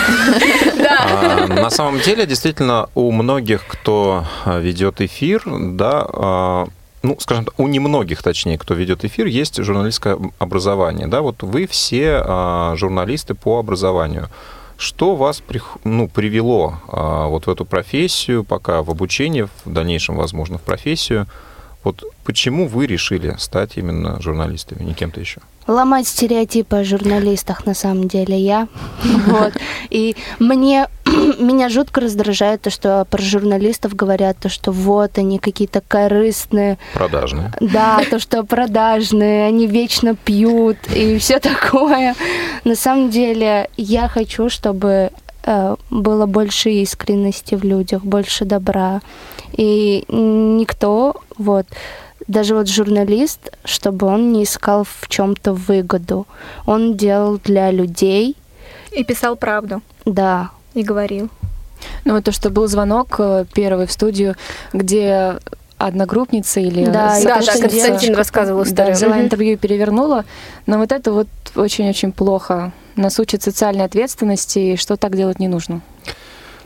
А, 1.01 1.47
на 1.47 1.69
самом 1.69 1.99
деле, 2.01 2.25
действительно, 2.25 2.89
у 2.93 3.11
многих, 3.11 3.65
кто 3.67 4.25
а, 4.43 4.59
ведет 4.59 5.01
эфир, 5.01 5.43
да, 5.45 6.05
а, 6.07 6.67
ну, 7.03 7.17
скажем 7.19 7.45
так, 7.45 7.53
у 7.57 7.67
немногих, 7.67 8.21
точнее, 8.21 8.57
кто 8.57 8.73
ведет 8.73 9.05
эфир, 9.05 9.27
есть 9.27 9.63
журналистское 9.63 10.17
образование. 10.39 11.07
Да, 11.07 11.21
вот 11.21 11.43
вы 11.43 11.67
все 11.67 12.75
журналисты 12.75 13.33
по 13.33 13.59
образованию. 13.59 14.29
Что 14.79 15.17
вас 15.17 15.43
ну, 15.83 16.07
привело 16.07 16.79
а, 16.87 17.27
вот 17.27 17.47
в 17.47 17.49
эту 17.49 17.65
профессию, 17.65 18.45
пока 18.45 18.81
в 18.81 18.89
обучении, 18.89 19.41
в 19.65 19.73
дальнейшем, 19.73 20.15
возможно, 20.15 20.57
в 20.57 20.61
профессию? 20.61 21.27
Вот 21.83 22.03
почему 22.25 22.67
вы 22.67 22.87
решили 22.87 23.35
стать 23.39 23.77
именно 23.77 24.21
журналистами, 24.21 24.83
не 24.83 24.93
кем-то 24.93 25.19
еще? 25.21 25.39
Ломать 25.65 26.07
стереотипы 26.07 26.77
о 26.77 26.83
журналистах, 26.83 27.65
на 27.65 27.73
самом 27.73 28.07
деле, 28.07 28.37
я. 28.37 28.67
Вот. 29.27 29.53
И 29.89 30.15
мне 30.39 30.87
меня 31.39 31.69
жутко 31.69 32.01
раздражает 32.01 32.63
то, 32.63 32.69
что 32.69 33.05
про 33.09 33.21
журналистов 33.21 33.95
говорят, 33.95 34.37
то, 34.39 34.49
что 34.49 34.71
вот 34.71 35.17
они 35.17 35.39
какие-то 35.39 35.81
корыстные. 35.87 36.77
Продажные. 36.93 37.53
Да, 37.61 38.01
то, 38.09 38.19
что 38.19 38.43
продажные, 38.43 39.45
они 39.45 39.67
вечно 39.67 40.15
пьют 40.15 40.77
и 40.93 41.17
все 41.17 41.39
такое. 41.39 42.15
На 42.65 42.75
самом 42.75 43.09
деле 43.09 43.69
я 43.77 44.07
хочу, 44.09 44.49
чтобы 44.49 45.11
э, 45.43 45.75
было 45.89 46.25
больше 46.25 46.71
искренности 46.71 47.55
в 47.55 47.63
людях, 47.63 48.03
больше 48.03 48.43
добра. 48.43 49.01
И 49.53 50.05
никто, 50.07 51.15
вот, 51.37 51.65
даже 52.27 52.55
вот 52.55 52.69
журналист, 52.69 53.51
чтобы 53.65 54.07
он 54.07 54.31
не 54.31 54.43
искал 54.43 54.83
в 54.83 55.07
чем-то 55.07 55.53
выгоду. 55.53 56.27
Он 56.65 56.95
делал 56.95 57.39
для 57.43 57.71
людей. 57.71 58.35
И 58.91 59.03
писал 59.03 59.35
правду. 59.35 59.81
Да. 60.05 60.51
И 60.73 60.83
говорил. 60.83 61.29
Ну 62.05 62.13
вот 62.13 62.23
то, 62.23 62.31
что 62.31 62.49
был 62.49 62.67
звонок 62.67 63.15
э, 63.19 63.45
первый 63.53 63.87
в 63.87 63.91
студию, 63.91 64.35
где 64.73 65.37
одногруппница 65.77 66.59
или 66.59 66.85
да, 66.85 67.19
да, 67.23 67.39
да, 67.39 67.57
Константин 67.59 68.13
рассказывал 68.13 68.63
историю. 68.63 68.93
Да, 68.93 68.97
взяла 68.97 69.21
интервью 69.21 69.53
и 69.53 69.57
перевернула. 69.57 70.25
Но 70.65 70.77
вот 70.77 70.91
это 70.91 71.11
вот 71.11 71.27
очень-очень 71.55 72.11
плохо. 72.11 72.73
Нас 72.95 73.17
учат 73.19 73.41
социальной 73.41 73.85
ответственности, 73.85 74.59
и 74.59 74.75
что 74.75 74.97
так 74.97 75.15
делать 75.15 75.39
не 75.39 75.47
нужно. 75.47 75.81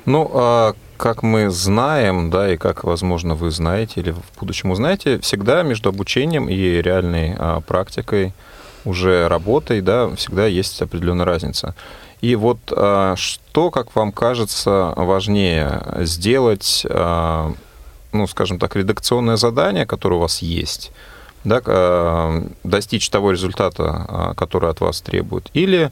Ну, 0.06 0.30
а 0.34 0.74
как 0.98 1.24
мы 1.24 1.50
знаем, 1.50 2.30
да, 2.30 2.54
и 2.54 2.58
как, 2.58 2.84
возможно, 2.84 3.36
вы 3.36 3.52
знаете 3.52 4.02
или 4.02 4.12
в 4.12 4.22
будущем 4.40 4.72
узнаете, 4.72 5.20
всегда 5.20 5.64
между 5.64 5.90
обучением 5.90 6.50
и 6.50 6.82
реальной 6.82 7.36
а, 7.38 7.62
практикой, 7.62 8.34
уже 8.86 9.28
работой, 9.28 9.82
да, 9.82 10.14
всегда 10.16 10.46
есть 10.46 10.82
определенная 10.82 11.26
разница. 11.26 11.76
И 12.22 12.36
вот 12.36 12.60
а, 12.72 13.16
что, 13.16 13.72
как 13.72 13.96
вам 13.96 14.12
кажется, 14.12 14.94
важнее 14.96 15.82
сделать, 16.00 16.86
а, 16.90 17.54
ну, 18.12 18.28
скажем 18.28 18.60
так, 18.60 18.76
редакционное 18.76 19.36
задание, 19.36 19.86
которое 19.86 20.16
у 20.16 20.20
вас 20.20 20.42
есть, 20.42 20.92
да, 21.44 21.62
а, 21.66 22.46
достичь 22.64 23.10
того 23.10 23.32
результата, 23.32 24.06
а, 24.08 24.34
который 24.36 24.70
от 24.70 24.80
вас 24.80 25.02
требует, 25.02 25.50
или 25.54 25.92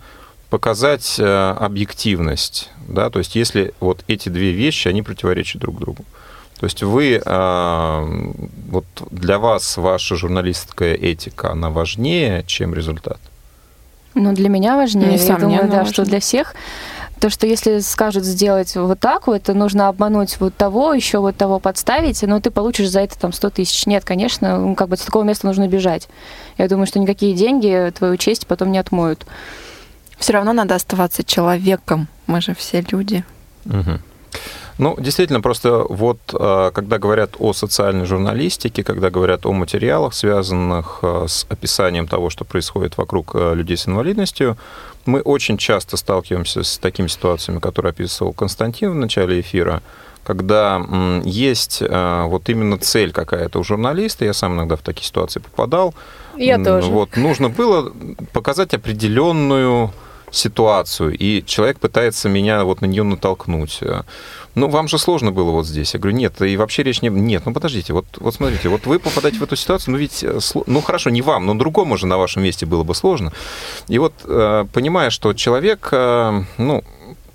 показать 0.51 1.15
э, 1.17 1.55
объективность, 1.57 2.69
да, 2.87 3.09
то 3.09 3.19
есть 3.19 3.35
если 3.35 3.73
вот 3.79 4.03
эти 4.07 4.27
две 4.27 4.51
вещи, 4.51 4.89
они 4.89 5.01
противоречат 5.01 5.61
друг 5.61 5.79
другу. 5.79 6.03
То 6.59 6.65
есть 6.65 6.83
вы, 6.83 7.21
э, 7.25 8.31
вот 8.69 8.85
для 9.09 9.39
вас 9.39 9.77
ваша 9.77 10.15
журналистская 10.15 10.93
этика, 10.93 11.51
она 11.51 11.69
важнее, 11.69 12.43
чем 12.45 12.73
результат? 12.73 13.17
Ну, 14.13 14.33
для 14.33 14.49
меня 14.49 14.75
важнее. 14.75 15.15
Я 15.15 15.37
думаю, 15.37 15.61
да, 15.61 15.77
важнее. 15.77 15.93
что 15.93 16.03
для 16.03 16.19
всех. 16.19 16.53
То, 17.21 17.29
что 17.29 17.47
если 17.47 17.79
скажут 17.79 18.25
сделать 18.25 18.75
вот 18.75 18.99
так 18.99 19.27
вот, 19.27 19.47
нужно 19.47 19.87
обмануть 19.87 20.37
вот 20.39 20.53
того, 20.55 20.93
еще 20.93 21.19
вот 21.19 21.37
того 21.37 21.59
подставить, 21.59 22.21
но 22.23 22.41
ты 22.41 22.51
получишь 22.51 22.89
за 22.89 23.01
это 23.01 23.17
там 23.17 23.31
100 23.31 23.49
тысяч. 23.51 23.85
Нет, 23.85 24.03
конечно, 24.03 24.57
ну, 24.57 24.75
как 24.75 24.89
бы 24.89 24.97
с 24.97 25.01
такого 25.01 25.23
места 25.23 25.47
нужно 25.47 25.67
бежать. 25.67 26.09
Я 26.57 26.67
думаю, 26.67 26.87
что 26.87 26.99
никакие 26.99 27.35
деньги 27.35 27.93
твою 27.97 28.17
честь 28.17 28.47
потом 28.47 28.71
не 28.71 28.79
отмоют 28.79 29.25
все 30.21 30.33
равно 30.33 30.53
надо 30.53 30.75
оставаться 30.75 31.23
человеком. 31.23 32.07
Мы 32.27 32.41
же 32.41 32.53
все 32.53 32.85
люди. 32.91 33.23
Угу. 33.65 33.99
Ну, 34.77 34.95
действительно, 34.99 35.41
просто 35.41 35.85
вот 35.89 36.19
а, 36.33 36.71
когда 36.71 36.97
говорят 36.97 37.35
о 37.39 37.53
социальной 37.53 38.05
журналистике, 38.05 38.83
когда 38.83 39.09
говорят 39.09 39.45
о 39.45 39.51
материалах, 39.51 40.13
связанных 40.13 40.99
а, 41.01 41.25
с 41.27 41.45
описанием 41.49 42.07
того, 42.07 42.29
что 42.29 42.45
происходит 42.45 42.97
вокруг 42.97 43.31
а, 43.33 43.53
людей 43.53 43.77
с 43.77 43.87
инвалидностью, 43.87 44.57
мы 45.05 45.21
очень 45.21 45.57
часто 45.57 45.97
сталкиваемся 45.97 46.63
с 46.63 46.77
такими 46.77 47.07
ситуациями, 47.07 47.59
которые 47.59 47.89
описывал 47.89 48.33
Константин 48.33 48.91
в 48.91 48.95
начале 48.95 49.39
эфира, 49.39 49.81
когда 50.23 50.79
есть 51.23 51.81
вот 51.81 52.47
именно 52.47 52.77
цель 52.77 53.11
какая-то 53.11 53.57
у 53.57 53.63
журналиста, 53.63 54.23
я 54.23 54.33
сам 54.33 54.53
иногда 54.53 54.75
в 54.75 54.83
такие 54.83 55.07
ситуации 55.07 55.39
попадал. 55.39 55.95
Я 56.37 56.63
тоже. 56.63 56.91
Вот, 56.91 57.17
нужно 57.17 57.49
было 57.49 57.91
показать 58.31 58.75
определенную 58.75 59.91
ситуацию, 60.31 61.15
и 61.17 61.43
человек 61.45 61.79
пытается 61.79 62.29
меня 62.29 62.63
вот 62.63 62.81
на 62.81 62.85
нее 62.85 63.03
натолкнуть. 63.03 63.79
Ну, 64.55 64.67
вам 64.67 64.87
же 64.87 64.97
сложно 64.97 65.31
было 65.31 65.51
вот 65.51 65.65
здесь. 65.65 65.93
Я 65.93 65.99
говорю, 65.99 66.17
нет, 66.17 66.41
и 66.41 66.57
вообще 66.57 66.83
речь 66.83 67.01
не... 67.01 67.09
Нет, 67.09 67.43
ну 67.45 67.53
подождите, 67.53 67.93
вот, 67.93 68.05
вот 68.19 68.33
смотрите, 68.33 68.67
вот 68.67 68.85
вы 68.85 68.99
попадаете 68.99 69.39
в 69.39 69.43
эту 69.43 69.55
ситуацию, 69.55 69.93
ну 69.93 69.97
ведь, 69.97 70.23
э, 70.23 70.39
ну 70.67 70.81
хорошо, 70.81 71.09
не 71.09 71.21
вам, 71.21 71.45
но 71.45 71.53
другому 71.53 71.97
же 71.97 72.05
на 72.05 72.17
вашем 72.17 72.43
месте 72.43 72.65
было 72.65 72.83
бы 72.83 72.93
сложно. 72.93 73.31
И 73.87 73.97
вот, 73.97 74.13
э, 74.25 74.65
понимая, 74.73 75.09
что 75.09 75.33
человек, 75.33 75.87
э, 75.91 76.43
ну, 76.57 76.83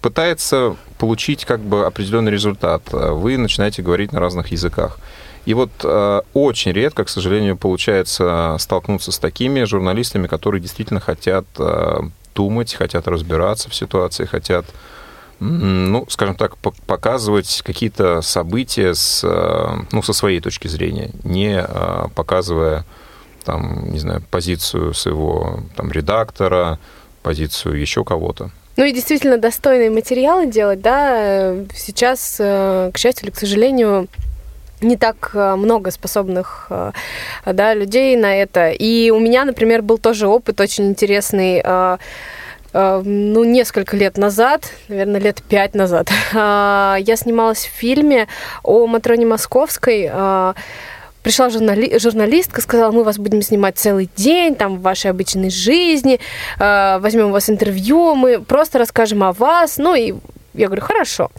пытается 0.03 0.77
получить 0.99 1.47
как 1.47 1.61
бы 1.61 1.87
определенный 1.87 2.33
результат, 2.33 2.83
вы 2.93 3.39
начинаете 3.39 3.83
говорить 3.83 4.13
на 4.13 4.21
разных 4.21 4.49
языках. 4.53 4.99
И 5.47 5.55
вот 5.55 5.71
э, 5.85 6.21
очень 6.35 6.73
редко, 6.73 7.05
к 7.05 7.09
сожалению, 7.09 7.57
получается 7.57 8.57
столкнуться 8.59 9.13
с 9.13 9.19
такими 9.19 9.63
журналистами, 9.63 10.27
которые 10.27 10.61
действительно 10.61 11.01
хотят 11.01 11.45
э, 11.59 12.01
думать, 12.37 12.75
хотят 12.75 13.09
разбираться 13.09 13.71
в 13.71 13.75
ситуации, 13.75 14.27
хотят, 14.27 14.67
ну, 15.41 16.07
скажем 16.09 16.37
так, 16.37 16.57
показывать 16.59 17.63
какие-то 17.65 18.21
события 18.21 18.95
с, 18.95 19.25
э, 19.25 19.85
ну, 19.91 20.03
со 20.03 20.13
своей 20.13 20.41
точки 20.41 20.69
зрения, 20.69 21.11
не 21.25 21.65
э, 21.67 22.09
показывая, 22.15 22.85
там, 23.45 23.91
не 23.91 23.99
знаю, 23.99 24.23
позицию 24.31 24.95
своего 24.95 25.61
там, 25.77 25.91
редактора, 25.91 26.79
позицию 27.23 27.81
еще 27.81 28.05
кого-то. 28.05 28.51
Ну 28.77 28.85
и 28.85 28.93
действительно 28.93 29.39
достойные 29.39 29.91
материалы 29.91 30.47
делать, 30.47 30.83
да, 30.83 31.55
сейчас, 31.75 32.37
э, 32.39 32.91
к 32.93 32.99
счастью 32.99 33.25
или 33.25 33.31
к 33.31 33.39
сожалению, 33.39 34.09
не 34.81 34.97
так 34.97 35.31
много 35.35 35.91
способных 35.91 36.71
да, 37.45 37.75
людей 37.75 38.17
на 38.17 38.37
это. 38.37 38.71
И 38.71 39.11
у 39.11 39.19
меня, 39.19 39.45
например, 39.45 39.83
был 39.83 39.99
тоже 39.99 40.29
опыт 40.29 40.61
очень 40.61 40.89
интересный 40.89 41.63
Э, 42.77 43.01
ну, 43.03 43.45
несколько 43.45 43.97
лет 43.97 44.19
назад, 44.19 44.71
наверное, 44.89 45.19
лет 45.19 45.43
пять 45.43 45.75
назад, 45.75 46.11
а, 46.35 46.97
я 47.01 47.17
снималась 47.17 47.65
в 47.65 47.71
фильме 47.71 48.29
о 48.63 48.87
Матроне 48.87 49.25
Московской. 49.25 50.11
А, 50.13 50.55
пришла 51.23 51.49
журнали- 51.49 51.99
журналистка, 51.99 52.61
сказала, 52.61 52.93
мы 52.93 53.03
вас 53.03 53.17
будем 53.17 53.41
снимать 53.41 53.79
целый 53.79 54.11
день, 54.15 54.55
там, 54.55 54.77
в 54.77 54.83
вашей 54.83 55.11
обычной 55.11 55.51
жизни, 55.51 56.21
возьмем 56.57 57.31
у 57.31 57.33
вас 57.33 57.51
интервью, 57.51 58.15
мы 58.15 58.41
просто 58.41 58.79
расскажем 58.79 59.25
о 59.25 59.33
вас, 59.33 59.77
ну 59.79 59.97
и 59.97 60.15
Я 60.57 60.67
говорю, 60.67 60.83
хорошо. 60.83 61.31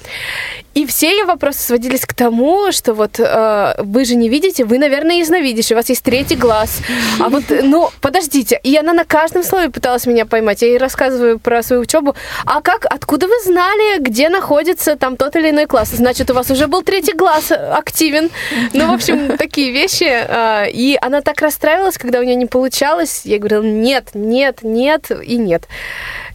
И 0.75 0.85
все 0.85 1.09
ее 1.09 1.25
вопросы 1.25 1.59
сводились 1.59 2.05
к 2.05 2.13
тому, 2.13 2.71
что 2.71 2.93
вот 2.93 3.19
э, 3.19 3.73
вы 3.79 4.05
же 4.05 4.15
не 4.15 4.29
видите, 4.29 4.63
вы, 4.63 4.77
наверное, 4.77 5.17
ясновидящий, 5.17 5.73
у 5.73 5.77
вас 5.77 5.89
есть 5.89 6.03
третий 6.03 6.35
глаз. 6.35 6.81
А 7.19 7.29
вот, 7.29 7.45
ну, 7.49 7.89
подождите. 7.99 8.59
И 8.63 8.77
она 8.77 8.93
на 8.93 9.03
каждом 9.03 9.43
слове 9.43 9.69
пыталась 9.69 10.05
меня 10.05 10.27
поймать. 10.27 10.61
Я 10.61 10.67
ей 10.67 10.77
рассказываю 10.77 11.39
про 11.39 11.63
свою 11.63 11.81
учебу. 11.81 12.15
А 12.45 12.61
как, 12.61 12.85
откуда 12.85 13.27
вы 13.27 13.33
знали, 13.43 13.99
где 13.99 14.29
находится 14.29 14.95
там 14.95 15.17
тот 15.17 15.35
или 15.35 15.49
иной 15.49 15.65
класс? 15.65 15.89
Значит, 15.89 16.29
у 16.29 16.35
вас 16.35 16.51
уже 16.51 16.67
был 16.67 16.83
третий 16.83 17.13
глаз 17.13 17.51
активен. 17.51 18.29
Ну, 18.73 18.91
в 18.91 18.93
общем, 18.93 19.35
такие 19.37 19.71
вещи. 19.71 20.05
Э, 20.07 20.69
и 20.69 20.95
она 21.01 21.21
так 21.21 21.41
расстраивалась, 21.41 21.97
когда 21.97 22.19
у 22.19 22.23
нее 22.23 22.35
не 22.35 22.45
получалось. 22.45 23.21
Я 23.25 23.39
говорила, 23.39 23.63
нет, 23.63 24.09
нет, 24.13 24.59
нет 24.61 25.11
и 25.23 25.37
нет. 25.37 25.67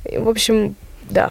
В 0.05 0.29
общем, 0.29 0.75
да. 1.11 1.31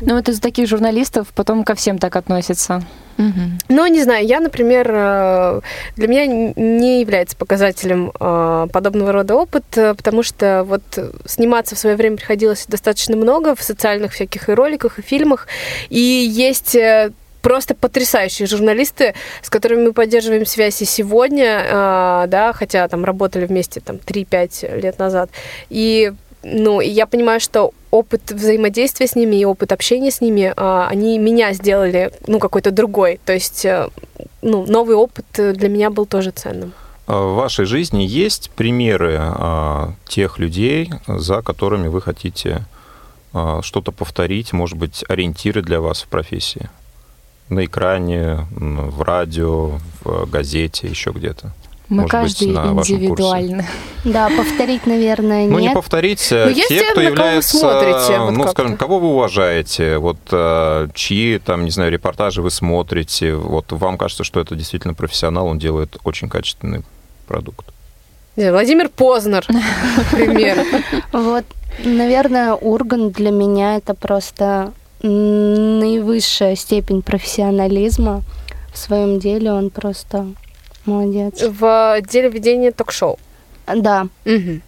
Ну, 0.00 0.14
вот 0.14 0.28
из 0.28 0.40
таких 0.40 0.68
журналистов 0.68 1.28
потом 1.34 1.64
ко 1.64 1.74
всем 1.74 1.98
так 1.98 2.16
относятся. 2.16 2.82
Угу. 3.18 3.40
Ну, 3.68 3.86
не 3.88 4.02
знаю, 4.02 4.24
я, 4.24 4.38
например, 4.38 4.88
э, 4.90 5.60
для 5.96 6.08
меня 6.08 6.26
не 6.26 7.00
является 7.00 7.36
показателем 7.36 8.12
э, 8.18 8.68
подобного 8.72 9.10
рода 9.12 9.34
опыт, 9.34 9.64
э, 9.76 9.94
потому 9.94 10.22
что 10.22 10.62
вот 10.64 10.82
сниматься 11.26 11.74
в 11.74 11.78
свое 11.78 11.96
время 11.96 12.16
приходилось 12.16 12.66
достаточно 12.66 13.16
много 13.16 13.56
в 13.56 13.62
социальных 13.62 14.12
всяких 14.12 14.48
и 14.48 14.52
роликах, 14.52 15.00
и 15.00 15.02
фильмах, 15.02 15.48
и 15.88 15.98
есть 15.98 16.76
просто 17.42 17.74
потрясающие 17.74 18.46
журналисты, 18.46 19.14
с 19.42 19.50
которыми 19.50 19.86
мы 19.86 19.92
поддерживаем 19.92 20.46
связь 20.46 20.80
и 20.82 20.84
сегодня, 20.84 22.26
да, 22.28 22.52
хотя 22.52 22.86
там 22.88 23.04
работали 23.04 23.46
вместе 23.46 23.80
там 23.80 23.96
3-5 23.96 24.80
лет 24.80 24.98
назад. 24.98 25.30
И 25.70 26.12
ну, 26.42 26.80
и 26.80 26.88
я 26.88 27.06
понимаю, 27.06 27.40
что 27.40 27.72
опыт 27.90 28.30
взаимодействия 28.30 29.06
с 29.06 29.16
ними 29.16 29.36
и 29.36 29.44
опыт 29.44 29.72
общения 29.72 30.10
с 30.10 30.20
ними, 30.20 30.52
а, 30.56 30.88
они 30.88 31.18
меня 31.18 31.52
сделали, 31.52 32.12
ну, 32.26 32.38
какой-то 32.38 32.70
другой. 32.70 33.20
То 33.24 33.32
есть, 33.32 33.64
э, 33.64 33.88
ну, 34.42 34.66
новый 34.66 34.96
опыт 34.96 35.26
для 35.36 35.68
меня 35.68 35.90
был 35.90 36.06
тоже 36.06 36.30
ценным. 36.30 36.72
А 37.06 37.22
в 37.22 37.34
вашей 37.34 37.64
жизни 37.64 38.02
есть 38.02 38.50
примеры 38.50 39.16
а, 39.18 39.94
тех 40.06 40.38
людей, 40.38 40.90
за 41.06 41.42
которыми 41.42 41.88
вы 41.88 42.00
хотите 42.00 42.64
что-то 43.60 43.92
повторить, 43.92 44.54
может 44.54 44.78
быть, 44.78 45.04
ориентиры 45.06 45.60
для 45.60 45.82
вас 45.82 46.02
в 46.02 46.08
профессии? 46.08 46.70
На 47.50 47.66
экране, 47.66 48.46
в 48.50 49.02
радио, 49.02 49.78
в 50.02 50.26
газете, 50.30 50.88
еще 50.88 51.10
где-то? 51.10 51.52
Мы 51.88 52.02
Может 52.02 52.10
каждый 52.10 52.48
быть, 52.48 52.56
на 52.56 52.80
индивидуально. 52.80 53.64
Да, 54.04 54.30
повторить, 54.34 54.86
наверное, 54.86 55.42
нет. 55.42 55.50
Ну, 55.50 55.58
не 55.58 55.70
повторить 55.70 56.28
Но 56.30 56.52
те, 56.52 56.68
те 56.68 56.90
кто 56.92 57.00
является, 57.00 57.58
смотрите, 57.58 58.18
вот 58.20 58.30
ну, 58.30 58.48
скажем, 58.48 58.76
кого 58.76 59.00
вы 59.00 59.08
уважаете, 59.08 59.98
вот 59.98 60.18
э, 60.30 60.88
чьи, 60.94 61.38
там, 61.38 61.64
не 61.64 61.70
знаю, 61.70 61.90
репортажи 61.90 62.40
вы 62.40 62.50
смотрите, 62.50 63.34
вот 63.34 63.72
вам 63.72 63.98
кажется, 63.98 64.22
что 64.22 64.40
это 64.40 64.54
действительно 64.54 64.94
профессионал, 64.94 65.46
он 65.46 65.58
делает 65.58 65.96
очень 66.04 66.28
качественный 66.28 66.84
продукт. 67.26 67.66
Владимир 68.36 68.88
Познер, 68.88 69.44
например. 70.12 70.64
Вот, 71.12 71.44
наверное, 71.84 72.54
Урган 72.54 73.10
для 73.10 73.32
меня 73.32 73.76
это 73.76 73.94
просто 73.94 74.72
наивысшая 75.02 76.54
степень 76.54 77.02
профессионализма 77.02 78.22
в 78.72 78.78
своем 78.78 79.18
деле. 79.18 79.52
Он 79.52 79.70
просто 79.70 80.26
Молодец. 80.88 81.42
В 81.42 81.94
отделе 81.94 82.28
ведения 82.30 82.72
ток-шоу. 82.72 83.18
Да. 83.66 84.08
Угу. 84.24 84.60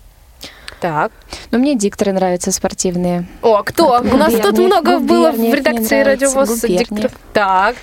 Так. 0.80 1.12
Ну, 1.50 1.58
мне 1.58 1.74
дикторы 1.74 2.12
нравятся 2.12 2.52
спортивные. 2.52 3.26
О, 3.42 3.62
кто? 3.62 4.00
У 4.00 4.16
нас 4.16 4.32
тут 4.34 4.58
много 4.58 4.98
было 4.98 5.30
в 5.30 5.54
редакции 5.54 6.02
радиовоз 6.02 6.60
дикторов. 6.60 7.12
Так. 7.32 7.76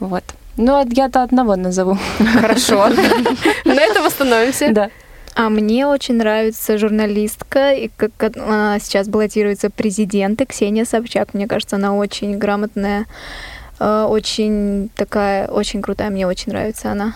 Вот. 0.00 0.24
Ну, 0.56 0.84
я-то 0.90 1.22
одного 1.22 1.56
назову. 1.56 1.96
Хорошо. 2.40 2.88
На 3.64 3.80
этом 3.80 4.06
остановимся. 4.06 4.72
Да. 4.72 4.90
А 5.34 5.48
мне 5.50 5.86
очень 5.86 6.16
нравится 6.16 6.78
журналистка, 6.78 7.72
и 7.72 7.90
как 7.96 8.10
она 8.36 8.80
сейчас 8.80 9.08
баллотируется 9.08 9.70
президенты, 9.70 10.46
Ксения 10.46 10.84
Собчак. 10.84 11.32
Мне 11.32 11.46
кажется, 11.46 11.76
она 11.76 11.94
очень 11.94 12.38
грамотная, 12.38 13.06
э, 13.78 14.06
очень 14.08 14.90
такая, 14.96 15.46
очень 15.46 15.80
крутая. 15.80 16.10
Мне 16.10 16.26
очень 16.26 16.50
нравится 16.50 16.90
она. 16.90 17.14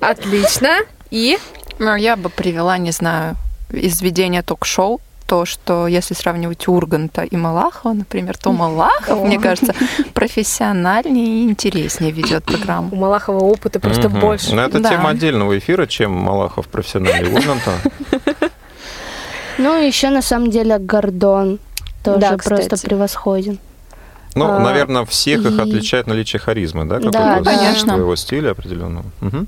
Отлично. 0.00 0.78
И? 1.10 1.38
Ну, 1.78 1.96
я 1.96 2.16
бы 2.16 2.28
привела, 2.28 2.78
не 2.78 2.90
знаю, 2.90 3.36
из 3.70 4.00
ведения 4.02 4.42
ток-шоу 4.42 5.00
то, 5.26 5.46
что 5.46 5.86
если 5.86 6.14
сравнивать 6.14 6.68
Урганта 6.68 7.22
и 7.22 7.36
Малахова, 7.36 7.94
например, 7.94 8.36
то 8.36 8.52
Малахов, 8.52 9.24
мне 9.24 9.40
кажется, 9.40 9.74
профессиональнее 10.12 11.26
и 11.26 11.42
интереснее 11.44 12.12
ведет 12.12 12.44
программу. 12.44 12.90
У 12.92 12.96
Малахова 12.96 13.38
опыта 13.38 13.80
просто 13.80 14.08
больше. 14.08 14.50
Но 14.50 14.56
ну, 14.56 14.62
это 14.62 14.82
тема 14.82 15.10
отдельного 15.10 15.56
эфира, 15.58 15.86
чем 15.86 16.12
Малахов 16.12 16.68
профессиональный 16.68 17.32
Урганта. 17.32 17.72
Ну, 19.56 19.80
еще 19.80 20.10
на 20.10 20.20
самом 20.20 20.50
деле 20.50 20.78
Гордон 20.78 21.60
тоже 22.02 22.36
просто 22.38 22.76
превосходен. 22.76 23.58
Ну, 24.34 24.46
а, 24.46 24.58
наверное, 24.58 25.04
всех 25.04 25.44
и... 25.44 25.48
их 25.48 25.58
отличает 25.58 26.06
наличие 26.06 26.40
харизмы, 26.40 26.84
да? 26.84 26.98
Да, 26.98 27.42
конечно. 27.42 27.94
Своего 27.94 28.16
стиля 28.16 28.50
определенного. 28.50 29.06
Угу. 29.20 29.46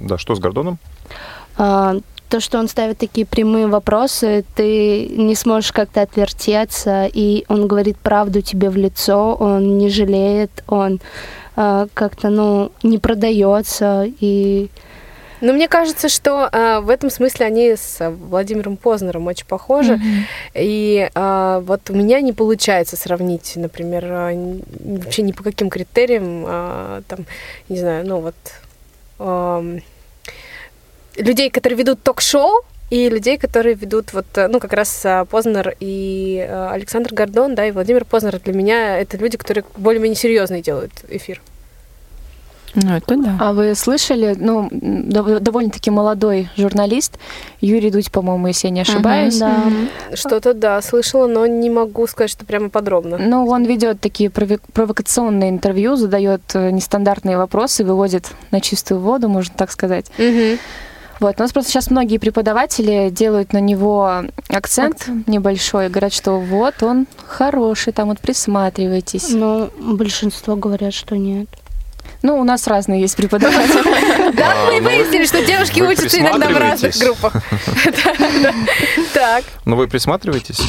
Да, 0.00 0.18
что 0.18 0.34
с 0.34 0.40
Гордоном? 0.40 0.78
А, 1.56 1.96
то, 2.28 2.40
что 2.40 2.58
он 2.58 2.68
ставит 2.68 2.98
такие 2.98 3.26
прямые 3.26 3.68
вопросы, 3.68 4.44
ты 4.56 5.06
не 5.06 5.34
сможешь 5.34 5.72
как-то 5.72 6.02
отвертеться, 6.02 7.08
и 7.12 7.44
он 7.48 7.68
говорит 7.68 7.96
правду 7.96 8.40
тебе 8.40 8.70
в 8.70 8.76
лицо, 8.76 9.34
он 9.34 9.78
не 9.78 9.88
жалеет, 9.88 10.50
он 10.66 11.00
а, 11.54 11.86
как-то, 11.94 12.30
ну, 12.30 12.72
не 12.82 12.98
продается, 12.98 14.06
и 14.20 14.68
но 15.44 15.52
мне 15.52 15.68
кажется, 15.68 16.08
что 16.08 16.48
э, 16.50 16.80
в 16.80 16.88
этом 16.88 17.10
смысле 17.10 17.46
они 17.46 17.76
с 17.76 18.10
Владимиром 18.10 18.76
Познером 18.76 19.26
очень 19.26 19.46
похожи. 19.46 19.94
Mm-hmm. 19.94 20.54
И 20.54 21.10
э, 21.14 21.62
вот 21.64 21.90
у 21.90 21.94
меня 21.94 22.20
не 22.22 22.32
получается 22.32 22.96
сравнить, 22.96 23.52
например, 23.56 24.04
э, 24.06 24.60
вообще 24.80 25.22
ни 25.22 25.32
по 25.32 25.42
каким 25.42 25.68
критериям, 25.68 26.44
э, 26.46 27.02
там, 27.06 27.26
не 27.68 27.78
знаю, 27.78 28.06
ну 28.06 28.20
вот 28.20 28.34
э, 29.18 29.78
людей, 31.16 31.50
которые 31.50 31.78
ведут 31.78 32.02
ток-шоу, 32.02 32.62
и 32.90 33.08
людей, 33.08 33.36
которые 33.38 33.74
ведут 33.74 34.12
вот, 34.12 34.26
ну, 34.36 34.60
как 34.60 34.72
раз 34.72 35.04
Познер 35.30 35.74
и 35.80 36.46
Александр 36.70 37.12
Гордон, 37.12 37.54
да, 37.54 37.66
и 37.66 37.72
Владимир 37.72 38.04
Познер 38.04 38.38
для 38.38 38.52
меня 38.52 38.98
это 38.98 39.16
люди, 39.16 39.36
которые 39.36 39.64
более-менее 39.76 40.16
серьезные 40.16 40.62
делают 40.62 40.92
эфир. 41.08 41.40
Ну, 42.74 42.94
это 42.94 43.16
да. 43.16 43.36
А 43.40 43.52
вы 43.52 43.74
слышали, 43.74 44.36
ну, 44.38 44.68
довольно-таки 44.70 45.90
молодой 45.90 46.48
журналист, 46.56 47.18
Юрий 47.60 47.90
Дудь, 47.90 48.10
по-моему, 48.10 48.48
если 48.48 48.68
я 48.68 48.72
не 48.72 48.80
ошибаюсь. 48.80 49.40
Угу, 49.40 49.40
да. 49.40 50.16
Что-то, 50.16 50.54
да, 50.54 50.82
слышала, 50.82 51.26
но 51.26 51.46
не 51.46 51.70
могу 51.70 52.06
сказать, 52.06 52.30
что 52.30 52.44
прямо 52.44 52.68
подробно. 52.68 53.18
Ну, 53.18 53.46
он 53.46 53.64
ведет 53.64 54.00
такие 54.00 54.30
провокационные 54.30 55.50
интервью, 55.50 55.96
задает 55.96 56.42
э, 56.54 56.70
нестандартные 56.70 57.36
вопросы, 57.36 57.84
выводит 57.84 58.30
на 58.50 58.60
чистую 58.60 59.00
воду, 59.00 59.28
можно 59.28 59.54
так 59.56 59.70
сказать. 59.70 60.06
Угу. 60.18 60.58
Вот, 61.20 61.36
у 61.38 61.42
нас 61.42 61.52
просто 61.52 61.70
сейчас 61.70 61.90
многие 61.90 62.18
преподаватели 62.18 63.08
делают 63.08 63.52
на 63.52 63.58
него 63.58 64.24
акцент, 64.48 64.96
акцент 64.96 65.28
небольшой, 65.28 65.88
говорят, 65.88 66.12
что 66.12 66.40
вот 66.40 66.82
он 66.82 67.06
хороший, 67.24 67.92
там 67.92 68.08
вот 68.08 68.18
присматривайтесь. 68.18 69.30
Но 69.30 69.70
большинство 69.78 70.56
говорят, 70.56 70.92
что 70.92 71.16
нет. 71.16 71.48
Ну, 72.24 72.40
у 72.40 72.44
нас 72.44 72.66
разные 72.66 73.02
есть 73.02 73.16
преподаватели. 73.16 74.32
Да, 74.34 74.54
мы 74.66 74.80
ну, 74.80 74.88
выяснили, 74.88 75.26
что 75.26 75.44
девушки 75.44 75.82
учатся 75.82 76.18
иногда 76.18 76.48
в 76.48 76.56
разных 76.56 76.96
группах. 76.96 77.34
Так. 79.12 79.44
Ну, 79.66 79.76
вы 79.76 79.86
присматриваетесь? 79.88 80.60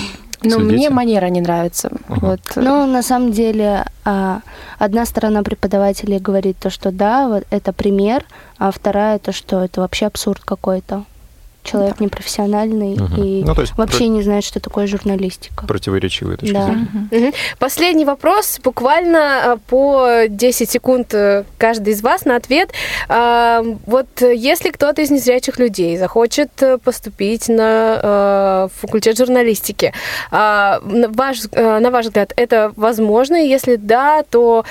Ну, 0.44 0.60
мне 0.60 0.90
манера 0.90 1.28
не 1.28 1.40
нравится. 1.40 1.92
Вот. 2.10 2.42
Ну, 2.58 2.86
на 2.86 3.02
самом 3.02 3.32
деле, 3.32 3.86
а, 4.04 4.42
одна 4.78 5.06
сторона 5.06 5.44
преподавателей 5.44 6.20
говорит 6.20 6.58
то, 6.60 6.70
что 6.70 6.92
да, 6.92 7.30
вот 7.30 7.46
это 7.50 7.72
пример, 7.72 8.26
а 8.58 8.70
вторая 8.72 9.18
то, 9.18 9.32
что 9.32 9.64
это 9.64 9.80
вообще 9.80 10.08
абсурд 10.08 10.42
какой-то 10.44 11.06
человек 11.66 11.96
да. 12.00 12.06
непрофессиональный 12.06 12.94
угу. 12.94 13.22
и 13.22 13.44
ну, 13.44 13.54
вообще 13.54 13.98
про... 13.98 14.08
не 14.08 14.22
знает, 14.22 14.44
что 14.44 14.60
такое 14.60 14.88
журналистика. 14.88 15.66
Противоречивые 15.66 16.38
точки 16.38 16.54
да. 16.54 16.66
зрения. 16.66 16.88
Угу. 17.12 17.34
Последний 17.60 18.06
вопрос, 18.06 18.60
буквально 18.64 19.54
а, 19.54 19.58
по 19.58 20.28
10 20.30 20.70
секунд 20.70 21.14
э, 21.14 21.44
каждый 21.58 21.94
из 21.94 22.02
вас 22.02 22.26
на 22.26 22.36
ответ. 22.36 22.72
А, 23.10 23.64
вот 23.86 24.22
если 24.22 24.70
кто-то 24.70 25.02
из 25.02 25.10
незрячих 25.12 25.60
людей 25.60 25.98
захочет 25.98 26.52
э, 26.62 26.78
поступить 26.78 27.50
на 27.50 28.00
э, 28.02 28.68
факультет 28.76 29.18
журналистики, 29.18 29.94
а, 30.32 30.80
ваш, 30.84 31.44
на 31.52 31.90
ваш 31.92 32.06
взгляд, 32.06 32.34
это 32.36 32.72
возможно? 32.76 33.36
Если 33.36 33.76
да, 33.76 34.24
то 34.24 34.64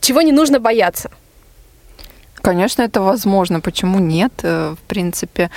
чего 0.00 0.22
не 0.22 0.32
нужно 0.32 0.60
бояться? 0.60 1.10
Конечно, 2.42 2.82
это 2.82 3.00
возможно. 3.00 3.60
Почему 3.60 3.98
нет? 3.98 4.32
В 4.42 4.78
принципе, 4.86 5.50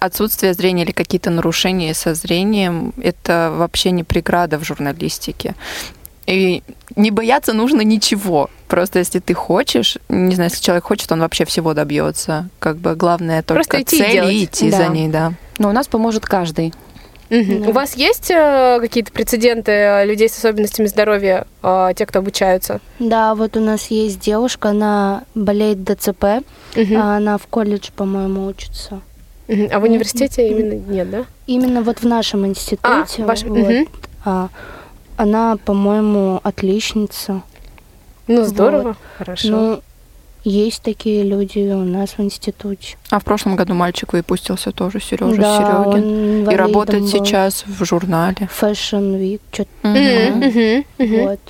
отсутствие 0.00 0.54
зрения 0.54 0.82
или 0.84 0.92
какие-то 0.92 1.30
нарушения 1.30 1.94
со 1.94 2.14
зрением– 2.14 2.92
это 3.02 3.52
вообще 3.56 3.90
не 3.90 4.04
преграда 4.04 4.58
в 4.58 4.64
журналистике. 4.64 5.54
И 6.26 6.62
не 6.96 7.10
бояться 7.10 7.52
нужно 7.52 7.80
ничего. 7.80 8.48
Просто 8.68 9.00
если 9.00 9.18
ты 9.18 9.34
хочешь, 9.34 9.98
не 10.08 10.34
знаю, 10.34 10.50
если 10.50 10.62
человек 10.62 10.84
хочет, 10.84 11.10
он 11.12 11.20
вообще 11.20 11.44
всего 11.44 11.74
добьется. 11.74 12.48
Как 12.58 12.76
бы 12.76 12.94
главное 12.94 13.42
только 13.42 13.54
Просто 13.78 13.82
идти 13.82 13.98
цель 13.98 14.24
и, 14.24 14.40
и 14.40 14.44
идти 14.44 14.70
Да. 14.70 14.76
за 14.76 14.88
ней, 14.88 15.08
да. 15.08 15.32
Но 15.58 15.68
у 15.68 15.72
нас 15.72 15.88
поможет 15.88 16.24
каждый. 16.24 16.72
У 17.32 17.72
вас 17.72 17.96
есть 17.96 18.30
э, 18.30 18.78
какие-то 18.80 19.10
прецеденты 19.10 19.72
э, 19.72 20.04
людей 20.04 20.28
с 20.28 20.36
особенностями 20.36 20.86
здоровья, 20.86 21.46
э, 21.62 21.92
те, 21.96 22.04
кто 22.04 22.18
обучаются? 22.18 22.80
Да, 22.98 23.34
вот 23.34 23.56
у 23.56 23.60
нас 23.60 23.86
есть 23.86 24.20
девушка, 24.20 24.68
она 24.70 25.22
болеет 25.34 25.82
ДЦП, 25.82 26.24
а 26.94 27.16
она 27.16 27.38
в 27.38 27.46
колледж, 27.46 27.88
по-моему, 27.96 28.46
учится. 28.46 29.00
А 29.48 29.80
в 29.80 29.84
университете 29.84 30.48
именно 30.48 30.74
нет, 30.74 31.10
да? 31.10 31.24
Именно 31.46 31.82
вот 31.82 32.00
в 32.00 32.04
нашем 32.06 32.46
институте. 32.46 33.22
А, 33.22 33.26
ваш- 33.26 33.44
вот, 33.44 33.58
мгм. 33.58 33.88
а, 34.24 34.48
она, 35.16 35.56
по-моему, 35.64 36.38
отличница. 36.42 37.42
Ну, 38.28 38.44
здорово, 38.44 38.82
Вот. 38.88 38.96
хорошо. 39.18 39.48
Ну, 39.48 39.82
есть 40.44 40.82
такие 40.82 41.22
люди 41.22 41.58
у 41.72 41.84
нас 41.84 42.10
в 42.18 42.20
институте. 42.20 42.96
А 43.10 43.18
в 43.20 43.24
прошлом 43.24 43.56
году 43.56 43.74
мальчик 43.74 44.12
выпустился 44.12 44.72
тоже, 44.72 45.00
Сережа 45.00 45.36
Да, 45.40 45.84
Серегин. 45.84 46.50
И 46.50 46.54
работает 46.56 47.02
был. 47.02 47.08
сейчас 47.08 47.64
в 47.66 47.84
журнале. 47.84 48.48
Fashion 48.60 49.18
Week, 49.20 49.40
что-то 49.52 49.68
мгм, 49.88 50.84
мгм. 50.98 51.20
вот. 51.28 51.40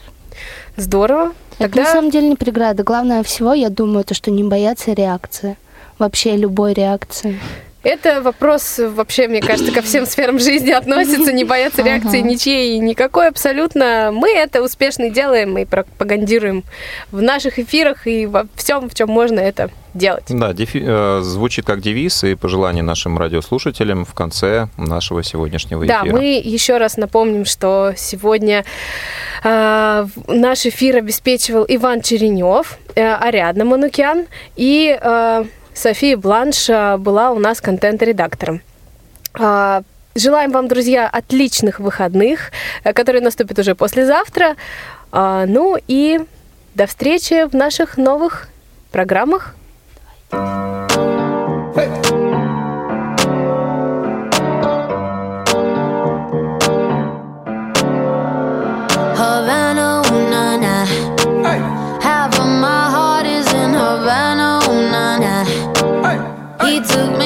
Здорово. 0.76 1.32
Это 1.58 1.70
Тогда- 1.70 1.82
на 1.84 1.92
самом 1.92 2.10
деле 2.10 2.28
не 2.30 2.36
преграда. 2.36 2.82
Главное 2.82 3.22
всего, 3.22 3.52
я 3.54 3.68
думаю, 3.70 4.04
то, 4.04 4.14
что 4.14 4.30
не 4.30 4.42
бояться 4.42 4.92
реакции. 4.92 5.56
Вообще 5.98 6.36
любой 6.36 6.72
реакции. 6.72 7.38
Это 7.82 8.22
вопрос 8.22 8.78
вообще, 8.78 9.26
мне 9.26 9.40
кажется, 9.40 9.72
ко 9.72 9.82
всем 9.82 10.06
сферам 10.06 10.38
жизни 10.38 10.70
относится, 10.70 11.32
не 11.32 11.44
бояться 11.44 11.82
реакции 11.82 12.20
ничьей 12.20 12.78
никакой 12.78 13.28
абсолютно. 13.28 14.10
Мы 14.12 14.30
это 14.30 14.62
успешно 14.62 15.10
делаем 15.10 15.58
и 15.58 15.64
пропагандируем 15.64 16.62
в 17.10 17.20
наших 17.20 17.58
эфирах 17.58 18.06
и 18.06 18.26
во 18.26 18.46
всем, 18.54 18.88
в 18.88 18.94
чем 18.94 19.08
можно 19.08 19.40
это 19.40 19.70
делать. 19.94 20.24
Да, 20.28 20.52
дефи- 20.52 20.84
э, 20.86 21.20
звучит 21.22 21.66
как 21.66 21.80
девиз 21.80 22.22
и 22.24 22.34
пожелание 22.36 22.82
нашим 22.84 23.18
радиослушателям 23.18 24.04
в 24.04 24.14
конце 24.14 24.68
нашего 24.76 25.22
сегодняшнего 25.24 25.84
Да, 25.84 26.02
эфира. 26.02 26.16
мы 26.16 26.24
еще 26.42 26.78
раз 26.78 26.96
напомним, 26.96 27.44
что 27.44 27.92
сегодня 27.96 28.64
э, 29.44 30.06
наш 30.28 30.66
эфир 30.66 30.96
обеспечивал 30.96 31.66
Иван 31.68 32.00
Черенев, 32.00 32.78
э, 32.94 33.02
Ариадна 33.14 33.64
Манукян 33.64 34.26
и 34.56 34.96
э, 34.98 35.44
София 35.74 36.16
Бланш 36.16 36.68
э, 36.68 36.96
была 36.96 37.30
у 37.30 37.38
нас 37.38 37.60
контент-редактором. 37.60 38.60
А, 39.34 39.82
Желаем 40.14 40.50
вам, 40.50 40.68
друзья, 40.68 41.08
отличных 41.08 41.80
выходных, 41.80 42.50
э, 42.84 42.92
которые 42.92 43.22
наступят 43.22 43.58
уже 43.58 43.74
послезавтра. 43.74 44.56
А, 45.10 45.46
Ну 45.46 45.78
и 45.88 46.20
до 46.74 46.86
встречи 46.86 47.46
в 47.48 47.54
наших 47.54 47.96
новых 47.96 48.48
программах. 48.90 49.54
Havana, 50.32 50.61
took 66.84 67.12
my 67.16 67.21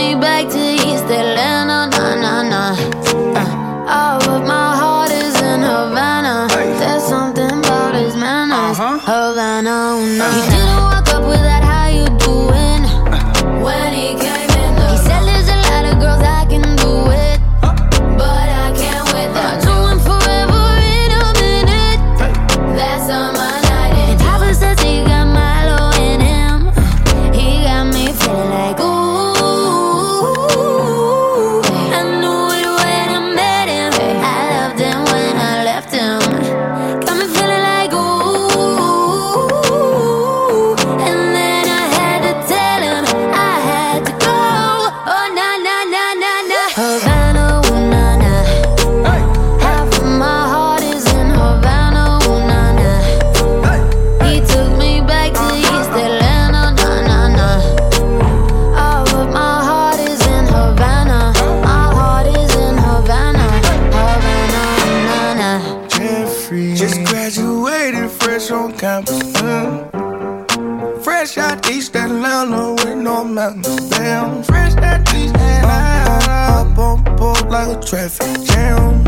like 77.57 77.79
a 77.79 77.81
traffic 77.81 78.45
jam. 78.45 79.03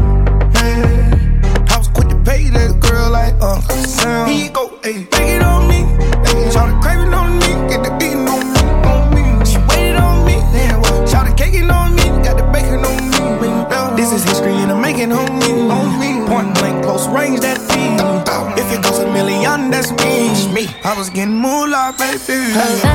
Man, 0.54 1.68
I 1.68 1.76
was 1.76 1.88
quick 1.88 2.08
to 2.08 2.16
pay 2.24 2.48
that 2.48 2.80
girl 2.80 3.10
like 3.10 3.34
Uncle 3.42 3.76
Sam. 3.84 4.26
He 4.26 4.48
go, 4.48 4.78
hey, 4.82 5.04
take 5.04 5.36
it 5.36 5.42
on 5.42 5.68
me. 5.68 5.84
Hey, 6.24 6.50
shout 6.50 6.72
the 6.72 6.78
craving 6.80 7.12
on 7.12 7.36
me, 7.40 7.50
get 7.68 7.84
the 7.84 7.92
beating 8.00 8.26
on 8.26 8.40
me, 8.54 8.62
on 8.88 9.12
me. 9.12 9.44
She 9.44 9.58
waited 9.68 9.96
on 9.96 10.24
me, 10.24 10.36
what? 10.80 11.06
Shout 11.10 11.28
the 11.28 11.34
caking 11.36 11.70
on 11.70 11.94
me, 11.94 12.04
got 12.24 12.38
the 12.40 12.46
bacon 12.48 12.80
on 12.88 12.96
me. 13.42 13.50
This 14.00 14.12
is 14.12 14.24
history 14.24 14.54
and 14.54 14.72
I'm 14.72 14.80
making 14.80 15.10
me, 15.10 15.50
on 15.68 16.00
me. 16.00 16.26
Point 16.26 16.54
blank, 16.54 16.84
close 16.84 17.06
range, 17.08 17.40
that 17.40 17.58
feed. 17.68 18.00
If 18.56 18.72
it 18.72 18.82
goes 18.82 18.98
a 19.00 19.12
million, 19.12 19.70
that's 19.70 19.90
me. 20.00 20.32
me. 20.54 20.64
I 20.84 20.96
was 20.96 21.10
getting 21.10 21.36
moolah, 21.36 21.94
baby. 21.98 22.87